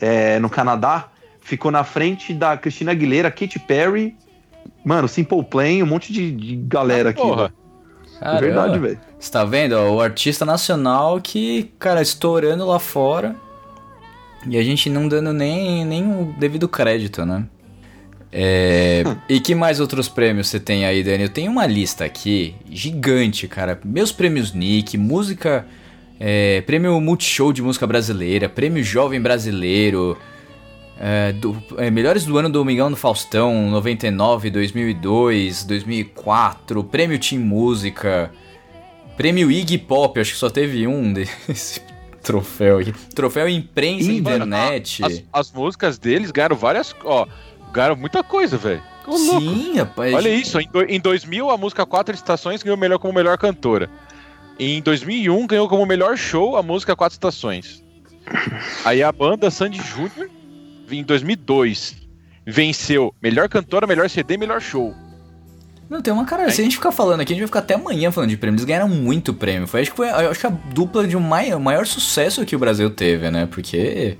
é, 0.00 0.38
no 0.38 0.48
Canadá. 0.48 1.08
Ficou 1.40 1.70
na 1.70 1.82
frente 1.82 2.34
da 2.34 2.56
Christina 2.56 2.92
Aguilera, 2.92 3.30
Katy 3.30 3.58
Perry, 3.60 4.14
mano, 4.84 5.08
Simple 5.08 5.42
Plan, 5.44 5.82
um 5.82 5.86
monte 5.86 6.12
de, 6.12 6.30
de 6.30 6.56
galera 6.56 7.10
aqui. 7.10 7.22
Porra. 7.22 7.52
É 8.20 8.40
verdade, 8.40 8.78
velho. 8.78 9.00
Você 9.18 9.30
tá 9.30 9.44
vendo? 9.44 9.72
ó, 9.72 9.90
o 9.94 10.00
artista 10.00 10.44
nacional 10.44 11.20
que, 11.20 11.72
cara, 11.78 12.02
estourando 12.02 12.66
lá 12.66 12.78
fora. 12.78 13.36
E 14.46 14.56
a 14.56 14.62
gente 14.62 14.88
não 14.88 15.08
dando 15.08 15.32
nem, 15.32 15.84
nem 15.84 16.04
o 16.04 16.34
devido 16.38 16.68
crédito, 16.68 17.24
né? 17.24 17.44
É, 18.30 19.02
e 19.28 19.40
que 19.40 19.54
mais 19.54 19.80
outros 19.80 20.08
prêmios 20.08 20.48
você 20.48 20.60
tem 20.60 20.84
aí, 20.84 21.02
Dani? 21.02 21.22
Eu 21.24 21.28
tenho 21.28 21.50
uma 21.50 21.66
lista 21.66 22.04
aqui 22.04 22.54
gigante, 22.70 23.48
cara. 23.48 23.78
Meus 23.84 24.12
prêmios 24.12 24.52
Nick, 24.52 24.98
música. 24.98 25.66
é, 26.20 26.60
prêmio 26.62 27.00
Multishow 27.00 27.52
de 27.52 27.62
música 27.62 27.86
brasileira, 27.86 28.48
prêmio 28.48 28.82
Jovem 28.84 29.20
Brasileiro. 29.20 30.16
é, 31.00 31.32
do- 31.32 31.56
é, 31.76 31.90
melhores 31.92 32.24
do 32.24 32.36
ano 32.38 32.48
do 32.48 32.58
Domingão 32.58 32.90
do 32.90 32.96
Faustão, 32.96 33.70
99, 33.70 34.50
2002, 34.50 35.62
2004. 35.64 36.82
Prêmio 36.84 37.18
Team 37.20 37.40
Música. 37.42 38.30
Prêmio 39.16 39.50
Iggy 39.50 39.78
Pop, 39.78 40.18
acho 40.20 40.32
que 40.32 40.38
só 40.38 40.50
teve 40.50 40.86
um 40.88 41.12
desse 41.14 41.80
troféu 42.22 42.78
aqui. 42.78 42.92
Troféu 43.14 43.48
Imprensa 43.48 44.10
Ih, 44.10 44.20
mano, 44.20 44.44
Internet. 44.44 45.04
As, 45.04 45.22
as 45.32 45.52
músicas 45.52 45.98
deles 45.98 46.30
ganharam 46.32 46.56
várias. 46.56 46.94
Ó, 47.04 47.26
ganharam 47.72 47.96
muita 47.96 48.22
coisa, 48.22 48.56
velho. 48.56 48.82
Sim, 49.16 49.78
rapaz. 49.78 50.14
Olha 50.14 50.28
isso, 50.28 50.60
em, 50.60 50.68
em 50.88 51.00
2000 51.00 51.50
a 51.50 51.56
música 51.56 51.86
Quatro 51.86 52.14
Estações 52.14 52.62
ganhou 52.62 52.76
melhor 52.76 52.98
como 52.98 53.14
melhor 53.14 53.38
cantora. 53.38 53.88
Em 54.58 54.82
2001 54.82 55.46
ganhou 55.46 55.68
como 55.68 55.86
melhor 55.86 56.16
show 56.16 56.56
a 56.56 56.62
música 56.62 56.94
Quatro 56.94 57.14
Estações. 57.14 57.82
Aí 58.84 59.02
a 59.02 59.10
banda 59.10 59.50
Sandy 59.50 59.80
Júnior, 59.80 60.28
em 60.90 61.02
2002, 61.02 61.96
venceu 62.46 63.14
melhor 63.22 63.48
cantora, 63.48 63.86
melhor 63.86 64.10
CD, 64.10 64.36
melhor 64.36 64.60
show. 64.60 64.94
Não, 65.88 66.02
tem 66.02 66.12
uma 66.12 66.26
cara. 66.26 66.50
Se 66.50 66.60
a 66.60 66.64
gente 66.64 66.76
ficar 66.76 66.92
falando 66.92 67.20
aqui, 67.20 67.32
a 67.32 67.34
gente 67.34 67.42
vai 67.42 67.48
ficar 67.48 67.60
até 67.60 67.74
amanhã 67.74 68.12
falando 68.12 68.28
de 68.28 68.36
prêmio. 68.36 68.56
Eles 68.56 68.66
ganharam 68.66 68.88
muito 68.88 69.32
prêmio. 69.32 69.66
Foi, 69.66 69.80
acho 69.80 69.90
que 69.90 69.96
foi 69.96 70.10
acho 70.10 70.40
que 70.40 70.46
a 70.46 70.50
dupla 70.50 71.06
de 71.06 71.16
um 71.16 71.20
maior, 71.20 71.58
maior 71.58 71.86
sucesso 71.86 72.44
que 72.44 72.54
o 72.54 72.58
Brasil 72.58 72.90
teve, 72.90 73.30
né? 73.30 73.46
Porque 73.46 74.18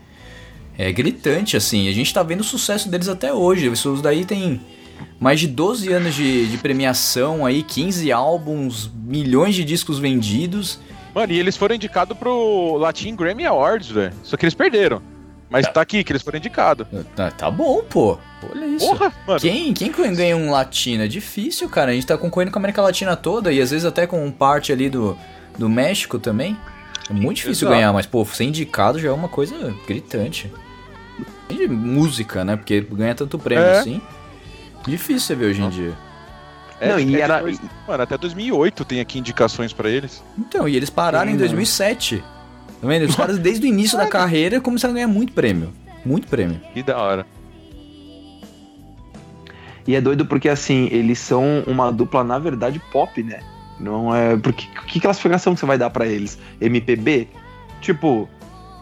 é 0.79 0.93
gritante, 0.93 1.57
assim. 1.57 1.89
A 1.89 1.93
gente 1.93 2.15
tá 2.15 2.23
vendo 2.23 2.41
o 2.41 2.45
sucesso 2.45 2.89
deles 2.89 3.09
até 3.09 3.35
hoje. 3.35 3.71
Isso 3.71 3.97
daí 3.97 4.25
tem 4.25 4.61
mais 5.19 5.41
de 5.41 5.49
12 5.49 5.93
anos 5.93 6.15
de, 6.15 6.47
de 6.47 6.57
premiação 6.59 7.45
aí, 7.45 7.65
15 7.65 8.13
álbuns, 8.13 8.89
milhões 8.95 9.57
de 9.57 9.65
discos 9.65 9.99
vendidos. 9.99 10.79
Mano, 11.13 11.33
e 11.33 11.39
eles 11.39 11.57
foram 11.57 11.75
indicados 11.75 12.17
pro 12.17 12.77
Latin 12.77 13.17
Grammy 13.17 13.45
Awards, 13.45 13.91
velho. 13.91 14.13
Só 14.23 14.37
que 14.37 14.45
eles 14.45 14.55
perderam. 14.55 15.03
Mas 15.51 15.67
tá 15.67 15.81
aqui 15.81 16.05
que 16.05 16.13
eles 16.13 16.23
foram 16.23 16.39
indicados. 16.39 16.87
Tá, 17.17 17.31
tá 17.31 17.51
bom, 17.51 17.83
pô. 17.83 18.17
Olha 18.49 18.67
isso. 18.67 18.87
Porra, 18.87 19.13
mano. 19.27 19.41
Quem, 19.41 19.73
quem 19.73 19.91
que 19.91 20.09
ganha 20.11 20.37
um 20.37 20.51
latino? 20.51 21.03
É 21.03 21.09
difícil, 21.09 21.69
cara. 21.69 21.91
A 21.91 21.95
gente 21.95 22.07
tá 22.07 22.17
concorrendo 22.17 22.53
com 22.53 22.59
a 22.59 22.61
América 22.61 22.83
Latina 22.83 23.17
toda 23.17 23.51
e 23.51 23.61
às 23.61 23.71
vezes 23.71 23.87
até 23.87 24.07
com 24.07 24.31
parte 24.31 24.71
ali 24.71 24.89
do, 24.89 25.19
do 25.59 25.69
México 25.69 26.19
também. 26.19 26.57
É 27.11 27.13
muito 27.13 27.39
difícil 27.39 27.67
Exato. 27.67 27.75
ganhar, 27.75 27.93
mas, 27.93 28.07
pô, 28.07 28.25
ser 28.27 28.45
indicado 28.45 28.99
já 28.99 29.09
é 29.09 29.13
uma 29.13 29.29
coisa 29.29 29.75
gritante. 29.87 30.53
De 31.49 31.67
música, 31.69 32.45
né? 32.45 32.57
Porque 32.57 32.81
ganha 32.81 33.15
tanto 33.15 33.39
prêmio 33.39 33.65
É. 33.65 33.79
assim. 33.81 34.01
Difícil 34.87 35.21
você 35.21 35.35
ver 35.35 35.47
hoje 35.47 35.63
em 35.63 35.69
dia. 35.71 35.93
É, 36.81 36.89
Não, 36.91 37.01
e 37.01 37.17
é 37.17 37.21
era- 37.21 37.41
dois- 37.41 37.61
Mano, 37.87 38.03
até 38.03 38.17
2008 38.17 38.85
tem 38.85 39.01
aqui 39.01 39.19
indicações 39.19 39.73
pra 39.73 39.91
eles. 39.91 40.23
Então, 40.39 40.69
e 40.69 40.77
eles 40.77 40.89
pararam 40.91 41.25
Sim, 41.27 41.31
em 41.31 41.39
mano. 41.39 41.47
2007. 41.49 42.23
Tá 42.81 42.87
vendo? 42.87 43.07
Os 43.09 43.17
caras, 43.17 43.39
desde 43.39 43.67
o 43.67 43.69
início 43.69 43.99
da 43.99 44.07
carreira, 44.09 44.61
começaram 44.61 44.93
a 44.93 44.95
ganhar 44.95 45.09
muito 45.09 45.33
prêmio. 45.33 45.73
Muito 46.05 46.29
prêmio. 46.29 46.61
Que 46.73 46.83
da 46.83 46.97
hora. 46.99 47.27
E 49.87 49.95
é 49.97 50.01
doido 50.01 50.27
porque, 50.27 50.49
assim, 50.49 50.89
eles 50.93 51.19
são 51.19 51.65
uma 51.67 51.91
dupla, 51.91 52.23
na 52.23 52.39
verdade, 52.39 52.81
pop, 52.93 53.23
né? 53.23 53.41
Não 53.81 54.15
é. 54.15 54.37
Porque 54.37 54.67
que 54.87 55.01
classificação 55.01 55.55
que 55.55 55.61
você 55.61 55.67
vai 55.67 55.79
dar 55.79 55.89
pra 55.91 56.07
eles? 56.07 56.39
MPB? 56.61 57.27
Tipo, 57.81 58.29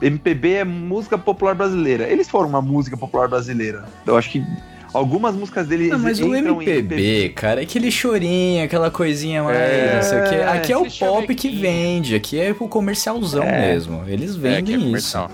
MPB 0.01 0.53
é 0.53 0.65
música 0.65 1.17
popular 1.17 1.55
brasileira. 1.55 2.09
Eles 2.09 2.29
foram 2.29 2.49
uma 2.49 2.61
música 2.63 2.97
popular 2.97 3.29
brasileira. 3.29 3.85
Eu 4.07 4.17
acho 4.17 4.31
que 4.31 4.45
algumas 4.93 5.35
músicas 5.35 5.67
deles. 5.67 5.89
Não, 5.91 5.99
mas 5.99 6.21
o 6.21 6.35
em 6.35 6.39
MPB, 6.39 7.31
cara, 7.31 7.61
é 7.61 7.65
aquele 7.65 7.91
chorinho, 7.91 8.65
aquela 8.65 8.91
coisinha 8.91 9.43
mais. 9.43 9.57
É, 9.59 9.95
não 9.97 10.03
sei 10.03 10.19
o 10.21 10.29
quê. 10.29 10.35
Aqui 10.59 10.73
é 10.73 10.77
o 10.79 10.91
pop 10.91 11.35
que 11.35 11.49
vende, 11.51 12.15
aqui 12.15 12.39
é 12.41 12.51
o 12.59 12.69
comercialzão 12.69 13.43
É. 13.45 13.73
mesmo. 13.73 14.05
Eles 14.07 14.35
É, 14.37 14.39
vendem 14.39 14.75
é 14.75 14.79
isso. 14.79 14.87
comercial. 14.87 15.31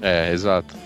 É, 0.00 0.32
exato. 0.32 0.76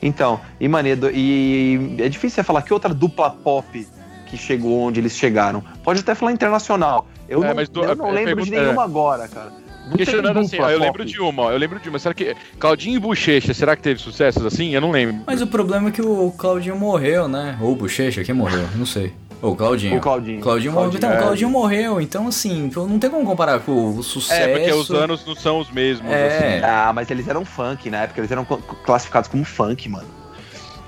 Então, 0.00 0.38
e 0.60 0.68
mano, 0.68 0.88
e 0.88 0.92
e 1.14 2.02
é 2.02 2.08
difícil 2.08 2.36
você 2.36 2.42
falar 2.44 2.62
que 2.62 2.72
outra 2.72 2.92
dupla 2.92 3.30
pop 3.30 3.86
que 4.26 4.36
chegou 4.36 4.80
onde 4.82 5.00
eles 5.00 5.16
chegaram. 5.16 5.62
Pode 5.82 6.00
até 6.00 6.14
falar 6.14 6.32
internacional. 6.32 7.08
Eu 7.28 7.42
É, 7.42 7.48
não, 7.48 7.54
mas 7.54 7.68
do- 7.68 7.82
eu 7.82 7.96
não 7.96 8.08
é, 8.08 8.12
lembro 8.12 8.44
de 8.44 8.50
pergunta- 8.50 8.62
nenhuma 8.62 8.84
agora, 8.84 9.26
cara. 9.28 9.50
Não 9.86 9.96
Questionando 9.96 10.38
assim, 10.38 10.58
ó, 10.60 10.70
eu 10.70 10.78
lembro 10.78 11.04
de 11.04 11.20
uma, 11.20 11.42
ó, 11.42 11.52
eu 11.52 11.58
lembro 11.58 11.78
de 11.78 11.88
uma. 11.88 11.98
Será 11.98 12.14
que 12.14 12.34
Claudinho 12.58 12.96
e 12.96 12.98
Bochecha, 12.98 13.52
será 13.52 13.76
que 13.76 13.82
teve 13.82 14.00
sucessos 14.00 14.44
assim? 14.46 14.74
Eu 14.74 14.80
não 14.80 14.90
lembro. 14.90 15.22
Mas 15.26 15.42
o 15.42 15.46
problema 15.46 15.88
é 15.88 15.92
que 15.92 16.00
o 16.00 16.32
Claudinho 16.36 16.76
morreu, 16.76 17.28
né? 17.28 17.58
Ou 17.60 17.72
o 17.72 17.76
Bochecha, 17.76 18.24
quem 18.24 18.34
morreu? 18.34 18.66
Não 18.76 18.86
sei. 18.86 19.12
Ou 19.42 19.52
o 19.52 19.56
Claudinho. 19.56 19.98
O 19.98 20.00
Claudinho. 20.00 20.40
Claudinho 20.40 20.72
morreu. 20.72 20.92
Então, 20.94 21.10
é. 21.12 21.16
o 21.16 21.18
Claudinho 21.18 21.50
morreu, 21.50 22.00
então 22.00 22.26
assim, 22.28 22.70
não 22.74 22.98
tem 22.98 23.10
como 23.10 23.26
comparar 23.26 23.60
com 23.60 23.96
o 23.98 24.02
sucesso. 24.02 24.40
É, 24.40 24.48
porque 24.48 24.72
os 24.72 24.90
anos 24.90 25.26
não 25.26 25.34
são 25.34 25.58
os 25.58 25.70
mesmos, 25.70 26.10
É. 26.10 26.28
assim. 26.28 26.64
Ah, 26.64 26.92
mas 26.94 27.10
eles 27.10 27.28
eram 27.28 27.44
funk 27.44 27.90
na 27.90 28.04
época, 28.04 28.20
eles 28.20 28.30
eram 28.30 28.44
classificados 28.44 29.28
como 29.28 29.44
funk, 29.44 29.86
mano. 29.86 30.08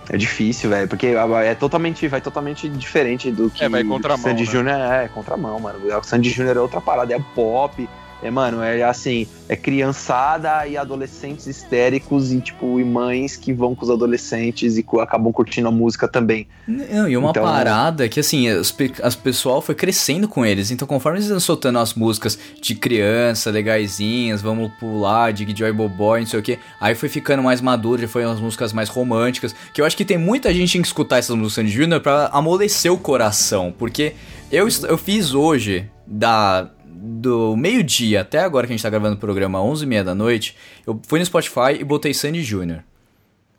É 0.08 0.16
difícil, 0.16 0.70
velho, 0.70 0.88
porque 0.88 1.08
é 1.08 1.54
totalmente, 1.54 2.06
vai 2.06 2.20
totalmente 2.20 2.68
diferente 2.68 3.30
do 3.30 3.50
que 3.50 3.64
É, 3.64 3.68
vai 3.68 3.82
do 3.82 3.88
contramão, 3.88 4.22
Sandy 4.22 4.44
né? 4.44 4.50
Júnior 4.50 4.76
é, 4.78 5.04
é 5.04 5.08
contramão, 5.08 5.58
mano. 5.58 5.78
O 5.84 6.02
Sandy 6.02 6.30
Júnior 6.30 6.56
é 6.56 6.60
outra 6.60 6.80
parada, 6.80 7.12
é 7.12 7.20
pop, 7.34 7.88
é, 8.22 8.30
mano, 8.30 8.62
é 8.62 8.82
assim, 8.82 9.26
é 9.48 9.54
criançada 9.56 10.66
e 10.66 10.76
adolescentes 10.76 11.46
histéricos 11.46 12.32
e, 12.32 12.40
tipo, 12.40 12.80
e 12.80 12.84
mães 12.84 13.36
que 13.36 13.52
vão 13.52 13.74
com 13.74 13.84
os 13.84 13.90
adolescentes 13.90 14.76
e 14.76 14.84
acabam 15.00 15.32
curtindo 15.32 15.68
a 15.68 15.70
música 15.70 16.08
também. 16.08 16.46
Não, 16.66 17.08
e 17.08 17.16
uma 17.16 17.30
Então- 17.30 17.42
parada 17.42 18.08
que 18.08 18.18
assim, 18.20 18.48
as, 18.48 18.74
as 19.02 19.14
pessoal 19.14 19.60
foi 19.60 19.74
crescendo 19.74 20.26
com 20.28 20.44
eles. 20.44 20.70
Então, 20.70 20.86
conforme 20.88 21.18
eles 21.18 21.28
iam 21.28 21.38
soltando 21.40 21.78
as 21.78 21.94
músicas 21.94 22.38
de 22.60 22.74
criança, 22.74 23.50
legaisinhas, 23.50 24.42
vamos 24.42 24.70
pular, 24.80 25.32
Dig 25.32 25.54
Joy 25.56 25.72
Boboy, 25.72 26.20
não 26.20 26.26
sei 26.26 26.40
o 26.40 26.42
que, 26.42 26.58
aí 26.80 26.94
foi 26.94 27.08
ficando 27.08 27.42
mais 27.42 27.60
maduro, 27.60 28.00
já 28.02 28.08
foi 28.08 28.24
umas 28.24 28.40
músicas 28.40 28.72
mais 28.72 28.88
românticas. 28.88 29.54
Que 29.72 29.80
eu 29.80 29.84
acho 29.84 29.96
que 29.96 30.04
tem 30.04 30.18
muita 30.18 30.52
gente 30.52 30.78
que 30.78 30.86
escutar 30.86 31.18
essas 31.18 31.36
músicas 31.36 31.66
de 31.66 31.70
Junior 31.72 32.00
pra 32.00 32.26
amolecer 32.32 32.92
o 32.92 32.98
coração. 32.98 33.72
Porque 33.76 34.14
eu, 34.50 34.66
eu 34.88 34.96
fiz 34.98 35.34
hoje, 35.34 35.88
da. 36.06 36.70
Do 36.98 37.54
meio-dia 37.56 38.22
até 38.22 38.38
agora 38.40 38.66
que 38.66 38.72
a 38.72 38.76
gente 38.76 38.82
tá 38.82 38.88
gravando 38.88 39.16
o 39.16 39.18
programa, 39.18 39.58
11h30 39.58 40.02
da 40.02 40.14
noite, 40.14 40.56
eu 40.86 40.98
fui 41.06 41.18
no 41.18 41.26
Spotify 41.26 41.78
e 41.78 41.84
botei 41.84 42.14
Sandy 42.14 42.42
Júnior. 42.42 42.82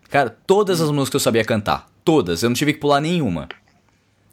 Cara, 0.10 0.30
todas 0.48 0.82
as 0.82 0.90
músicas 0.90 1.22
eu 1.22 1.24
sabia 1.24 1.44
cantar. 1.46 1.88
Todas. 2.04 2.42
Eu 2.42 2.50
não 2.50 2.56
tive 2.56 2.74
que 2.74 2.80
pular 2.80 3.00
nenhuma. 3.00 3.48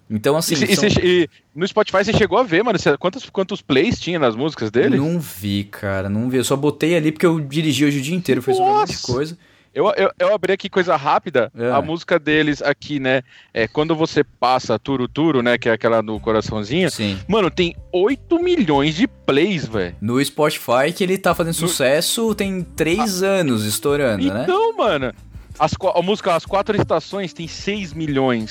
Então, 0.09 0.37
assim. 0.37 0.55
E, 0.55 0.65
e 0.73 0.77
são- 0.77 0.89
cê- 0.89 1.01
e 1.03 1.29
no 1.55 1.67
Spotify 1.67 2.05
você 2.05 2.13
chegou 2.13 2.39
a 2.39 2.43
ver, 2.43 2.63
mano, 2.63 2.79
quantos, 2.99 3.29
quantos 3.29 3.61
plays 3.61 3.99
tinha 4.01 4.19
nas 4.19 4.35
músicas 4.37 4.71
dele? 4.71 4.97
Não 4.97 5.19
vi, 5.21 5.65
cara, 5.65 6.09
não 6.09 6.31
vi. 6.31 6.39
Eu 6.39 6.45
só 6.45 6.57
botei 6.57 6.97
ali 6.97 7.11
porque 7.13 7.27
eu 7.27 7.41
dirigi 7.41 7.85
hoje 7.85 7.99
o 7.99 8.03
dia 8.03 8.15
inteiro, 8.17 8.41
fiz 8.41 8.57
um 8.59 8.65
monte 8.65 8.89
de 8.89 8.93
Nossa! 8.95 9.13
coisa. 9.13 9.39
Eu, 9.75 9.93
eu, 9.97 10.11
eu 10.21 10.33
abri 10.35 10.53
aqui 10.53 10.69
coisa 10.71 10.95
rápida, 10.95 11.51
É. 11.59 11.71
a 11.71 11.83
música 11.83 12.19
deles 12.19 12.63
aqui, 12.63 13.01
né? 13.01 13.23
É 13.53 13.67
quando 13.67 13.97
você 13.97 14.23
passa 14.23 14.79
Turo 14.79 15.09
Turo, 15.09 15.43
né? 15.43 15.59
Que 15.59 15.69
é 15.69 15.73
aquela 15.73 16.01
do 16.01 16.21
coraçãozinho. 16.21 16.89
Sim. 16.91 17.19
Mano, 17.27 17.51
tem 17.51 17.75
8 17.93 18.39
milhões 18.39 18.95
de 18.95 19.09
plays, 19.09 19.67
velho. 19.67 19.97
No 20.01 20.25
Spotify, 20.25 20.93
que 20.95 21.03
ele 21.03 21.19
tá 21.19 21.35
fazendo 21.35 21.55
sucesso, 21.55 22.35
tem 22.37 22.63
três 22.63 23.23
anos 23.23 23.65
estourando, 23.65 24.25
né? 24.33 24.43
Então, 24.45 24.77
mano, 24.77 25.13
as, 25.59 25.73
a 25.95 26.03
música 26.03 26.35
As 26.37 26.47
Quatro 26.47 26.77
Estações 26.77 27.33
tem 27.33 27.49
6 27.49 27.93
milhões. 27.95 28.51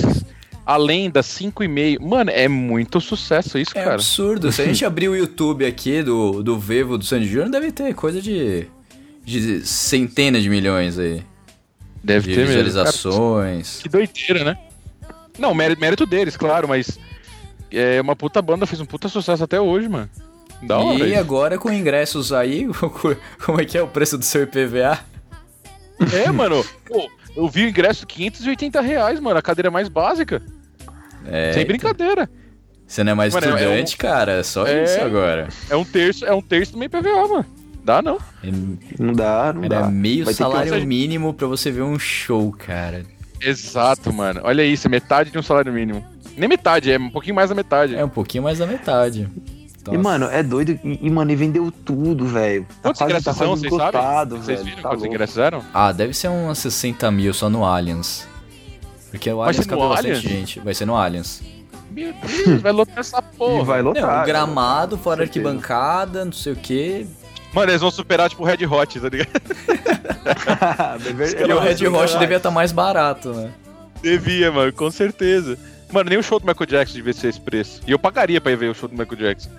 Além 0.66 1.10
das 1.10 1.26
5,5. 1.28 2.00
Mano, 2.02 2.32
é 2.32 2.48
muito 2.48 3.02
sucesso 3.02 3.58
isso, 3.58 3.72
É 3.78 3.84
cara. 3.84 3.96
absurdo. 3.96 4.50
Se 4.52 4.62
a 4.62 4.66
gente 4.66 4.84
abrir 4.86 5.10
o 5.10 5.16
YouTube 5.16 5.66
aqui 5.66 6.02
do, 6.02 6.42
do 6.42 6.58
Vevo 6.58 6.98
do 6.98 7.04
Sandy 7.04 7.28
Júnior, 7.28 7.50
deve 7.50 7.70
ter 7.72 7.94
coisa 7.94 8.22
de, 8.22 8.66
de 9.24 9.66
centenas 9.66 10.44
de 10.44 10.50
milhões 10.50 10.98
aí. 11.00 11.24
Deve 12.04 12.30
De 12.30 12.36
ter 12.36 12.42
mesmo. 12.42 12.54
Cara, 12.56 12.63
visualizações. 12.65 13.80
que 13.82 13.90
doideira, 13.90 14.44
né? 14.44 14.58
Não, 15.40 15.54
mérito, 15.54 15.82
mérito 15.82 16.06
deles, 16.06 16.36
claro, 16.38 16.67
mas. 16.67 17.00
É 17.71 18.00
uma 18.02 18.15
puta 18.15 18.40
banda, 18.42 18.67
fez 18.67 18.80
um 18.80 18.86
puta 18.86 19.10
sucesso 19.10 19.44
até 19.44 19.60
hoje, 19.60 19.90
mano. 19.90 20.10
Da 20.62 20.78
hora. 20.78 21.04
e 21.06 21.12
isso. 21.12 21.19
agora 21.19 21.58
com 21.58 21.71
ingressos 21.71 22.32
aí, 22.32 22.67
como 23.44 23.60
é 23.60 23.65
que 23.65 23.78
é 23.78 23.82
o 23.82 23.88
preço 23.88 24.17
do 24.17 24.24
seu 24.24 24.44
IPVA? 24.44 25.00
É, 26.13 26.32
mano. 26.32 26.63
Pô, 26.86 27.10
eu 27.36 27.48
vi 27.50 27.65
o 27.65 27.69
ingresso 27.69 28.06
580 28.06 28.80
reais, 28.82 29.19
mano. 29.19 29.40
A 29.40 29.42
cadeira 29.42 29.71
mais 29.71 29.88
básica. 29.90 30.42
É, 31.26 31.54
Sem 31.54 31.65
brincadeira. 31.65 32.30
Você 32.86 33.04
não 33.04 33.13
é 33.13 33.15
mais 33.15 33.34
Mano, 33.34 33.48
é- 33.48 33.50
é 33.50 33.54
estudante, 33.63 33.98
cara? 33.98 34.32
É 34.34 34.44
só 34.44 34.67
É. 34.67 34.84
isso 34.84 35.02
agora. 35.02 35.48
É 35.69 35.76
um 35.76 35.84
terço, 35.86 36.26
é 36.26 36.34
um 36.34 36.42
terço 36.42 36.74
do 36.74 36.78
meu 36.78 36.86
IPVA, 36.86 37.28
mano. 37.28 37.46
Dá 37.84 38.02
não. 38.02 38.17
Não 39.00 39.13
dá, 39.13 39.52
não 39.54 39.63
Era 39.65 39.81
dá. 39.81 39.88
meio 39.90 40.25
Vai 40.25 40.34
ter 40.34 40.44
que- 40.44 40.50
salário 40.52 40.88
mínimo 40.88 41.34
pra 41.34 41.48
você 41.48 41.69
ver 41.69 41.81
um 41.81 42.00
show, 42.00 42.52
cara. 42.58 43.04
Exato, 43.42 44.13
mano. 44.13 44.40
Olha 44.44 44.63
isso, 44.63 44.88
é 44.88 44.90
metade 44.90 45.31
de 45.31 45.38
um 45.38 45.44
salário 45.44 45.71
mínimo. 45.73 46.04
Nem 46.38 46.48
metade, 46.48 46.92
é 46.92 46.98
um 46.98 47.10
pouquinho 47.10 47.36
mais 47.36 47.50
da 47.50 47.56
metade. 47.56 47.96
É 47.96 48.04
um 48.04 48.10
pouquinho 48.10 48.44
mais 48.44 48.60
da 48.60 48.65
metade. 48.65 49.29
E, 49.92 49.98
mano, 49.98 50.27
é 50.27 50.42
doido. 50.42 50.79
E, 50.81 51.00
e, 51.02 51.10
mano, 51.10 51.29
e 51.29 51.36
vendeu 51.36 51.69
tudo, 51.84 52.25
velho. 52.25 52.63
Tá 52.63 52.75
Quantos 52.90 53.00
quase- 53.00 53.12
ingressos 53.12 53.25
tá 53.25 53.34
são, 53.34 53.56
vocês 53.56 53.73
sabem? 53.75 54.38
Vocês 54.40 54.63
viram 54.63 54.77
Tá 54.77 54.81
quantos 54.84 55.00
louco. 55.02 55.08
ingressos 55.13 55.38
eram? 55.38 55.62
Ah, 55.73 55.92
deve 55.92 56.13
ser 56.13 56.29
uns 56.29 56.58
60 56.60 57.12
mil 57.12 57.34
só 57.34 57.50
no 57.50 57.65
Aliens. 57.65 58.25
Porque 59.12 59.29
o 59.29 59.38
Vai 59.40 59.50
Aliens 59.50 59.65
ser 59.65 59.71
no 59.71 59.77
cabe 59.77 59.90
bastante 59.90 60.08
Allianz? 60.15 60.23
gente. 60.23 60.60
Vai 60.62 60.73
ser 60.73 60.86
no 60.86 60.96
Aliens. 60.96 61.44
Meu 61.92 62.13
Deus, 62.13 62.62
vai 62.62 62.71
lotar 62.71 63.00
essa 63.00 63.21
porra. 63.21 63.62
E 63.62 63.65
vai 63.65 63.81
Não, 63.81 63.90
lotar. 63.90 64.23
um 64.23 64.25
gramado, 64.25 64.98
fora 64.98 65.23
arquibancada, 65.23 66.23
não 66.25 66.31
sei 66.31 66.54
o 66.54 66.56
quê. 66.56 67.06
Mano, 67.54 67.71
eles 67.71 67.81
vão 67.81 67.91
superar, 67.91 68.29
tipo, 68.29 68.43
o 68.43 68.45
Red 68.45 68.65
Hot, 68.65 68.99
tá 68.99 69.10
ligado? 69.10 69.29
E 71.47 71.54
o 71.54 71.60
Red 71.60 71.87
Hot 71.87 72.17
devia 72.17 72.37
estar 72.37 72.51
mais 72.51 72.71
barato, 72.71 73.33
né? 73.33 73.51
Devia, 74.01 74.51
mano, 74.51 74.71
com 74.73 74.89
certeza. 74.89 75.58
Mano, 75.91 76.10
nem 76.10 76.17
o 76.19 76.23
show 76.23 76.39
do 76.39 76.45
Michael 76.47 76.65
Jackson 76.67 76.95
devia 76.95 77.13
ser 77.13 77.27
esse 77.27 77.39
preço. 77.39 77.81
E 77.87 77.91
eu 77.91 77.99
pagaria 77.99 78.41
pra 78.41 78.51
ir 78.51 78.58
ver 78.58 78.69
o 78.69 78.73
show 78.73 78.89
do 78.89 78.97
Michael 78.97 79.17
Jackson. 79.17 79.49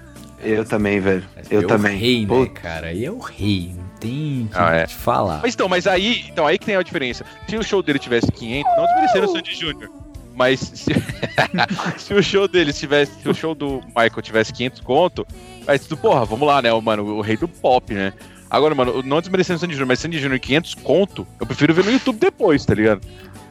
Eu 0.43 0.65
também, 0.65 1.01
velho. 1.01 1.25
Eu 1.51 1.63
é 1.63 1.67
também. 1.67 1.97
o 1.97 1.99
rei, 1.99 2.21
né, 2.23 2.27
Pô, 2.29 2.47
cara? 2.51 2.93
E 2.93 3.05
é 3.05 3.11
o 3.11 3.19
rei, 3.19 3.75
não 3.77 3.85
tem 3.99 4.49
que 4.51 4.59
Ah, 4.59 4.75
é. 4.75 4.87
te 4.87 4.95
falar. 4.95 5.41
Mas 5.43 5.55
então, 5.55 5.69
mas 5.69 5.87
aí, 5.87 6.25
então 6.29 6.47
aí 6.47 6.59
que 6.59 6.67
tem 6.67 6.77
a 6.77 6.83
diferença. 6.83 7.25
Se 7.49 7.57
o 7.57 7.63
show 7.63 7.83
dele 7.83 7.99
tivesse 7.99 8.31
500, 8.31 8.77
não 8.77 8.85
desmerecendo 8.87 9.27
o 9.27 9.33
Sandy 9.33 9.55
Jr., 9.55 9.89
mas 10.35 10.61
se, 10.61 10.93
se 11.97 12.13
o 12.13 12.23
show 12.23 12.49
dele 12.49 12.73
tivesse, 12.73 13.13
se 13.23 13.29
o 13.29 13.35
show 13.35 13.55
do 13.55 13.81
Michael 13.89 14.21
tivesse 14.23 14.53
500 14.53 14.81
conto, 14.81 15.27
aí 15.67 15.79
tu, 15.79 15.97
porra, 15.97 16.25
vamos 16.25 16.47
lá, 16.47 16.61
né, 16.61 16.73
mano, 16.81 17.05
o 17.17 17.21
rei 17.21 17.37
do 17.37 17.49
pop, 17.49 17.93
né? 17.93 18.13
Agora, 18.51 18.75
mano, 18.75 19.03
não 19.03 19.21
desmerecendo 19.21 19.59
Sandy 19.59 19.75
Jr., 19.75 19.87
mas 19.87 19.99
Sandy 19.99 20.21
Jr. 20.21 20.39
500 20.39 20.75
conto, 20.77 21.27
eu 21.41 21.47
prefiro 21.47 21.75
ver 21.75 21.85
no 21.85 21.91
YouTube 21.91 22.19
depois, 22.19 22.65
tá 22.65 22.75
ligado? 22.75 23.01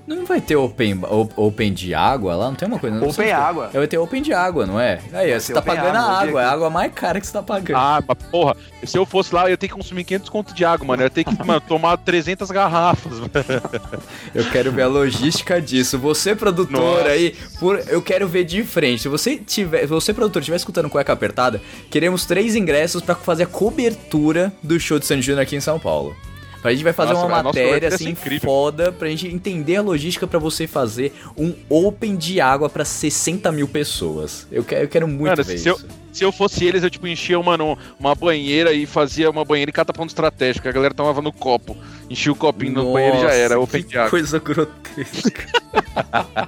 Não 0.05 0.25
vai 0.25 0.41
ter 0.41 0.57
open, 0.57 0.99
o- 1.09 1.29
open 1.37 1.71
de 1.71 1.93
água 1.93 2.35
lá? 2.35 2.47
Não 2.47 2.55
tem 2.55 2.67
uma 2.67 2.77
coisa? 2.77 2.99
Não 2.99 3.07
Open 3.07 3.31
água. 3.31 3.69
Vai 3.73 3.87
ter 3.87 3.97
open 3.97 4.21
de 4.21 4.33
água, 4.33 4.65
não 4.65 4.77
é? 4.77 4.99
Aí, 5.13 5.39
você 5.39 5.53
tá 5.53 5.61
pagando 5.61 5.95
água, 5.95 6.01
a 6.01 6.21
água, 6.21 6.41
é 6.41 6.45
a 6.45 6.51
água 6.51 6.69
mais 6.69 6.91
cara 6.93 7.21
que 7.21 7.25
você 7.25 7.31
tá 7.31 7.41
pagando. 7.41 7.77
Ah, 7.77 8.03
mas 8.05 8.17
porra, 8.29 8.55
se 8.83 8.97
eu 8.97 9.05
fosse 9.05 9.33
lá, 9.33 9.43
eu 9.45 9.51
ia 9.51 9.57
ter 9.57 9.69
que 9.69 9.73
consumir 9.73 10.03
500 10.03 10.29
conto 10.29 10.53
de 10.53 10.65
água, 10.65 10.85
mano. 10.85 11.03
Eu 11.03 11.05
ia 11.05 11.09
ter 11.09 11.23
que, 11.23 11.45
mano, 11.45 11.61
tomar 11.61 11.95
300 11.97 12.51
garrafas. 12.51 13.13
Eu 14.35 14.43
quero 14.51 14.71
ver 14.71 14.81
a 14.81 14.87
logística 14.87 15.61
disso. 15.61 15.97
Você, 15.99 16.35
produtor 16.35 16.97
Nossa. 16.97 17.07
aí, 17.09 17.35
por, 17.59 17.79
eu 17.87 18.01
quero 18.01 18.27
ver 18.27 18.43
de 18.43 18.63
frente. 18.63 19.03
Se 19.03 19.07
você 19.07 19.37
tiver, 19.37 19.81
se 19.81 19.87
você, 19.87 20.13
produtor, 20.13 20.41
estiver 20.41 20.57
escutando 20.57 20.89
cueca 20.89 21.13
apertada, 21.13 21.61
queremos 21.89 22.25
três 22.25 22.55
ingressos 22.55 23.01
pra 23.01 23.15
fazer 23.15 23.43
a 23.43 23.47
cobertura 23.47 24.51
do 24.61 24.79
show 24.79 24.99
de 24.99 25.05
San 25.05 25.21
Júnior 25.21 25.43
aqui 25.43 25.55
em 25.55 25.61
São 25.61 25.79
Paulo. 25.79 26.15
A 26.63 26.71
gente 26.71 26.83
vai 26.83 26.93
fazer 26.93 27.13
Nossa, 27.13 27.25
uma 27.25 27.43
nossa 27.43 27.59
matéria 27.59 27.89
ser 27.89 27.95
assim 27.95 28.09
incrível. 28.11 28.39
foda 28.49 28.91
pra 28.91 29.09
gente 29.09 29.27
entender 29.27 29.75
a 29.75 29.81
logística 29.81 30.25
pra 30.25 30.39
você 30.39 30.65
fazer 30.65 31.13
um 31.37 31.53
open 31.69 32.15
de 32.15 32.39
água 32.39 32.69
pra 32.69 32.85
60 32.85 33.51
mil 33.51 33.67
pessoas. 33.67 34.47
Eu 34.51 34.63
quero, 34.63 34.83
eu 34.85 34.87
quero 34.87 35.07
muito 35.07 35.23
Mano, 35.31 35.43
ver 35.43 35.57
se 35.57 35.67
eu, 35.67 35.75
isso. 35.75 35.87
se 36.13 36.23
eu 36.23 36.31
fosse 36.31 36.63
eles, 36.65 36.81
eu 36.83 36.89
tipo 36.89 37.05
enchia, 37.05 37.37
mano, 37.41 37.77
uma 37.99 38.15
banheira 38.15 38.71
e 38.71 38.85
fazia 38.85 39.29
uma 39.29 39.43
banheira 39.43 39.69
em 39.69 39.73
cada 39.73 39.91
ponto 39.91 40.09
estratégico. 40.09 40.67
A 40.67 40.71
galera 40.71 40.93
tomava 40.93 41.21
no 41.21 41.33
copo. 41.33 41.75
Enchia 42.09 42.31
o 42.31 42.35
copinho 42.35 42.73
no 42.73 42.93
banheiro 42.93 43.17
e 43.17 43.21
já 43.21 43.33
era. 43.33 43.55
Nossa, 43.55 43.65
Open 43.65 43.83
que 43.83 43.89
de 43.89 43.97
água. 43.97 44.09
coisa 44.09 44.39
grotesca. 44.39 45.45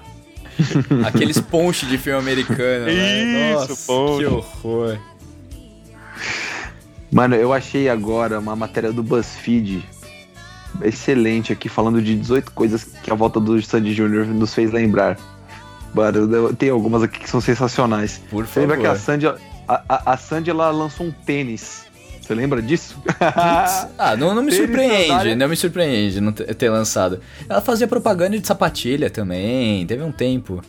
Aqueles 1.05 1.39
ponches 1.39 1.89
de 1.89 1.97
filme 1.97 2.18
americano, 2.20 2.86
né? 2.86 3.51
Isso, 3.51 3.70
Nossa, 3.70 3.86
ponche. 3.86 4.20
que 4.20 4.26
horror. 4.26 4.97
Mano, 7.11 7.36
eu 7.36 7.53
achei 7.53 7.88
agora 7.89 8.39
uma 8.39 8.55
matéria 8.55 8.91
do 8.91 9.03
BuzzFeed 9.03 9.84
excelente 10.84 11.51
aqui, 11.53 11.69
falando 11.69 12.01
de 12.01 12.15
18 12.15 12.51
coisas 12.51 12.84
que 12.84 13.11
a 13.11 13.15
volta 13.15 13.39
do 13.39 13.61
Sandy 13.61 13.93
Jr. 13.93 14.26
nos 14.28 14.53
fez 14.53 14.71
lembrar. 14.71 15.17
Mano, 15.93 16.53
tem 16.53 16.69
algumas 16.69 17.03
aqui 17.03 17.19
que 17.19 17.30
são 17.30 17.39
sensacionais. 17.39 18.21
Por 18.30 18.45
Você 18.45 18.59
lembra 18.59 18.76
favor. 18.76 18.89
que 18.89 18.95
a 18.95 18.99
Sandy, 18.99 19.28
a, 19.28 19.38
a, 19.67 20.13
a 20.13 20.17
Sandy 20.17 20.49
ela 20.49 20.69
lançou 20.71 21.05
um 21.05 21.11
tênis? 21.11 21.86
Você 22.21 22.34
lembra 22.34 22.61
disso? 22.61 22.97
Ah, 23.97 24.15
não, 24.17 24.34
não 24.36 24.41
me 24.43 24.51
Tênis, 24.51 24.65
surpreende, 24.67 25.36
não 25.36 25.47
me 25.47 25.55
surpreende 25.55 26.21
não 26.21 26.32
ter 26.34 26.69
lançado. 26.69 27.21
Ela 27.47 27.61
fazia 27.61 27.88
propaganda 27.88 28.38
de 28.38 28.45
sapatilha 28.45 29.09
também, 29.09 29.86
teve 29.86 30.03
um 30.03 30.11
tempo. 30.11 30.61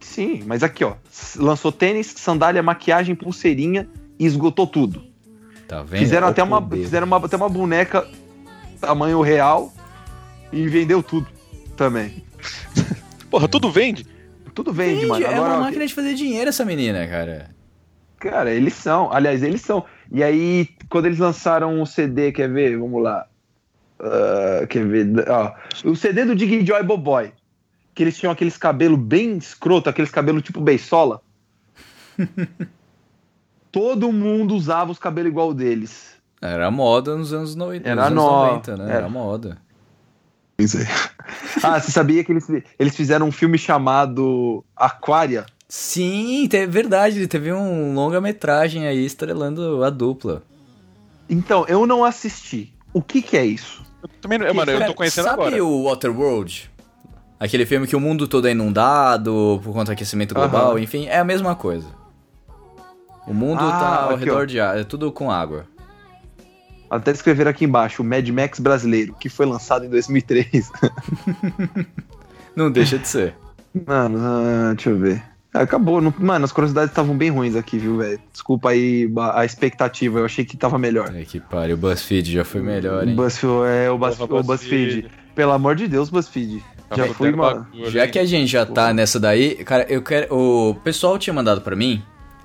Sim, 0.00 0.42
mas 0.46 0.62
aqui, 0.62 0.84
ó. 0.84 0.94
Lançou 1.36 1.72
tênis, 1.72 2.12
sandália, 2.16 2.62
maquiagem, 2.62 3.14
pulseirinha 3.14 3.88
e 4.18 4.26
esgotou 4.26 4.66
tudo. 4.66 5.02
Tá 5.66 5.82
vendo? 5.82 6.00
Fizeram 6.00 6.28
até 6.28 6.42
uma, 6.42 6.68
fizeram 6.68 7.06
uma, 7.06 7.16
até 7.16 7.36
uma 7.36 7.48
boneca 7.48 8.06
tamanho 8.86 9.20
real 9.20 9.72
e 10.52 10.66
vendeu 10.68 11.02
tudo 11.02 11.26
também. 11.76 12.24
Porra, 13.30 13.48
tudo 13.48 13.70
vende? 13.70 14.06
Tudo 14.54 14.72
vende, 14.72 15.00
Gente, 15.00 15.08
mano. 15.08 15.24
é 15.24 15.34
Agora, 15.34 15.50
uma 15.50 15.58
ó, 15.58 15.60
máquina 15.62 15.86
de 15.86 15.94
fazer 15.94 16.14
dinheiro 16.14 16.48
essa 16.48 16.64
menina, 16.64 17.06
cara. 17.08 17.50
Cara, 18.18 18.52
eles 18.52 18.74
são. 18.74 19.12
Aliás, 19.12 19.42
eles 19.42 19.60
são. 19.60 19.84
E 20.12 20.22
aí, 20.22 20.68
quando 20.88 21.06
eles 21.06 21.18
lançaram 21.18 21.82
o 21.82 21.86
CD, 21.86 22.30
quer 22.30 22.48
ver? 22.48 22.78
Vamos 22.78 23.02
lá. 23.02 23.26
Ah, 23.98 24.66
quer 24.68 24.86
ver? 24.86 25.08
Ó, 25.28 25.52
o 25.84 25.96
CD 25.96 26.24
do 26.24 26.34
Dig 26.36 26.64
Joy 26.64 26.82
Boboy. 26.82 27.32
Que 27.94 28.02
eles 28.02 28.16
tinham 28.16 28.32
aqueles 28.32 28.56
cabelos 28.56 28.98
bem 28.98 29.36
escroto, 29.36 29.88
aqueles 29.88 30.10
cabelos 30.10 30.42
tipo 30.42 30.60
beisola. 30.60 31.20
Todo 33.70 34.12
mundo 34.12 34.54
usava 34.54 34.92
os 34.92 34.98
cabelos 34.98 35.30
igual 35.30 35.52
deles. 35.52 36.13
Era 36.46 36.70
moda 36.70 37.16
nos 37.16 37.32
anos, 37.32 37.54
no... 37.54 37.66
nos 37.72 37.80
Era 37.84 38.04
anos 38.06 38.22
no- 38.22 38.30
90, 38.30 38.76
né? 38.76 38.84
era. 38.84 38.94
Era 38.94 39.08
moda. 39.08 39.58
Ah, 41.62 41.80
você 41.80 41.90
sabia 41.90 42.22
que 42.22 42.30
eles, 42.30 42.46
eles 42.78 42.94
fizeram 42.94 43.26
um 43.26 43.32
filme 43.32 43.56
chamado 43.56 44.62
Aquária? 44.76 45.46
Sim, 45.68 46.46
é 46.52 46.66
verdade, 46.66 47.18
ele 47.18 47.26
teve 47.26 47.52
um 47.52 47.94
longa-metragem 47.94 48.86
aí 48.86 49.04
estrelando 49.04 49.82
a 49.82 49.88
dupla. 49.90 50.42
Então, 51.28 51.64
eu 51.66 51.86
não 51.86 52.04
assisti. 52.04 52.72
O 52.92 53.00
que 53.00 53.22
que 53.22 53.36
é 53.36 53.44
isso? 53.46 53.82
Eu 54.02 54.08
também, 54.20 54.38
não- 54.38 54.52
mano, 54.54 54.70
eu 54.70 54.86
tô 54.86 54.94
conhecendo 54.94 55.24
sabe 55.24 55.42
agora. 55.42 55.64
o 55.64 55.84
Waterworld? 55.84 56.70
Aquele 57.40 57.64
filme 57.66 57.86
que 57.86 57.96
o 57.96 58.00
mundo 58.00 58.28
todo 58.28 58.46
é 58.46 58.52
inundado 58.52 59.60
por 59.64 59.72
conta 59.72 59.86
do 59.86 59.92
aquecimento 59.92 60.34
global, 60.34 60.72
Aham. 60.72 60.80
enfim, 60.80 61.06
é 61.06 61.18
a 61.18 61.24
mesma 61.24 61.54
coisa. 61.56 61.88
O 63.26 63.32
mundo 63.32 63.60
Ah, 63.62 63.78
tá 63.78 64.02
ao 64.04 64.10
aqui, 64.10 64.24
redor 64.26 64.42
ó. 64.42 64.44
de 64.44 64.60
água, 64.60 64.80
é 64.80 64.84
tudo 64.84 65.10
com 65.10 65.30
água. 65.30 65.64
Até 66.96 67.10
escrever 67.10 67.46
aqui 67.48 67.64
embaixo, 67.64 68.02
o 68.02 68.04
Mad 68.04 68.28
Max 68.28 68.58
brasileiro, 68.60 69.14
que 69.18 69.28
foi 69.28 69.46
lançado 69.46 69.84
em 69.84 69.88
2003. 69.88 70.70
Não 72.54 72.70
deixa 72.70 72.98
de 72.98 73.08
ser. 73.08 73.34
Mano, 73.86 74.18
ah, 74.20 74.72
deixa 74.74 74.90
eu 74.90 74.98
ver. 74.98 75.22
Acabou. 75.52 76.00
não- 76.00 76.12
Mano, 76.18 76.44
as 76.44 76.52
curiosidades 76.52 76.90
estavam 76.90 77.16
bem 77.16 77.30
ruins 77.30 77.54
aqui, 77.56 77.78
viu, 77.78 77.98
velho? 77.98 78.18
Desculpa 78.32 78.70
aí 78.70 79.08
a 79.34 79.44
expectativa, 79.44 80.18
eu 80.20 80.24
achei 80.24 80.44
que 80.44 80.56
tava 80.56 80.78
melhor. 80.78 81.10
Ai, 81.14 81.24
que 81.24 81.38
pariu, 81.40 81.74
o 81.76 81.78
BuzzFeed 81.78 82.32
já 82.32 82.44
foi 82.44 82.60
melhor, 82.60 83.06
hein? 83.06 83.14
BuzzFeed, 83.14 83.52
é, 83.66 83.90
o, 83.90 83.98
Buzz, 83.98 84.16
Porra, 84.16 84.40
o 84.40 84.42
BuzzFeed. 84.42 85.06
Pelo 85.34 85.52
amor 85.52 85.74
de 85.76 85.86
Deus, 85.88 86.10
BuzzFeed. 86.10 86.62
Já 86.96 87.06
Tá 87.08 87.14
fui, 87.14 87.30
botando 87.32 87.36
mano. 87.36 87.66
bagulho, 87.72 87.90
Já 87.90 88.06
que 88.08 88.18
a 88.18 88.24
gente 88.24 88.48
já 88.50 88.64
tá 88.66 88.92
nessa 88.92 89.18
daí, 89.18 89.56
cara, 89.64 89.84
eu 89.88 90.02
quero. 90.02 90.32
O 90.34 90.74
pessoal 90.76 91.18
tinha 91.18 91.34
mandado 91.34 91.60
pra 91.60 91.74
mim 91.74 92.02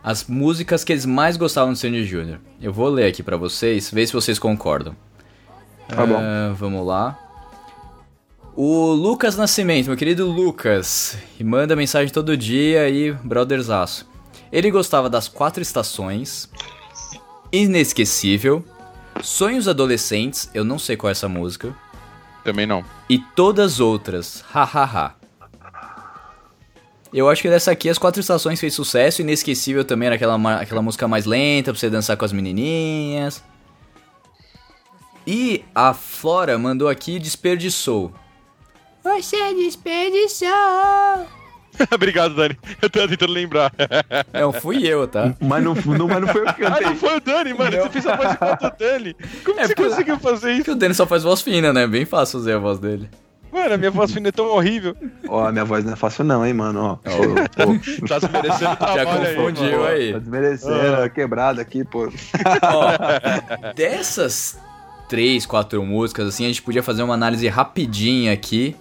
as 0.09 0.25
músicas 0.25 0.83
que 0.83 0.91
eles 0.91 1.05
mais 1.05 1.37
gostavam 1.37 1.71
do 1.71 1.77
Sandy 1.77 2.03
Jr. 2.03 2.39
Eu 2.59 2.73
vou 2.73 2.89
ler 2.89 3.05
aqui 3.05 3.21
pra 3.21 3.37
vocês, 3.37 3.91
ver 3.91 4.07
se 4.07 4.13
vocês 4.13 4.39
concordam. 4.39 4.95
Tá 5.87 6.03
bom. 6.03 6.17
Ah, 6.19 6.51
vamos 6.57 6.83
lá. 6.87 7.15
O 8.55 8.87
Lucas 8.91 9.37
Nascimento, 9.37 9.85
meu 9.85 9.95
querido 9.95 10.25
Lucas, 10.25 11.15
e 11.39 11.43
manda 11.43 11.75
mensagem 11.75 12.11
todo 12.11 12.35
dia 12.35 12.81
aí, 12.81 13.11
brotherzaço. 13.23 14.09
Ele 14.51 14.71
gostava 14.71 15.11
das 15.11 15.27
quatro 15.27 15.61
estações, 15.61 16.49
Inesquecível, 17.51 18.65
Sonhos 19.21 19.67
Adolescentes, 19.67 20.49
eu 20.55 20.63
não 20.63 20.79
sei 20.79 20.97
qual 20.97 21.09
é 21.09 21.11
essa 21.11 21.29
música, 21.29 21.71
Também 22.43 22.65
não. 22.65 22.83
e 23.07 23.19
todas 23.19 23.79
outras, 23.79 24.43
hahaha. 24.51 25.18
Eu 27.13 27.27
acho 27.29 27.41
que 27.41 27.49
dessa 27.49 27.71
aqui 27.71 27.89
as 27.89 27.97
quatro 27.97 28.19
estações 28.21 28.59
fez 28.59 28.73
sucesso, 28.73 29.21
Inesquecível 29.21 29.83
também 29.83 30.07
era 30.07 30.15
aquela, 30.15 30.61
aquela 30.61 30.81
música 30.81 31.07
mais 31.07 31.25
lenta 31.25 31.71
pra 31.71 31.79
você 31.79 31.89
dançar 31.89 32.15
com 32.15 32.23
as 32.25 32.31
menininhas. 32.31 33.43
E 35.25 35.63
a 35.73 35.93
Flora 35.93 36.57
mandou 36.57 36.87
aqui 36.87 37.19
Desperdiçou. 37.19 38.11
Você 39.03 39.53
desperdiçou. 39.55 40.49
Obrigado, 41.93 42.35
Dani. 42.35 42.57
Eu 42.81 42.89
tô 42.89 43.07
tentando 43.07 43.31
lembrar. 43.31 43.71
Não, 44.33 44.51
fui 44.51 44.85
eu, 44.85 45.07
tá? 45.07 45.33
Mas 45.39 45.63
não, 45.63 45.73
não, 45.73 46.07
mas 46.07 46.21
não 46.21 46.27
foi 46.27 46.41
eu 46.41 46.53
que 46.53 46.63
Ah, 46.65 46.71
cantei. 46.71 46.87
não 46.87 46.95
foi 46.95 47.15
o 47.15 47.21
Dani, 47.21 47.53
mano. 47.53 47.71
Você 47.77 47.89
fez 47.89 48.05
a 48.07 48.15
voz 48.17 48.33
igual 48.33 48.57
do 48.57 48.71
Dani. 48.77 49.15
Como 49.45 49.59
É 49.59 49.67
você 49.67 49.75
conseguiu 49.75 50.19
fazer 50.19 50.49
isso? 50.51 50.57
Porque 50.59 50.71
o 50.71 50.75
Danny 50.75 50.93
só 50.93 51.07
faz 51.07 51.23
voz 51.23 51.41
fina, 51.41 51.71
né? 51.71 51.87
Bem 51.87 52.05
fácil 52.05 52.39
fazer 52.39 52.53
a 52.53 52.59
voz 52.59 52.79
dele. 52.79 53.09
Mano, 53.51 53.73
a 53.73 53.77
minha 53.77 53.91
voz 53.91 54.11
fina 54.11 54.29
é 54.29 54.31
tão 54.31 54.45
horrível. 54.47 54.95
Ó, 55.27 55.45
a 55.45 55.51
minha 55.51 55.65
voz 55.65 55.83
não 55.83 55.93
é 55.93 55.95
fácil 55.95 56.23
não, 56.23 56.45
hein, 56.45 56.53
mano. 56.53 56.81
Ó, 56.83 56.95
Pô, 56.95 58.07
Tá 58.07 58.19
se 58.19 58.29
merecendo 58.31 58.59
Já 58.59 58.75
trabalho 58.75 59.27
aí. 59.27 59.35
confundiu 59.35 59.71
mano. 59.79 59.85
aí. 59.85 60.13
tá 60.13 60.19
desmerecendo, 60.19 60.95
é 61.03 61.09
quebrado 61.09 61.59
aqui, 61.61 61.83
pô. 61.83 62.11
Ó, 62.63 63.73
dessas 63.73 64.57
três, 65.07 65.45
quatro 65.45 65.83
músicas, 65.83 66.27
assim, 66.27 66.45
a 66.45 66.47
gente 66.47 66.61
podia 66.61 66.83
fazer 66.83 67.01
uma 67.03 67.13
análise 67.15 67.47
rapidinha 67.47 68.31
aqui 68.31 68.75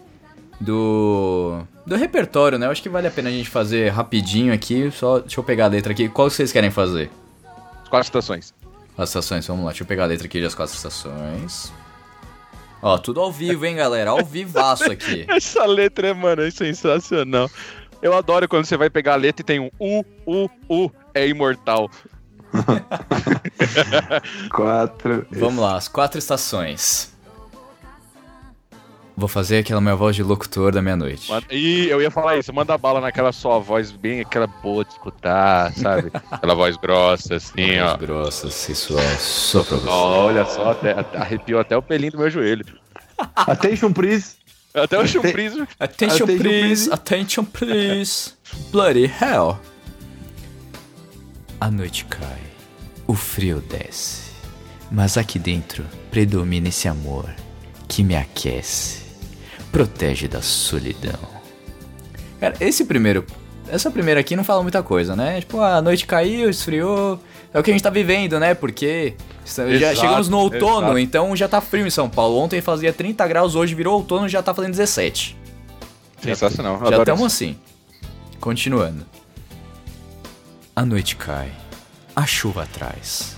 do 0.60 1.60
do 1.86 1.96
repertório, 1.96 2.58
né? 2.58 2.66
Eu 2.66 2.70
acho 2.70 2.82
que 2.82 2.88
vale 2.88 3.06
a 3.06 3.10
pena 3.10 3.30
a 3.30 3.32
gente 3.32 3.48
fazer 3.48 3.88
rapidinho 3.88 4.52
aqui. 4.52 4.90
Só 4.90 5.20
deixa 5.20 5.40
eu 5.40 5.44
pegar 5.44 5.64
a 5.64 5.68
letra 5.68 5.92
aqui. 5.92 6.08
Qual 6.08 6.28
vocês 6.28 6.52
querem 6.52 6.70
fazer? 6.70 7.10
quatro 7.88 8.06
estações. 8.06 8.52
As 8.98 9.08
estações, 9.08 9.46
vamos 9.46 9.64
lá, 9.64 9.70
deixa 9.70 9.84
eu 9.84 9.86
pegar 9.86 10.02
a 10.02 10.06
letra 10.06 10.26
aqui 10.26 10.42
das 10.42 10.54
quatro 10.54 10.74
estações. 10.74 11.72
Ó, 12.80 12.96
tudo 12.98 13.20
ao 13.20 13.32
vivo, 13.32 13.66
hein, 13.66 13.76
galera? 13.76 14.10
Ao 14.10 14.24
vivaço 14.24 14.90
aqui. 14.90 15.26
Essa 15.30 15.64
letra 15.64 16.08
é, 16.08 16.14
mano, 16.14 16.42
é 16.42 16.50
sensacional. 16.50 17.50
Eu 18.00 18.16
adoro 18.16 18.48
quando 18.48 18.64
você 18.64 18.76
vai 18.76 18.88
pegar 18.88 19.14
a 19.14 19.16
letra 19.16 19.42
e 19.42 19.44
tem 19.44 19.58
um 19.58 19.70
U, 19.78 20.04
U, 20.24 20.48
U, 20.68 20.90
é 21.12 21.26
imortal. 21.26 21.90
Quatro. 24.50 25.26
Vamos 25.30 25.62
lá, 25.62 25.76
as 25.76 25.88
quatro 25.88 26.18
estações. 26.18 27.12
Vou 29.18 29.26
fazer 29.26 29.58
aquela 29.58 29.80
minha 29.80 29.96
voz 29.96 30.14
de 30.14 30.22
locutor 30.22 30.70
da 30.70 30.80
meia-noite. 30.80 31.28
E 31.50 31.88
eu 31.88 32.00
ia 32.00 32.08
falar 32.08 32.36
isso, 32.38 32.52
manda 32.52 32.78
bala 32.78 33.00
naquela 33.00 33.32
sua 33.32 33.58
voz 33.58 33.90
bem, 33.90 34.20
aquela 34.20 34.46
boa 34.46 34.84
de 34.84 34.92
escutar, 34.92 35.72
sabe? 35.72 36.12
Aquela 36.30 36.54
voz 36.54 36.76
grossa, 36.76 37.34
assim, 37.34 37.80
ó. 37.80 37.88
Voz 37.88 38.00
grossa, 38.00 38.50
sensual, 38.50 39.02
só 39.18 39.64
pra 39.64 39.76
você. 39.76 39.88
Olha 39.88 40.44
só, 40.44 40.70
até, 40.70 40.92
até- 40.92 41.18
arrepiou 41.18 41.58
até 41.60 41.76
o 41.76 41.82
pelinho 41.82 42.12
do 42.12 42.18
meu 42.18 42.30
joelho. 42.30 42.64
Attention, 43.34 43.92
please. 43.92 44.36
Até 44.72 44.96
o 45.00 45.04
chumprizo. 45.08 45.66
Attention, 45.80 46.24
Attention, 46.24 46.26
please, 46.26 46.40
please. 46.88 46.92
attention, 46.92 47.44
please. 47.44 48.34
Bloody 48.70 49.06
hell. 49.20 49.58
A 51.60 51.68
noite 51.72 52.04
cai, 52.04 52.38
o 53.04 53.14
frio 53.14 53.60
desce, 53.68 54.30
mas 54.92 55.18
aqui 55.18 55.40
dentro 55.40 55.84
predomina 56.08 56.68
esse 56.68 56.86
amor 56.86 57.28
que 57.88 58.04
me 58.04 58.14
aquece, 58.14 59.07
protege 59.72 60.28
da 60.28 60.42
solidão. 60.42 61.18
Cara, 62.40 62.54
esse 62.60 62.84
primeiro, 62.84 63.24
essa 63.68 63.90
primeira 63.90 64.20
aqui 64.20 64.36
não 64.36 64.44
fala 64.44 64.62
muita 64.62 64.82
coisa, 64.82 65.16
né? 65.16 65.40
Tipo, 65.40 65.60
a 65.60 65.82
noite 65.82 66.06
caiu, 66.06 66.48
esfriou, 66.48 67.20
é 67.52 67.58
o 67.58 67.62
que 67.62 67.70
a 67.70 67.74
gente 67.74 67.82
tá 67.82 67.90
vivendo, 67.90 68.38
né? 68.38 68.54
Porque 68.54 69.14
já 69.44 69.66
Exato, 69.66 70.00
chegamos 70.00 70.28
no 70.28 70.38
outono, 70.38 70.88
exato. 70.88 70.98
então 70.98 71.36
já 71.36 71.48
tá 71.48 71.60
frio 71.60 71.86
em 71.86 71.90
São 71.90 72.08
Paulo. 72.08 72.36
Ontem 72.36 72.60
fazia 72.60 72.92
30 72.92 73.26
graus, 73.26 73.54
hoje 73.54 73.74
virou 73.74 73.94
outono 73.94 74.26
e 74.26 74.28
já 74.28 74.42
tá 74.42 74.54
fazendo 74.54 74.72
17. 74.72 75.36
Sensacional. 76.22 76.80
Já 76.90 76.98
estamos 76.98 77.24
assim. 77.24 77.56
Continuando. 78.40 79.04
A 80.74 80.84
noite 80.84 81.16
cai, 81.16 81.50
a 82.14 82.24
chuva 82.24 82.62
atrás, 82.62 83.36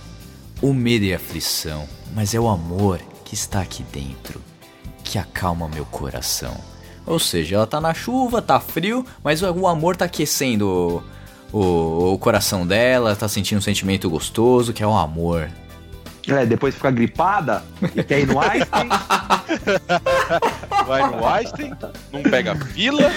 o 0.61 0.73
medo 0.73 1.05
e 1.05 1.13
a 1.13 1.15
aflição, 1.15 1.87
mas 2.13 2.35
é 2.35 2.39
o 2.39 2.47
amor 2.47 2.99
que 3.25 3.33
está 3.33 3.61
aqui 3.61 3.83
dentro 3.91 4.50
que 5.11 5.19
acalma 5.19 5.67
meu 5.67 5.83
coração. 5.83 6.55
Ou 7.05 7.19
seja, 7.19 7.57
ela 7.57 7.67
tá 7.67 7.81
na 7.81 7.93
chuva, 7.93 8.41
tá 8.41 8.61
frio, 8.61 9.05
mas 9.21 9.41
o 9.41 9.67
amor 9.67 9.97
tá 9.97 10.05
aquecendo 10.05 11.03
o, 11.51 11.59
o, 11.59 12.13
o 12.13 12.17
coração 12.17 12.65
dela, 12.65 13.13
tá 13.13 13.27
sentindo 13.27 13.57
um 13.57 13.61
sentimento 13.61 14.09
gostoso, 14.09 14.71
que 14.71 14.81
é 14.81 14.87
o 14.87 14.93
amor. 14.93 15.49
É, 16.29 16.45
depois 16.45 16.75
fica 16.75 16.89
gripada 16.91 17.61
e 17.93 18.01
quer 18.01 18.21
ir 18.21 18.27
no 18.27 18.39
Einstein, 18.39 18.87
Vai 20.87 21.09
no 21.09 21.27
Einstein, 21.27 21.73
não 22.13 22.23
pega 22.23 22.55
fila. 22.55 23.11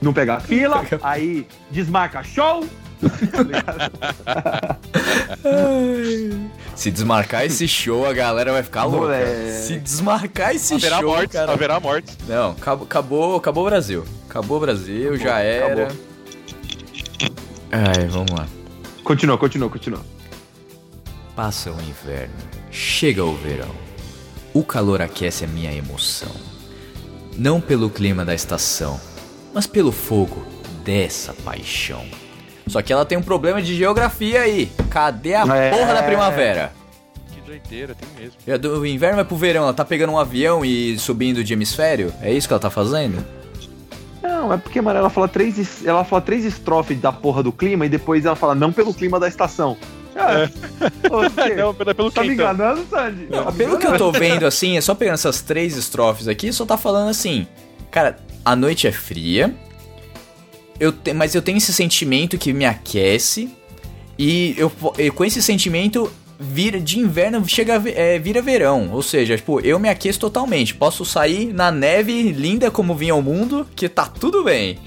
não 0.00 0.12
pega 0.12 0.38
fila, 0.38 0.84
aí 1.02 1.48
desmarca 1.68 2.22
show. 2.22 2.64
Se 6.76 6.90
desmarcar 6.90 7.44
esse 7.44 7.66
show, 7.68 8.06
a 8.06 8.12
galera 8.12 8.52
vai 8.52 8.62
ficar 8.62 8.84
louca. 8.84 9.06
Moleque. 9.06 9.52
Se 9.66 9.78
desmarcar 9.78 10.54
esse 10.54 10.74
Haverá 10.74 10.98
show, 10.98 11.08
mortes, 11.10 11.32
cara. 11.32 11.52
haverá 11.52 11.80
mortes. 11.80 12.16
Não, 12.28 12.50
acabou, 12.50 12.84
acabou, 12.84 13.36
acabou 13.36 13.62
o 13.64 13.66
Brasil. 13.66 14.04
Acabou 14.28 14.56
o 14.56 14.60
Brasil, 14.60 15.16
já 15.16 15.38
era. 15.38 15.84
acabou. 15.86 16.04
Ai, 17.70 18.06
vamos 18.08 18.30
lá. 18.32 18.46
Continua, 19.02 19.38
continua, 19.38 19.68
continua. 19.70 20.00
Passa 21.36 21.70
o 21.70 21.80
inverno, 21.80 22.34
chega 22.70 23.24
o 23.24 23.34
verão. 23.36 23.70
O 24.52 24.62
calor 24.64 25.02
aquece 25.02 25.44
a 25.44 25.48
minha 25.48 25.72
emoção. 25.72 26.30
Não 27.36 27.60
pelo 27.60 27.90
clima 27.90 28.24
da 28.24 28.34
estação, 28.34 29.00
mas 29.52 29.66
pelo 29.66 29.90
fogo 29.90 30.44
dessa 30.84 31.32
paixão. 31.32 32.06
Só 32.66 32.80
que 32.82 32.92
ela 32.92 33.04
tem 33.04 33.16
um 33.18 33.22
problema 33.22 33.60
de 33.60 33.74
geografia 33.76 34.40
aí. 34.40 34.70
Cadê 34.90 35.34
a 35.34 35.42
É. 35.56 35.70
porra 35.70 35.94
da 35.94 36.02
primavera? 36.02 36.72
Que 37.32 37.40
doideira, 37.42 37.94
tem 37.94 38.08
mesmo. 38.18 38.38
Já 38.46 38.56
Do 38.56 38.84
inverno 38.86 39.16
vai 39.16 39.24
pro 39.24 39.36
verão, 39.36 39.62
ela 39.64 39.74
tá 39.74 39.84
pegando 39.84 40.12
um 40.12 40.18
avião 40.18 40.64
e 40.64 40.98
subindo 40.98 41.44
de 41.44 41.52
hemisfério? 41.52 42.12
É 42.22 42.32
isso 42.32 42.46
que 42.48 42.52
ela 42.54 42.60
tá 42.60 42.70
fazendo? 42.70 43.24
Não, 44.22 44.52
é 44.52 44.56
porque, 44.56 44.80
mano, 44.80 44.98
ela 44.98 45.10
fala 45.10 45.28
três, 45.28 45.84
ela 45.84 46.02
fala 46.04 46.22
três 46.22 46.44
estrofes 46.46 46.98
da 46.98 47.12
porra 47.12 47.42
do 47.42 47.52
clima 47.52 47.84
e 47.84 47.88
depois 47.90 48.24
ela 48.24 48.34
fala 48.36 48.54
não 48.54 48.72
pelo 48.72 48.94
clima 48.94 49.20
da 49.20 49.28
estação. 49.28 49.76
É. 50.16 50.46
Fê, 51.30 51.54
Não, 51.56 51.74
pelo, 51.74 52.10
tá 52.10 52.22
me 52.22 52.28
quentão. 52.28 52.52
enganando, 52.52 52.86
Sandy? 52.88 53.26
Não, 53.28 53.44
Tá 53.46 53.52
pelo 53.52 53.76
que 53.78 53.86
eu 53.86 53.98
tô 53.98 54.10
vendo 54.12 54.46
assim, 54.46 54.76
é 54.76 54.80
só 54.80 54.94
pegando 54.94 55.14
essas 55.14 55.42
três 55.42 55.76
estrofes 55.76 56.28
aqui, 56.28 56.52
só 56.52 56.64
tá 56.64 56.78
falando 56.78 57.10
assim. 57.10 57.46
Cara, 57.90 58.16
a 58.44 58.54
noite 58.56 58.86
é 58.86 58.92
fria, 58.92 59.54
eu 60.80 60.92
te- 60.92 61.12
mas 61.12 61.34
eu 61.34 61.42
tenho 61.42 61.58
esse 61.58 61.72
sentimento 61.72 62.36
que 62.38 62.52
me 62.52 62.64
aquece, 62.64 63.50
e 64.18 64.54
eu, 64.58 64.70
com 65.14 65.24
esse 65.24 65.42
sentimento 65.42 66.10
vira 66.38 66.80
de 66.80 66.98
inverno 66.98 67.46
chega 67.48 67.80
é, 67.90 68.18
vira 68.18 68.42
verão. 68.42 68.90
Ou 68.92 69.02
seja, 69.02 69.36
tipo, 69.36 69.60
eu 69.60 69.78
me 69.78 69.88
aqueço 69.88 70.18
totalmente. 70.20 70.74
Posso 70.74 71.04
sair 71.04 71.52
na 71.52 71.70
neve 71.70 72.32
linda 72.32 72.70
como 72.70 72.94
vinha 72.94 73.12
ao 73.12 73.22
mundo, 73.22 73.66
que 73.74 73.88
tá 73.88 74.06
tudo 74.06 74.42
bem. 74.44 74.78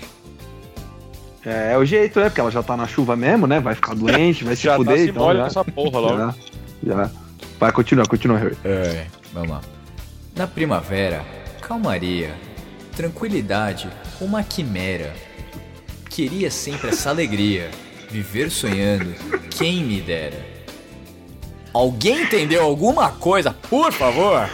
É, 1.45 1.73
é 1.73 1.77
o 1.77 1.85
jeito, 1.85 2.19
né? 2.19 2.25
Porque 2.29 2.41
ela 2.41 2.51
já 2.51 2.61
tá 2.61 2.75
na 2.75 2.85
chuva 2.87 3.15
mesmo, 3.15 3.47
né? 3.47 3.59
Vai 3.59 3.73
ficar 3.75 3.95
doente, 3.95 4.43
vai 4.43 4.55
se 4.57 4.63
Já 4.63 4.71
tá 4.71 4.77
fuder. 4.77 4.97
se 4.99 5.09
então, 5.09 5.33
já, 5.33 5.45
essa 5.47 5.63
porra 5.63 5.99
logo. 5.99 6.17
já, 6.17 6.35
já. 6.85 7.11
Vai, 7.59 7.71
continua, 7.71 8.05
continua, 8.05 8.37
Harry. 8.37 8.57
É, 8.65 9.05
vamos 9.33 9.49
lá. 9.49 9.61
Na 10.35 10.45
primavera, 10.45 11.23
calmaria, 11.61 12.35
tranquilidade, 12.95 13.87
uma 14.19 14.43
quimera. 14.43 15.13
Queria 16.17 16.49
sempre 16.49 16.89
essa 16.89 17.11
alegria, 17.11 17.69
viver 18.09 18.49
sonhando, 18.49 19.13
quem 19.51 19.83
me 19.83 20.01
dera. 20.01 20.43
Alguém 21.71 22.23
entendeu 22.23 22.63
alguma 22.63 23.11
coisa, 23.11 23.55
por 23.69 23.93
favor? 23.93 24.49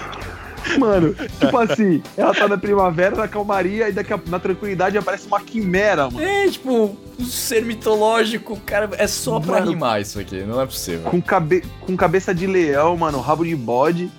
Mano, 0.78 1.16
tipo 1.40 1.58
assim, 1.58 2.04
ela 2.18 2.34
tá 2.34 2.50
na 2.50 2.58
primavera, 2.58 3.16
na 3.16 3.30
calmaria, 3.30 3.88
e 3.88 3.94
daqui 3.94 4.12
a, 4.12 4.20
na 4.28 4.40
tranquilidade 4.40 4.98
aparece 4.98 5.26
uma 5.26 5.40
quimera, 5.40 6.10
mano. 6.10 6.22
É, 6.22 6.50
tipo, 6.50 6.98
um 7.18 7.26
ser 7.26 7.64
mitológico, 7.64 8.60
cara, 8.66 8.90
é 8.98 9.08
só 9.08 9.40
pra 9.40 9.60
Mano. 9.60 9.72
rimar 9.72 10.02
isso 10.02 10.20
aqui, 10.20 10.42
não 10.42 10.60
é 10.60 10.66
possível. 10.66 11.10
Com, 11.10 11.22
cabe, 11.22 11.64
com 11.80 11.96
cabeça 11.96 12.36
de 12.36 12.46
leão, 12.46 12.98
mano, 12.98 13.22
rabo 13.22 13.46
de 13.46 13.56
bode. 13.56 14.12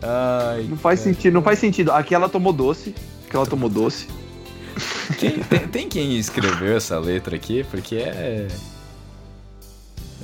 Ai, 0.00 0.68
Não 0.70 0.76
faz 0.76 1.00
sentido, 1.00 1.34
não 1.34 1.42
faz 1.42 1.58
sentido. 1.58 1.90
Aqui 1.90 2.14
ela 2.14 2.28
tomou 2.28 2.52
doce. 2.52 2.94
Aqui 3.26 3.34
ela 3.34 3.44
tomou 3.44 3.68
doce. 3.68 4.06
Tem, 5.18 5.38
tem- 5.42 5.68
tem 5.68 5.88
quem 5.88 6.16
escreveu 6.18 6.76
essa 6.76 6.98
letra 6.98 7.36
aqui? 7.36 7.64
Porque 7.70 7.96
é. 7.96 8.48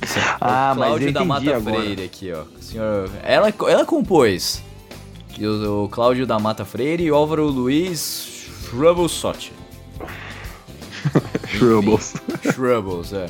Esse 0.01 0.19
é 0.19 0.21
o 0.21 0.25
Ah, 0.41 0.73
mas 0.77 0.87
Cláudio 0.87 1.07
eu 1.09 1.13
da 1.13 1.25
Mata 1.25 1.55
agora. 1.55 1.79
Freire 1.81 2.03
aqui, 2.03 2.31
ó. 2.33 2.43
O 2.43 2.61
senhor, 2.63 3.09
ela, 3.23 3.53
ela 3.67 3.85
compôs. 3.85 4.61
E 5.37 5.45
o, 5.45 5.83
o 5.85 5.89
Cláudio 5.89 6.25
da 6.25 6.39
Mata 6.39 6.65
Freire 6.65 7.03
e 7.03 7.11
o 7.11 7.15
Álvaro 7.15 7.45
Luiz 7.47 8.27
Shrubbles 8.69 9.23
Troubles. 11.57 12.13
Shrubbles, 12.53 13.13
é. 13.13 13.27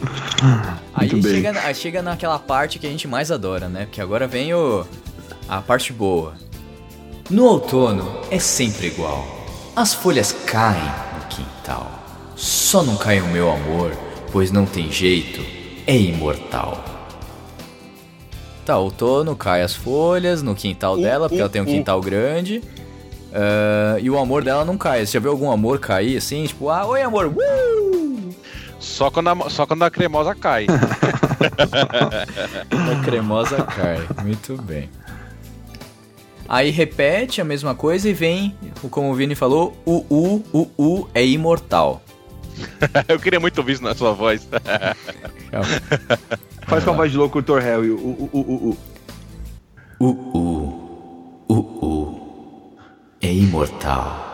Aí 0.94 1.10
Muito 1.12 1.28
chega, 1.28 1.74
chega 1.74 2.02
naquela 2.02 2.38
parte 2.38 2.78
que 2.78 2.86
a 2.86 2.90
gente 2.90 3.06
mais 3.06 3.30
adora, 3.30 3.68
né? 3.68 3.84
Porque 3.84 4.00
agora 4.00 4.26
vem 4.26 4.54
o, 4.54 4.86
a 5.48 5.60
parte 5.60 5.92
boa. 5.92 6.34
No 7.28 7.44
outono 7.44 8.22
é 8.30 8.38
sempre 8.38 8.86
igual. 8.88 9.39
As 9.74 9.94
folhas 9.94 10.32
caem 10.32 10.82
no 11.14 11.26
quintal. 11.28 11.90
Só 12.36 12.82
não 12.82 12.96
cai 12.96 13.20
o 13.20 13.26
meu 13.28 13.50
amor, 13.50 13.92
pois 14.32 14.50
não 14.50 14.66
tem 14.66 14.90
jeito, 14.90 15.40
é 15.86 15.96
imortal. 15.96 16.84
Tá, 18.64 18.76
outono 18.78 19.34
cai 19.34 19.62
as 19.62 19.74
folhas 19.74 20.42
no 20.42 20.54
quintal 20.54 20.96
dela, 20.96 21.28
porque 21.28 21.40
ela 21.40 21.50
tem 21.50 21.62
um 21.62 21.66
quintal 21.66 22.00
grande. 22.00 22.62
Ah, 23.32 23.96
e 24.00 24.10
o 24.10 24.18
amor 24.18 24.42
dela 24.42 24.64
não 24.64 24.76
cai. 24.76 25.06
Você 25.06 25.12
já 25.12 25.20
viu 25.20 25.30
algum 25.30 25.50
amor 25.50 25.78
cair 25.78 26.16
assim? 26.16 26.44
Tipo, 26.44 26.68
ah, 26.68 26.86
oi 26.86 27.02
amor, 27.02 27.26
uh! 27.26 28.34
Só 28.78 29.10
quando 29.10 29.28
a, 29.28 29.50
só 29.50 29.66
quando 29.66 29.82
a 29.82 29.90
cremosa 29.90 30.34
cai. 30.34 30.66
A 32.70 33.04
cremosa 33.04 33.62
cai. 33.62 34.06
Muito 34.22 34.60
bem. 34.62 34.88
Aí 36.50 36.70
repete 36.70 37.40
a 37.40 37.44
mesma 37.44 37.76
coisa 37.76 38.08
e 38.08 38.12
vem, 38.12 38.56
como 38.90 39.08
o 39.08 39.14
Vini 39.14 39.36
falou, 39.36 39.72
o 39.86 40.04
U, 40.10 40.42
o 40.52 40.68
U 40.76 41.08
é 41.14 41.24
imortal. 41.24 42.02
Eu 43.06 43.20
queria 43.20 43.38
muito 43.38 43.56
ouvir 43.58 43.74
isso 43.74 43.84
na 43.84 43.94
sua 43.94 44.12
voz. 44.12 44.48
Faz 46.66 46.82
com 46.82 46.90
a 46.90 46.94
voz 46.94 47.12
de 47.12 47.18
locutor 47.18 47.62
Harry. 47.62 47.90
O, 47.90 47.96
o, 47.96 48.28
o, 48.32 48.40
o, 48.40 48.70
o. 48.70 48.76
O 50.00 50.08
U, 51.48 51.48
o 51.48 51.54
U 51.86 52.76
é 53.22 53.32
imortal. 53.32 54.26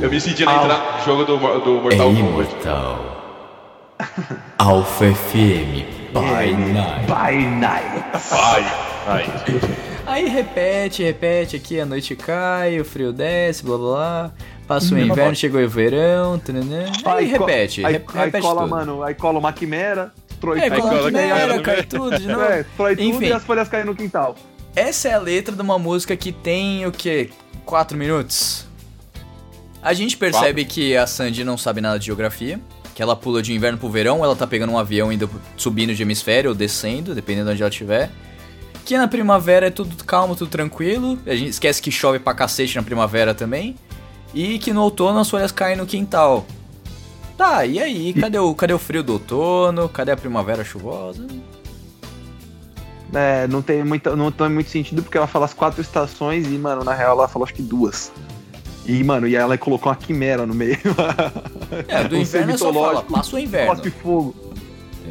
Eu 0.00 0.08
me 0.10 0.18
senti 0.22 0.42
na 0.46 0.54
entrada 0.54 0.98
do 0.98 1.04
jogo 1.04 1.24
do, 1.24 1.36
do 1.36 1.92
É 1.92 1.94
Mortal 1.96 2.14
Kombat. 2.14 2.18
imortal. 2.18 3.04
Alpha 4.56 5.12
FM 5.12 5.84
by 6.14 6.46
night. 6.72 7.06
By 7.06 7.36
night. 7.44 8.04
Ai. 8.32 8.87
Aí 10.06 10.26
repete, 10.28 11.02
repete 11.02 11.56
aqui, 11.56 11.78
a 11.80 11.84
noite 11.86 12.16
cai, 12.16 12.80
o 12.80 12.84
frio 12.84 13.12
desce, 13.12 13.62
blá 13.62 13.76
blá 13.76 13.86
blá. 13.88 14.32
Passa 14.66 14.94
o 14.94 14.98
inverno, 14.98 15.34
chegou 15.34 15.60
o 15.62 15.68
verão, 15.68 16.38
tananã. 16.38 16.84
aí 17.04 17.32
co- 17.32 17.44
repete, 17.46 17.84
Aí, 17.84 17.92
re- 17.94 18.04
aí 18.14 18.24
repete 18.26 18.42
cola, 18.42 18.60
tudo. 18.62 18.70
mano, 18.70 19.02
aí 19.02 19.14
cola 19.14 19.38
uma 19.38 19.52
quimera, 19.52 20.12
destrói 20.28 20.58
É, 20.60 20.68
tudo. 20.70 20.82
cola 20.82 20.98
que 21.06 21.10
merda, 21.10 21.34
merda, 21.46 21.62
cai 21.62 21.76
né? 21.76 21.82
tudo 21.82 22.18
de 22.18 22.26
novo. 22.28 22.42
É, 22.42 22.64
tudo 22.76 23.02
Enfim. 23.02 23.26
e 23.26 23.32
as 23.32 23.42
folhas 23.44 23.68
caem 23.68 23.84
no 23.86 23.94
quintal. 23.94 24.34
Essa 24.76 25.08
é 25.08 25.14
a 25.14 25.18
letra 25.18 25.54
de 25.54 25.62
uma 25.62 25.78
música 25.78 26.14
que 26.16 26.30
tem 26.32 26.84
o 26.86 26.92
quê? 26.92 27.30
4 27.64 27.96
minutos? 27.96 28.66
A 29.82 29.92
gente 29.94 30.16
percebe 30.16 30.64
que 30.64 30.96
a 30.96 31.06
Sandy 31.06 31.44
não 31.44 31.56
sabe 31.56 31.80
nada 31.80 31.98
de 31.98 32.06
geografia, 32.06 32.60
que 32.94 33.02
ela 33.02 33.14
pula 33.16 33.40
de 33.42 33.52
inverno 33.54 33.78
pro 33.78 33.88
verão, 33.88 34.22
ela 34.24 34.34
tá 34.36 34.46
pegando 34.46 34.72
um 34.72 34.78
avião 34.78 35.10
indo 35.12 35.30
subindo 35.56 35.94
de 35.94 36.02
hemisfério 36.02 36.50
ou 36.50 36.54
descendo, 36.54 37.14
dependendo 37.14 37.46
de 37.46 37.52
onde 37.54 37.62
ela 37.62 37.70
estiver. 37.70 38.10
Que 38.88 38.96
na 38.96 39.06
primavera 39.06 39.66
é 39.66 39.70
tudo 39.70 40.02
calmo, 40.02 40.34
tudo 40.34 40.50
tranquilo. 40.50 41.18
A 41.26 41.34
gente 41.34 41.50
esquece 41.50 41.82
que 41.82 41.90
chove 41.90 42.18
pra 42.18 42.32
cacete 42.32 42.74
na 42.74 42.82
primavera 42.82 43.34
também. 43.34 43.76
E 44.32 44.58
que 44.58 44.72
no 44.72 44.80
outono 44.80 45.18
as 45.18 45.28
folhas 45.28 45.52
caem 45.52 45.76
no 45.76 45.84
quintal. 45.84 46.46
Tá, 47.36 47.66
e 47.66 47.78
aí? 47.78 48.14
Cadê 48.14 48.38
o, 48.38 48.54
cadê 48.54 48.72
o 48.72 48.78
frio 48.78 49.02
do 49.02 49.12
outono? 49.12 49.90
Cadê 49.90 50.12
a 50.12 50.16
primavera 50.16 50.64
chuvosa? 50.64 51.26
É, 53.12 53.46
não 53.46 53.60
tem, 53.60 53.84
muita, 53.84 54.16
não 54.16 54.32
tem 54.32 54.48
muito 54.48 54.70
sentido 54.70 55.02
porque 55.02 55.18
ela 55.18 55.26
fala 55.26 55.44
as 55.44 55.52
quatro 55.52 55.82
estações 55.82 56.46
e, 56.46 56.56
mano, 56.56 56.82
na 56.82 56.94
real 56.94 57.18
ela 57.18 57.28
falou 57.28 57.44
acho 57.44 57.52
que 57.52 57.60
duas. 57.60 58.10
E, 58.86 59.04
mano, 59.04 59.28
e 59.28 59.36
ela 59.36 59.58
colocou 59.58 59.92
uma 59.92 59.96
quimera 59.96 60.46
no 60.46 60.54
meio. 60.54 60.78
É, 61.88 62.04
do 62.04 62.16
Um 62.16 62.20
inverno 62.20 62.52
é 62.54 62.56
só 62.56 62.72
fala, 62.72 63.02
passa 63.02 63.36
o 63.36 63.38
inverno. 63.38 63.68
Cospe 63.68 63.90
fogo. 63.90 64.47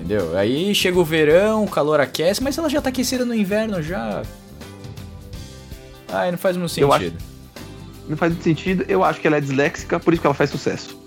Entendeu? 0.08 0.38
Aí 0.38 0.74
chega 0.74 0.98
o 0.98 1.04
verão, 1.04 1.66
o 1.66 1.68
calor 1.70 2.00
aquece, 2.00 2.42
mas 2.42 2.58
ela 2.58 2.70
já 2.70 2.82
tá 2.82 2.88
aquecida 2.88 3.26
no 3.26 3.36
inverno 3.36 3.82
já. 3.82 4.22
Ai, 6.08 6.32
não 6.32 6.38
faz 6.38 6.56
muito 6.56 6.78
Eu 6.80 6.94
acho- 6.94 7.04
sentido. 7.04 7.24
Não 8.08 8.16
faz 8.16 8.32
muito 8.32 8.44
sentido. 8.46 8.86
Eu 8.88 9.04
acho 9.04 9.20
que 9.20 9.28
ela 9.28 9.36
é 9.36 9.42
disléxica, 9.42 10.00
por 10.00 10.14
isso 10.14 10.22
que 10.22 10.28
ela 10.28 10.34
faz 10.34 10.50
sucesso. 10.50 10.98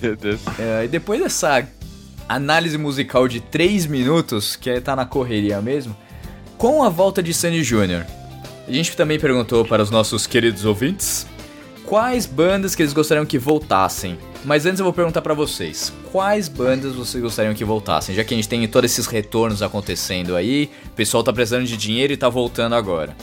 Meu 0.00 0.16
Deus. 0.16 0.40
É, 0.58 0.84
e 0.84 0.88
depois 0.88 1.20
dessa 1.20 1.68
análise 2.26 2.78
musical 2.78 3.28
de 3.28 3.40
3 3.40 3.84
minutos, 3.86 4.56
que 4.56 4.70
é- 4.70 4.80
tá 4.80 4.96
na 4.96 5.04
correria 5.04 5.60
mesmo, 5.60 5.94
com 6.56 6.82
a 6.82 6.88
volta 6.88 7.22
de 7.22 7.34
Sandy 7.34 7.62
Jr., 7.62 8.06
a 8.66 8.72
gente 8.72 8.96
também 8.96 9.18
perguntou 9.20 9.66
para 9.66 9.82
os 9.82 9.90
nossos 9.90 10.26
queridos 10.26 10.64
ouvintes 10.64 11.26
quais 11.92 12.24
bandas 12.24 12.74
que 12.74 12.80
eles 12.80 12.94
gostariam 12.94 13.26
que 13.26 13.38
voltassem. 13.38 14.18
Mas 14.46 14.64
antes 14.64 14.80
eu 14.80 14.84
vou 14.84 14.94
perguntar 14.94 15.20
pra 15.20 15.34
vocês, 15.34 15.92
quais 16.10 16.48
bandas 16.48 16.94
vocês 16.94 17.22
gostariam 17.22 17.52
que 17.52 17.66
voltassem? 17.66 18.14
Já 18.14 18.24
que 18.24 18.32
a 18.32 18.36
gente 18.38 18.48
tem 18.48 18.66
todos 18.66 18.90
esses 18.90 19.06
retornos 19.06 19.60
acontecendo 19.60 20.34
aí, 20.34 20.70
o 20.86 20.90
pessoal 20.92 21.22
tá 21.22 21.30
precisando 21.30 21.66
de 21.66 21.76
dinheiro 21.76 22.10
e 22.10 22.16
tá 22.16 22.30
voltando 22.30 22.74
agora. 22.74 23.14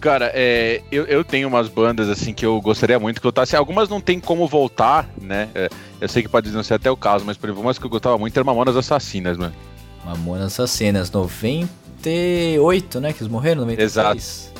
Cara, 0.00 0.32
é, 0.34 0.82
eu, 0.90 1.04
eu 1.04 1.22
tenho 1.22 1.46
umas 1.46 1.68
bandas 1.68 2.08
assim 2.08 2.34
que 2.34 2.44
eu 2.44 2.60
gostaria 2.60 2.98
muito 2.98 3.20
que 3.20 3.22
voltasse. 3.22 3.54
Algumas 3.54 3.88
não 3.88 4.00
tem 4.00 4.18
como 4.18 4.48
voltar, 4.48 5.08
né? 5.22 5.48
É, 5.54 5.68
eu 6.00 6.08
sei 6.08 6.24
que 6.24 6.28
pode 6.28 6.50
não 6.50 6.64
ser 6.64 6.74
até 6.74 6.90
o 6.90 6.96
caso, 6.96 7.24
mas 7.24 7.36
por 7.36 7.46
exemplo, 7.46 7.62
umas 7.62 7.78
que 7.78 7.86
eu 7.86 7.90
gostava 7.90 8.18
muito 8.18 8.36
eram 8.36 8.46
Mamonas 8.46 8.76
Assassinas, 8.76 9.38
mano. 9.38 9.54
Mamonas 10.04 10.46
Assassinas, 10.58 11.08
98, 11.12 13.00
né? 13.00 13.12
Que 13.12 13.22
eles 13.22 13.30
morreram, 13.30 13.60
96? 13.60 13.92
Exato. 13.92 14.55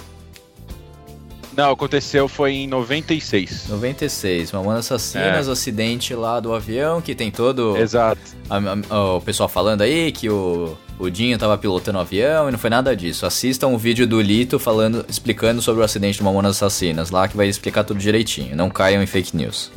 Não, 1.57 1.71
aconteceu 1.71 2.29
foi 2.29 2.53
em 2.53 2.67
96. 2.67 3.67
96, 3.71 4.53
Mamonas 4.53 4.81
Assassinas, 4.93 5.47
É. 5.47 5.49
o 5.49 5.53
acidente 5.53 6.15
lá 6.15 6.39
do 6.39 6.53
avião, 6.55 7.01
que 7.01 7.15
tem 7.15 7.31
todo 7.31 7.77
Exato. 7.79 8.21
a- 8.51 8.61
a- 8.95 9.15
o 9.17 9.21
pessoal 9.23 9.49
falando 9.49 9.81
aí 9.81 10.13
que 10.13 10.29
o, 10.29 10.77
o 10.99 11.09
Dinho 11.09 11.39
tava 11.39 11.57
pilotando 11.57 11.97
o 11.97 12.01
avião 12.03 12.49
e 12.49 12.53
não 12.53 12.59
foi 12.59 12.69
nada 12.69 12.95
disso. 12.95 13.25
Assistam 13.25 13.69
o 13.69 13.79
vídeo 13.79 14.07
do 14.07 14.21
Lito 14.21 14.59
falando, 14.59 15.05
explicando 15.09 15.63
sobre 15.63 15.81
o 15.81 15.85
acidente 15.85 16.19
do 16.19 16.25
Mamonas 16.25 16.57
Assassinas, 16.63 17.11
lá 17.11 17.27
que 17.27 17.37
vai 17.37 17.49
explicar 17.49 17.85
tudo 17.85 17.99
direitinho. 17.99 18.55
Não 18.55 18.69
caiam 18.69 19.03
em 19.03 19.07
fake 19.07 19.35
news. 19.35 19.73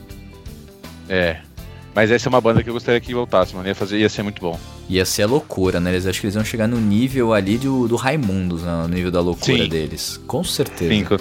É. 1.07 1.37
Mas 1.95 2.11
essa 2.11 2.27
é 2.27 2.29
uma 2.29 2.41
banda 2.41 2.61
que 2.61 2.69
eu 2.69 2.73
gostaria 2.73 2.99
que 2.99 3.13
voltasse, 3.13 3.55
mano. 3.55 3.67
Ia, 3.67 3.73
fazer, 3.73 3.97
ia 3.99 4.09
ser 4.09 4.21
muito 4.21 4.41
bom. 4.41 4.59
Ia 4.89 5.05
ser 5.05 5.23
a 5.23 5.27
loucura, 5.27 5.79
né? 5.79 5.91
Eles 5.91 6.05
acho 6.05 6.19
que 6.19 6.27
eles 6.27 6.35
iam 6.35 6.43
chegar 6.45 6.67
no 6.67 6.77
nível 6.79 7.33
ali 7.33 7.57
do, 7.57 7.87
do 7.87 7.95
Raimundos, 7.95 8.63
né? 8.63 8.71
no 8.83 8.87
nível 8.89 9.09
da 9.11 9.19
loucura 9.21 9.63
Sim. 9.63 9.69
deles. 9.69 10.19
Com 10.27 10.43
certeza. 10.43 10.93
Cinco. 10.93 11.17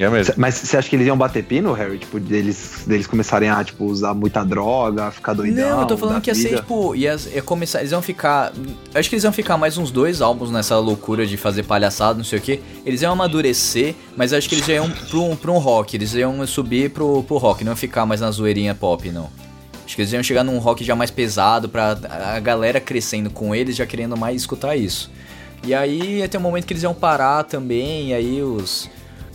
Ia 0.00 0.10
mesmo. 0.10 0.32
Mas 0.38 0.54
você 0.54 0.78
acha 0.78 0.88
que 0.88 0.96
eles 0.96 1.06
iam 1.06 1.16
bater 1.16 1.44
pino, 1.44 1.74
Harry? 1.74 1.98
Tipo, 1.98 2.18
deles, 2.18 2.84
deles 2.86 3.06
começarem 3.06 3.50
a, 3.50 3.62
tipo, 3.62 3.84
usar 3.84 4.14
muita 4.14 4.42
droga, 4.42 5.10
ficar 5.10 5.34
doidão? 5.34 5.68
Não, 5.68 5.80
eu 5.82 5.86
tô 5.86 5.94
falando 5.94 6.22
que 6.22 6.30
ia 6.30 6.34
ser, 6.34 6.48
vida? 6.48 6.56
tipo, 6.62 6.94
ia, 6.94 7.14
ia 7.34 7.42
começar. 7.42 7.80
Eles 7.80 7.92
iam 7.92 8.00
ficar. 8.00 8.50
Acho 8.94 9.10
que 9.10 9.14
eles 9.14 9.24
iam 9.24 9.32
ficar 9.32 9.58
mais 9.58 9.76
uns 9.76 9.90
dois 9.90 10.22
álbuns 10.22 10.50
nessa 10.50 10.78
loucura 10.78 11.26
de 11.26 11.36
fazer 11.36 11.64
palhaçada, 11.64 12.16
não 12.16 12.24
sei 12.24 12.38
o 12.38 12.42
que. 12.42 12.62
Eles 12.86 13.02
iam 13.02 13.12
amadurecer, 13.12 13.94
mas 14.16 14.32
acho 14.32 14.48
que 14.48 14.54
eles 14.54 14.64
já 14.64 14.72
iam 14.72 14.90
pra 14.90 15.18
um, 15.18 15.36
pra 15.36 15.50
um 15.50 15.58
rock. 15.58 15.94
Eles 15.98 16.14
iam 16.14 16.46
subir 16.46 16.88
pro, 16.88 17.22
pro 17.24 17.36
rock, 17.36 17.62
não 17.62 17.72
iam 17.72 17.76
ficar 17.76 18.06
mais 18.06 18.22
na 18.22 18.30
zoeirinha 18.30 18.74
pop, 18.74 19.06
não. 19.10 19.28
Acho 19.84 19.96
que 19.96 20.00
eles 20.00 20.14
iam 20.14 20.22
chegar 20.22 20.44
num 20.44 20.56
rock 20.58 20.82
já 20.82 20.96
mais 20.96 21.10
pesado, 21.10 21.68
pra 21.68 21.98
a 22.08 22.40
galera 22.40 22.80
crescendo 22.80 23.28
com 23.28 23.54
eles, 23.54 23.76
já 23.76 23.84
querendo 23.84 24.16
mais 24.16 24.36
escutar 24.40 24.76
isso. 24.76 25.10
E 25.62 25.74
aí 25.74 26.20
ia 26.20 26.28
ter 26.28 26.38
um 26.38 26.40
momento 26.40 26.64
que 26.64 26.72
eles 26.72 26.84
iam 26.84 26.94
parar 26.94 27.44
também, 27.44 28.08
e 28.08 28.14
aí 28.14 28.42
os. 28.42 28.88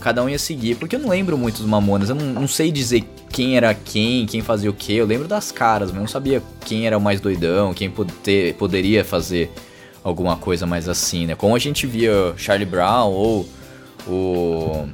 Cada 0.05 0.23
um 0.23 0.29
ia 0.29 0.37
seguir, 0.37 0.75
porque 0.75 0.95
eu 0.95 0.99
não 0.99 1.09
lembro 1.09 1.35
muito 1.35 1.57
dos 1.57 1.65
Mamonas, 1.65 2.09
eu 2.09 2.15
não, 2.15 2.27
não 2.41 2.47
sei 2.47 2.71
dizer 2.71 3.03
quem 3.31 3.57
era 3.57 3.73
quem, 3.73 4.27
quem 4.27 4.39
fazia 4.39 4.69
o 4.69 4.73
que, 4.73 4.95
eu 4.95 5.03
lembro 5.03 5.27
das 5.27 5.51
caras, 5.51 5.87
mas 5.89 5.95
eu 5.95 6.01
não 6.01 6.07
sabia 6.07 6.43
quem 6.63 6.85
era 6.85 6.95
o 6.95 7.01
mais 7.01 7.19
doidão, 7.19 7.73
quem 7.73 7.89
poder, 7.89 8.53
poderia 8.53 9.03
fazer 9.03 9.51
alguma 10.03 10.37
coisa 10.37 10.67
mais 10.67 10.87
assim, 10.87 11.25
né? 11.25 11.33
Como 11.33 11.55
a 11.55 11.57
gente 11.57 11.87
via 11.87 12.35
Charlie 12.37 12.67
Brown 12.67 13.09
ou 13.11 13.49
o, 14.07 14.87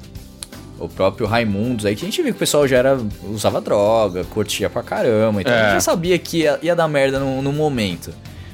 o 0.80 0.88
próprio 0.88 1.28
Raimundos 1.28 1.86
aí, 1.86 1.94
que 1.94 2.06
a 2.06 2.08
gente 2.08 2.22
via 2.22 2.32
que 2.32 2.38
o 2.38 2.40
pessoal 2.40 2.66
já 2.66 2.78
era, 2.78 2.98
usava 3.30 3.60
droga, 3.60 4.24
curtia 4.24 4.70
pra 4.70 4.82
caramba, 4.82 5.42
então 5.42 5.54
a 5.54 5.58
gente 5.58 5.68
É. 5.72 5.74
já 5.74 5.82
sabia 5.82 6.18
que 6.18 6.38
ia, 6.44 6.58
ia 6.64 6.74
dar 6.74 6.88
merda 6.88 7.20
no, 7.20 7.42
no 7.42 7.52
momento. 7.52 8.14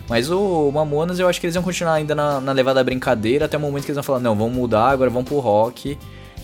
Mas 0.10 0.32
o 0.32 0.72
Mamonas 0.72 1.20
eu 1.20 1.28
acho 1.28 1.40
que 1.40 1.46
eles 1.46 1.56
iam 1.56 1.62
continuar 1.64 1.94
ainda 1.94 2.16
na, 2.16 2.42
na 2.42 2.52
levada 2.52 2.80
da 2.80 2.84
brincadeira 2.84 3.46
até 3.46 3.56
o 3.58 3.60
momento 3.60 3.84
que 3.86 3.92
eles 3.92 3.98
vão 3.98 4.04
falar, 4.04 4.20
não, 4.20 4.36
vamos 4.36 4.56
mudar, 4.56 4.90
agora 4.90 5.12
vamos 5.12 5.30
pro 5.30 5.38
rock. 5.38 5.96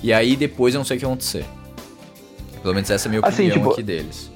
E 0.04 0.12
aí 0.14 0.36
depois 0.36 0.74
eu 0.76 0.80
não 0.80 0.86
sei 0.86 0.97
o 0.97 0.99
que 0.99 1.06
vai 1.06 1.14
acontecer. 1.14 1.45
Pelo 2.62 2.74
menos 2.76 2.89
essa 2.89 3.08
é 3.08 3.10
a 3.10 3.12
minha 3.12 3.22
Assim, 3.26 3.43
opinião 3.47 3.58
tipo, 3.58 3.72
aqui 3.72 3.84
deles. 3.84 4.32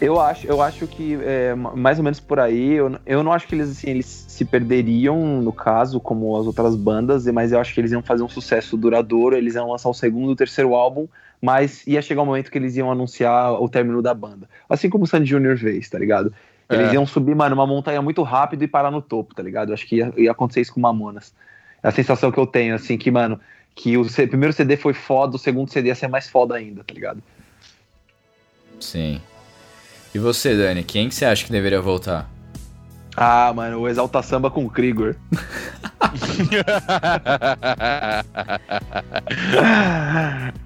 Eu 0.00 0.18
acho, 0.18 0.46
eu 0.46 0.62
acho 0.62 0.86
que 0.86 1.18
é, 1.22 1.54
ma- 1.54 1.76
mais 1.76 1.98
ou 1.98 2.04
menos 2.04 2.18
por 2.20 2.40
aí. 2.40 2.72
Eu, 2.72 2.96
eu 3.04 3.22
não 3.22 3.32
acho 3.32 3.46
que 3.46 3.54
eles, 3.54 3.70
assim, 3.70 3.90
eles 3.90 4.06
se 4.06 4.44
perderiam, 4.46 5.42
no 5.42 5.52
caso, 5.52 6.00
como 6.00 6.36
as 6.38 6.46
outras 6.46 6.74
bandas, 6.74 7.26
mas 7.26 7.52
eu 7.52 7.60
acho 7.60 7.74
que 7.74 7.80
eles 7.80 7.92
iam 7.92 8.02
fazer 8.02 8.22
um 8.22 8.28
sucesso 8.28 8.76
duradouro. 8.78 9.36
Eles 9.36 9.56
iam 9.56 9.68
lançar 9.70 9.88
o 9.90 9.94
segundo, 9.94 10.30
o 10.30 10.36
terceiro 10.36 10.74
álbum, 10.74 11.06
mas 11.42 11.86
ia 11.86 12.00
chegar 12.00 12.22
um 12.22 12.26
momento 12.26 12.50
que 12.50 12.56
eles 12.56 12.76
iam 12.76 12.90
anunciar 12.90 13.52
o 13.60 13.68
término 13.68 14.00
da 14.00 14.14
banda. 14.14 14.48
Assim 14.68 14.88
como 14.88 15.04
o 15.04 15.06
Sandy 15.06 15.26
Jr. 15.28 15.58
fez, 15.58 15.88
tá 15.90 15.98
ligado? 15.98 16.32
Eles 16.70 16.88
É. 16.90 16.94
iam 16.94 17.04
subir, 17.06 17.34
mano, 17.34 17.54
uma 17.54 17.66
montanha 17.66 18.00
muito 18.00 18.22
rápido 18.22 18.62
e 18.62 18.68
parar 18.68 18.90
no 18.90 19.02
topo, 19.02 19.34
tá 19.34 19.42
ligado? 19.42 19.68
Eu 19.70 19.74
acho 19.74 19.86
que 19.86 19.96
ia, 19.96 20.12
ia 20.16 20.30
acontecer 20.30 20.60
isso 20.62 20.72
com 20.72 20.80
Mamonas. 20.80 21.34
É 21.82 21.88
a 21.88 21.90
sensação 21.90 22.30
que 22.32 22.38
eu 22.38 22.46
tenho, 22.46 22.74
assim, 22.74 22.96
que, 22.96 23.10
mano, 23.10 23.38
que 23.82 23.96
o 23.96 24.04
primeiro 24.04 24.52
CD 24.52 24.76
foi 24.76 24.92
foda, 24.92 25.36
o 25.36 25.38
segundo 25.38 25.72
CD 25.72 25.88
ia 25.88 25.94
ser 25.94 26.06
mais 26.06 26.28
foda 26.28 26.54
ainda, 26.54 26.84
tá 26.84 26.92
ligado? 26.92 27.22
Sim. 28.78 29.22
E 30.14 30.18
você, 30.18 30.54
Dani, 30.54 30.84
quem 30.84 31.08
que 31.08 31.14
você 31.14 31.24
acha 31.24 31.46
que 31.46 31.50
deveria 31.52 31.80
voltar? 31.80 32.28
Ah, 33.16 33.50
mano, 33.54 33.78
o 33.80 33.88
Exalta 33.88 34.22
Samba 34.22 34.50
com 34.50 34.66
o 34.66 34.70
Krieger. 34.70 35.16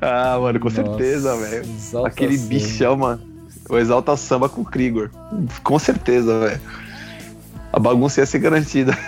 ah, 0.01 0.39
mano, 0.41 0.59
com 0.59 0.71
certeza, 0.71 1.37
Nossa, 1.37 1.49
velho. 1.49 1.63
exalta 1.63 2.09
Aquele 2.09 2.37
samba. 2.37 2.49
bichão, 2.49 2.97
mano. 2.97 3.23
O 3.69 3.79
Exalta 3.79 4.17
Samba 4.17 4.49
com 4.49 4.63
o 4.63 4.65
Krieger. 4.65 5.11
Com 5.63 5.79
certeza, 5.79 6.41
velho. 6.41 6.61
A 7.73 7.79
bagunça 7.79 8.21
ia 8.21 8.27
ser 8.27 8.41
garantida. 8.41 8.99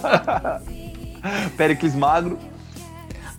Pericles 1.58 1.94
magro. 1.94 2.38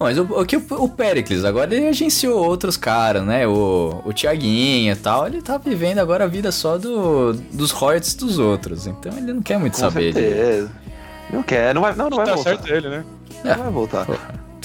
Mas 0.03 0.17
o, 0.17 0.23
o 0.23 0.45
que 0.45 0.57
o, 0.57 0.63
o 0.69 0.89
Pericles, 0.89 1.43
agora 1.43 1.73
ele 1.73 1.87
agenciou 1.87 2.43
outros 2.43 2.77
caras, 2.77 3.23
né? 3.23 3.47
O, 3.47 4.01
o 4.05 4.13
Tiaguinho 4.13 4.93
e 4.93 4.95
tal, 4.95 5.27
ele 5.27 5.41
tá 5.41 5.57
vivendo 5.57 5.99
agora 5.99 6.23
a 6.25 6.27
vida 6.27 6.51
só 6.51 6.77
do, 6.77 7.33
dos 7.33 7.71
royalties 7.71 8.13
dos 8.15 8.37
outros. 8.39 8.85
Então 8.87 9.11
ele 9.17 9.33
não 9.33 9.41
quer 9.41 9.57
muito 9.57 9.73
Com 9.73 9.79
saber 9.79 10.13
de. 10.13 10.19
certeza. 10.19 10.71
Não 11.31 11.41
quer, 11.43 11.73
não 11.73 11.81
vai, 11.81 11.95
não, 11.95 12.09
não 12.09 12.17
vai 12.17 12.25
tá 12.27 12.35
voltar. 12.35 12.49
certo 12.51 12.67
ele, 12.71 12.89
né? 12.89 13.03
Não 13.43 13.55
vai 13.55 13.71
voltar. 13.71 14.07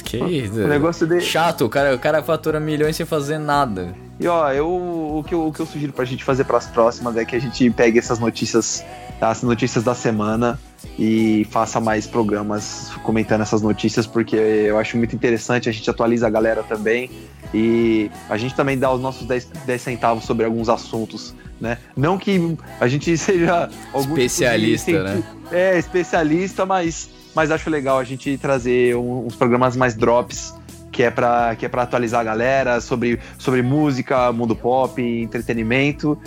Que 0.04 0.16
O 0.18 0.68
negócio 0.68 1.06
dele. 1.06 1.20
chato, 1.20 1.66
o 1.66 1.68
cara, 1.68 1.94
o 1.94 1.98
cara 1.98 2.22
fatura 2.22 2.58
milhões 2.58 2.96
sem 2.96 3.04
fazer 3.04 3.36
nada. 3.38 3.94
E 4.18 4.26
ó, 4.26 4.50
eu, 4.52 4.66
o, 4.66 5.22
que 5.26 5.34
eu, 5.34 5.46
o 5.46 5.52
que 5.52 5.60
eu 5.60 5.66
sugiro 5.66 5.92
pra 5.92 6.04
gente 6.04 6.24
fazer 6.24 6.44
pras 6.44 6.66
próximas 6.66 7.16
é 7.16 7.24
que 7.26 7.36
a 7.36 7.38
gente 7.38 7.68
pegue 7.70 7.98
essas 7.98 8.18
notícias, 8.18 8.82
as 9.20 9.42
notícias 9.42 9.82
da 9.84 9.94
semana 9.94 10.58
e 10.98 11.46
faça 11.50 11.80
mais 11.80 12.06
programas 12.06 12.90
comentando 13.02 13.40
essas 13.40 13.62
notícias, 13.62 14.06
porque 14.06 14.36
eu 14.36 14.78
acho 14.78 14.96
muito 14.96 15.14
interessante, 15.14 15.68
a 15.68 15.72
gente 15.72 15.88
atualiza 15.88 16.26
a 16.26 16.30
galera 16.30 16.62
também 16.62 17.10
e 17.52 18.10
a 18.28 18.36
gente 18.36 18.54
também 18.54 18.78
dá 18.78 18.92
os 18.92 19.00
nossos 19.00 19.26
10, 19.26 19.48
10 19.66 19.82
centavos 19.82 20.24
sobre 20.24 20.44
alguns 20.44 20.68
assuntos, 20.68 21.34
né? 21.60 21.78
Não 21.96 22.16
que 22.18 22.56
a 22.80 22.86
gente 22.86 23.14
seja 23.18 23.68
algum 23.92 24.14
tipo 24.14 24.20
Especialista, 24.20 24.84
cienti- 24.90 25.04
né? 25.04 25.22
É, 25.50 25.78
especialista, 25.78 26.64
mas, 26.64 27.10
mas 27.34 27.50
acho 27.50 27.68
legal 27.70 27.98
a 27.98 28.04
gente 28.04 28.36
trazer 28.38 28.94
uns 28.96 29.34
programas 29.34 29.76
mais 29.76 29.94
drops 29.94 30.54
que 30.92 31.02
é 31.04 31.10
para 31.10 31.54
que 31.54 31.64
é 31.64 31.68
para 31.68 31.82
atualizar 31.82 32.20
a 32.20 32.24
galera 32.24 32.80
sobre, 32.80 33.20
sobre 33.38 33.62
música, 33.62 34.32
mundo 34.32 34.56
pop, 34.56 35.00
entretenimento 35.00 36.18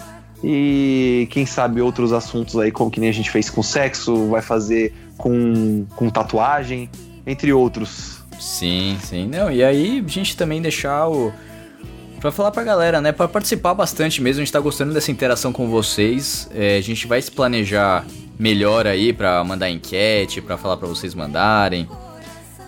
e 0.44 1.28
quem 1.30 1.46
sabe 1.46 1.82
outros 1.82 2.14
assuntos 2.14 2.58
aí 2.58 2.72
como 2.72 2.90
que 2.90 3.00
nem 3.00 3.10
a 3.10 3.14
gente 3.14 3.30
fez 3.30 3.50
com 3.50 3.62
sexo, 3.62 4.28
vai 4.28 4.42
fazer 4.42 4.94
com, 5.18 5.86
com 5.96 6.10
tatuagem, 6.10 6.90
entre 7.26 7.54
outros. 7.54 8.20
Sim, 8.40 8.98
sim. 9.04 9.28
Não, 9.28 9.52
e 9.52 9.64
aí 9.64 10.04
a 10.04 10.10
gente 10.10 10.36
também 10.36 10.62
deixar 10.62 11.08
o. 11.08 11.32
Pra 12.20 12.32
falar 12.32 12.52
pra 12.52 12.64
galera, 12.64 13.02
né? 13.02 13.12
Pra 13.12 13.28
participar 13.28 13.74
bastante 13.74 14.22
mesmo, 14.22 14.42
a 14.42 14.46
gente 14.46 14.54
tá 14.54 14.60
gostando 14.60 14.94
dessa 14.94 15.12
interação 15.12 15.52
com 15.52 15.70
vocês. 15.70 16.50
É, 16.54 16.78
a 16.78 16.82
gente 16.82 17.08
vai 17.08 17.22
se 17.22 17.32
planejar 17.32 18.06
melhor 18.38 18.88
aí 18.88 19.14
pra 19.14 19.44
mandar 19.44 19.70
enquete, 19.70 20.42
pra 20.42 20.58
falar 20.58 20.78
pra 20.78 20.88
vocês 20.88 21.14
mandarem. 21.14 21.88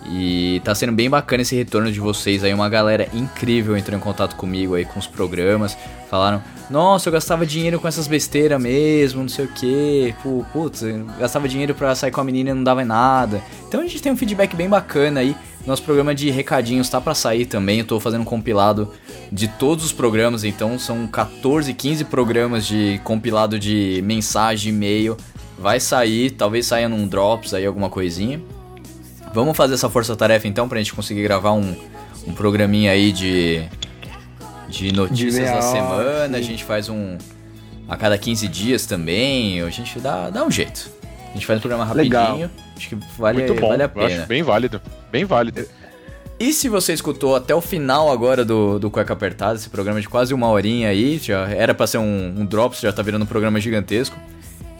E 0.06 0.60
tá 0.64 0.74
sendo 0.74 0.92
bem 0.92 1.08
bacana 1.08 1.42
esse 1.42 1.56
retorno 1.56 1.90
de 1.90 1.98
vocês 1.98 2.44
aí. 2.44 2.52
Uma 2.52 2.68
galera 2.68 3.08
incrível 3.14 3.76
entrou 3.76 3.96
em 3.96 4.00
contato 4.00 4.36
comigo 4.36 4.74
aí 4.74 4.84
com 4.84 4.98
os 4.98 5.06
programas. 5.06 5.76
Falaram, 6.10 6.42
nossa, 6.70 7.08
eu 7.08 7.12
gastava 7.12 7.46
dinheiro 7.46 7.80
com 7.80 7.88
essas 7.88 8.06
besteiras 8.06 8.60
mesmo, 8.60 9.22
não 9.22 9.28
sei 9.28 9.46
o 9.46 9.48
que. 9.48 10.14
Putz, 10.52 10.82
gastava 11.18 11.48
dinheiro 11.48 11.74
pra 11.74 11.94
sair 11.94 12.10
com 12.10 12.20
a 12.20 12.24
menina 12.24 12.50
e 12.50 12.54
não 12.54 12.62
dava 12.62 12.82
em 12.82 12.86
nada. 12.86 13.42
Então 13.66 13.80
a 13.80 13.82
gente 13.84 14.02
tem 14.02 14.12
um 14.12 14.16
feedback 14.16 14.54
bem 14.54 14.68
bacana 14.68 15.20
aí. 15.20 15.34
Nosso 15.66 15.82
programa 15.82 16.14
de 16.14 16.30
recadinhos 16.30 16.90
tá 16.90 17.00
pra 17.00 17.14
sair 17.14 17.46
também. 17.46 17.78
Eu 17.78 17.86
tô 17.86 17.98
fazendo 17.98 18.20
um 18.20 18.26
compilado 18.26 18.92
de 19.32 19.48
todos 19.48 19.84
os 19.86 19.92
programas, 19.92 20.44
então 20.44 20.78
são 20.78 21.06
14, 21.06 21.72
15 21.72 22.04
programas 22.04 22.66
de 22.66 23.00
compilado 23.02 23.58
de 23.58 24.02
mensagem, 24.04 24.72
e-mail. 24.72 25.16
Vai 25.58 25.80
sair, 25.80 26.32
talvez 26.32 26.66
saia 26.66 26.88
num 26.88 27.08
Drops 27.08 27.54
aí, 27.54 27.64
alguma 27.64 27.88
coisinha. 27.88 28.42
Vamos 29.34 29.56
fazer 29.56 29.74
essa 29.74 29.90
força-tarefa 29.90 30.46
então 30.46 30.68
pra 30.68 30.78
gente 30.78 30.94
conseguir 30.94 31.24
gravar 31.24 31.52
um, 31.52 31.74
um 32.24 32.32
programinha 32.32 32.92
aí 32.92 33.10
de, 33.10 33.64
de 34.68 34.92
notícias 34.92 35.50
da 35.50 35.60
semana. 35.60 36.38
A 36.38 36.40
sim. 36.40 36.46
gente 36.46 36.62
faz 36.62 36.88
um 36.88 37.18
a 37.88 37.96
cada 37.96 38.16
15 38.16 38.46
dias 38.46 38.86
também. 38.86 39.60
A 39.60 39.70
gente 39.70 39.98
dá, 39.98 40.30
dá 40.30 40.44
um 40.44 40.50
jeito. 40.50 40.88
A 41.30 41.34
gente 41.34 41.46
faz 41.46 41.58
um 41.58 41.60
programa 41.60 41.84
rapidinho. 41.84 42.10
Legal. 42.12 42.50
Acho 42.76 42.88
que 42.88 42.98
vale, 43.18 43.38
Muito 43.38 43.60
bom. 43.60 43.68
vale 43.68 43.82
a 43.82 43.86
Eu 43.86 43.88
pena. 43.88 44.06
acho 44.06 44.26
bem 44.26 44.42
válido. 44.44 44.80
Bem 45.10 45.24
válido. 45.24 45.66
E 46.38 46.52
se 46.52 46.68
você 46.68 46.92
escutou 46.92 47.34
até 47.34 47.54
o 47.54 47.60
final 47.60 48.12
agora 48.12 48.44
do, 48.44 48.78
do 48.78 48.90
Cueca 48.90 49.12
Apertada, 49.12 49.54
esse 49.56 49.68
programa 49.68 50.00
de 50.00 50.08
quase 50.08 50.32
uma 50.32 50.48
horinha 50.48 50.88
aí, 50.90 51.18
já 51.18 51.48
era 51.48 51.74
pra 51.74 51.86
ser 51.86 51.98
um, 51.98 52.34
um 52.38 52.46
Drops, 52.46 52.80
já 52.80 52.92
tá 52.92 53.02
virando 53.02 53.22
um 53.22 53.26
programa 53.26 53.60
gigantesco. 53.60 54.16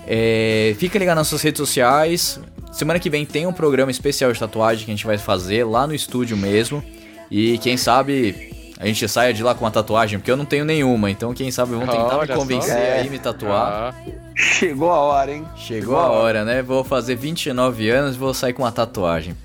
É, 0.07 0.75
fica 0.79 0.99
ligado 0.99 1.17
nas 1.17 1.29
suas 1.29 1.43
redes 1.43 1.59
sociais. 1.59 2.41
Semana 2.73 2.99
que 2.99 3.09
vem 3.09 3.25
tem 3.25 3.47
um 3.47 3.53
programa 3.53 3.91
especial 3.91 4.33
de 4.33 4.39
tatuagem 4.39 4.85
que 4.85 4.91
a 4.91 4.95
gente 4.95 5.07
vai 5.07 5.17
fazer 5.19 5.65
lá 5.65 5.87
no 5.87 5.95
estúdio 5.95 6.37
mesmo. 6.37 6.83
E 7.31 7.57
quem 7.59 7.77
sabe 7.77 8.53
a 8.79 8.87
gente 8.87 9.09
saia 9.09 9.33
de 9.33 9.43
lá 9.43 9.55
com 9.55 9.65
uma 9.65 9.71
tatuagem, 9.71 10.19
porque 10.19 10.31
eu 10.31 10.37
não 10.37 10.45
tenho 10.45 10.65
nenhuma. 10.65 11.11
Então 11.11 11.33
quem 11.33 11.51
sabe 11.51 11.73
vão 11.73 11.87
tentar 11.87 12.17
Olha 12.19 12.27
me 12.35 12.41
convencer 12.41 12.77
É. 12.77 13.01
aí 13.01 13.09
me 13.09 13.19
tatuar. 13.19 13.95
Ah, 13.95 14.11
Chegou 14.37 14.91
a 14.91 14.99
hora, 14.99 15.33
hein? 15.33 15.45
Chegou 15.57 15.97
a 15.97 16.09
hora, 16.11 16.45
né? 16.45 16.61
Vou 16.61 16.83
fazer 16.83 17.15
29 17.15 17.89
anos 17.89 18.17
e 18.17 18.19
vou 18.19 18.35
sair 18.35 18.53
com 18.53 18.63
uma 18.65 18.73
tatuagem. 18.73 19.37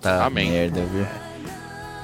Tá 0.00 0.24
Amém. 0.24 0.50
merda, 0.50 0.80
viu? 0.92 1.06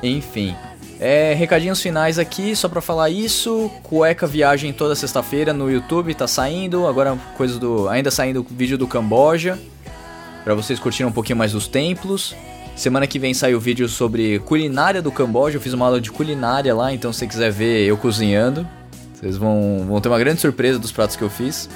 Enfim. 0.03 0.55
É, 1.01 1.33
recadinhos 1.35 1.81
finais 1.81 2.19
aqui, 2.19 2.57
só 2.57 2.69
pra 2.69 2.81
falar 2.81 3.09
isso. 3.09 3.71
Cueca 3.85 4.27
Viagem 4.27 4.73
toda 4.73 4.95
sexta-feira 4.95 5.53
no 5.53 5.71
YouTube, 5.71 6.15
tá 6.15 6.27
saindo. 6.27 6.87
Agora 6.87 7.17
coisa 7.37 7.59
do. 7.59 7.89
Ainda 7.89 8.11
saindo 8.11 8.45
vídeo 8.51 8.77
do 8.77 8.87
Camboja. 8.87 9.59
Pra 10.43 10.55
vocês 10.55 10.79
curtirem 10.79 11.09
um 11.09 11.13
pouquinho 11.13 11.39
mais 11.39 11.53
dos 11.53 11.69
templos. 11.69 12.35
Semana 12.75 13.07
que 13.07 13.19
vem 13.19 13.35
sai 13.35 13.55
o 13.55 13.61
vídeo 13.61 13.89
sobre 13.89 14.39
culinária 14.41 15.03
do 15.03 15.13
Camboja. 15.13 15.57
Eu 15.57 15.61
fiz 15.61 15.73
uma 15.73 15.87
aula 15.87 16.01
de 16.01 16.11
culinária 16.11 16.75
lá, 16.75 16.93
então 16.93 17.13
se 17.13 17.21
você 17.21 17.27
quiser 17.27 17.51
ver 17.51 17.85
eu 17.87 17.97
cozinhando, 17.97 18.67
vocês 19.15 19.37
vão, 19.37 19.85
vão 19.87 20.01
ter 20.01 20.09
uma 20.09 20.19
grande 20.19 20.41
surpresa 20.41 20.79
dos 20.79 20.93
pratos 20.93 21.17
que 21.17 21.23
eu 21.23 21.31
fiz 21.31 21.69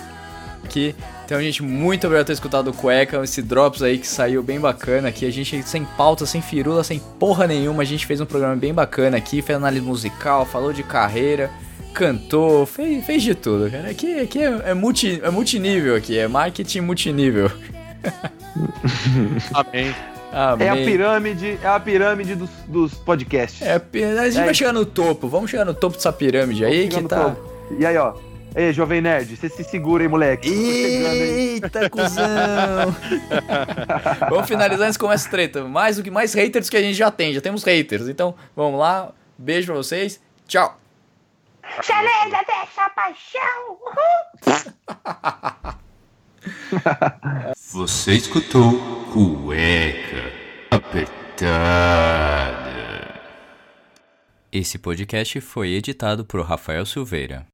aqui. 0.65 0.95
Então, 1.33 1.41
gente, 1.41 1.63
muito 1.63 2.07
obrigado 2.07 2.25
por 2.25 2.27
ter 2.27 2.33
escutado 2.35 2.69
o 2.69 2.75
Cueca, 2.75 3.25
esse 3.25 3.41
Drops 3.41 3.83
aí 3.83 3.97
que 3.97 4.07
saiu 4.07 4.43
bem 4.43 4.61
bacana 4.61 5.09
aqui. 5.09 5.25
A 5.25 5.31
gente 5.31 5.63
sem 5.63 5.83
pauta, 5.83 6.27
sem 6.27 6.43
firula, 6.43 6.85
sem 6.85 6.99
porra 7.19 7.47
nenhuma, 7.47 7.81
a 7.81 7.87
gente 7.87 8.05
fez 8.05 8.21
um 8.21 8.27
programa 8.27 8.55
bem 8.55 8.75
bacana 8.75 9.17
aqui, 9.17 9.41
fez 9.41 9.57
análise 9.57 9.83
musical, 9.83 10.45
falou 10.45 10.75
de 10.75 10.83
carreira, 10.83 11.51
cantou, 11.95 12.67
fez, 12.67 13.07
fez 13.07 13.23
de 13.23 13.35
tudo, 13.35 13.71
cara. 13.71 13.89
Aqui, 13.89 14.21
aqui 14.21 14.43
é, 14.43 14.61
é, 14.67 14.75
multi, 14.75 15.23
é 15.25 15.31
multinível 15.31 15.97
aqui, 15.97 16.19
é 16.19 16.29
marketing 16.29 16.81
multinível. 16.81 17.51
amém. 19.55 19.95
Amém. 20.31 20.67
É 20.67 20.71
a 20.71 20.75
pirâmide, 20.77 21.59
é 21.63 21.67
a 21.67 21.81
pirâmide 21.81 22.35
dos, 22.35 22.51
dos 22.69 22.93
podcasts. 22.93 23.63
É, 23.63 23.77
a 23.77 23.79
gente 23.79 24.39
É 24.39 24.43
vai 24.43 24.51
isso. 24.51 24.55
chegar 24.57 24.75
no 24.75 24.85
topo, 24.85 25.29
vamos 25.29 25.51
chegar 25.51 25.65
no 25.65 25.73
topo 25.73 25.97
dessa 25.97 26.13
pirâmide 26.13 26.63
aí 26.63 26.89
que 26.89 27.03
tá... 27.05 27.31
todo. 27.31 27.79
E 27.79 27.87
aí, 27.87 27.97
ó. 27.97 28.13
Ei, 28.55 28.73
Jovem 28.73 29.01
Nerd, 29.01 29.35
você 29.35 29.49
se 29.49 29.65
segura 29.65 30.05
aí, 30.05 30.09
moleque. 30.09 30.49
Hein? 30.49 31.55
Eita, 31.55 31.89
cuzão! 31.89 32.95
vamos 34.29 34.47
finalizar 34.47 34.87
antes 34.87 34.99
com 34.99 35.11
essa 35.11 35.29
treta. 35.31 35.65
Mais 35.65 35.97
do 35.97 36.03
que 36.03 36.11
mais 36.11 36.35
haters 36.35 36.69
que 36.69 36.77
a 36.77 36.83
gente 36.83 36.95
já 36.95 37.11
tem, 37.11 37.33
já 37.33 37.41
temos 37.41 37.65
haters. 37.65 38.09
Então, 38.09 38.35
vamos 38.55 38.79
lá. 38.79 39.13
Beijo 39.39 39.69
pra 39.69 39.77
vocês. 39.77 40.21
Tchau. 40.47 40.79
Chalenda 41.83 42.45
dessa 42.47 42.91
paixão! 42.91 43.79
Você 47.73 48.13
escutou 48.15 48.73
Cueca 49.13 50.33
Apertada. 50.71 52.03
Esse 54.51 54.79
podcast 54.79 55.41
foi 55.41 55.71
editado 55.71 56.27
por 56.27 56.43
Rafael 56.43 56.85
Silveira. 56.85 57.52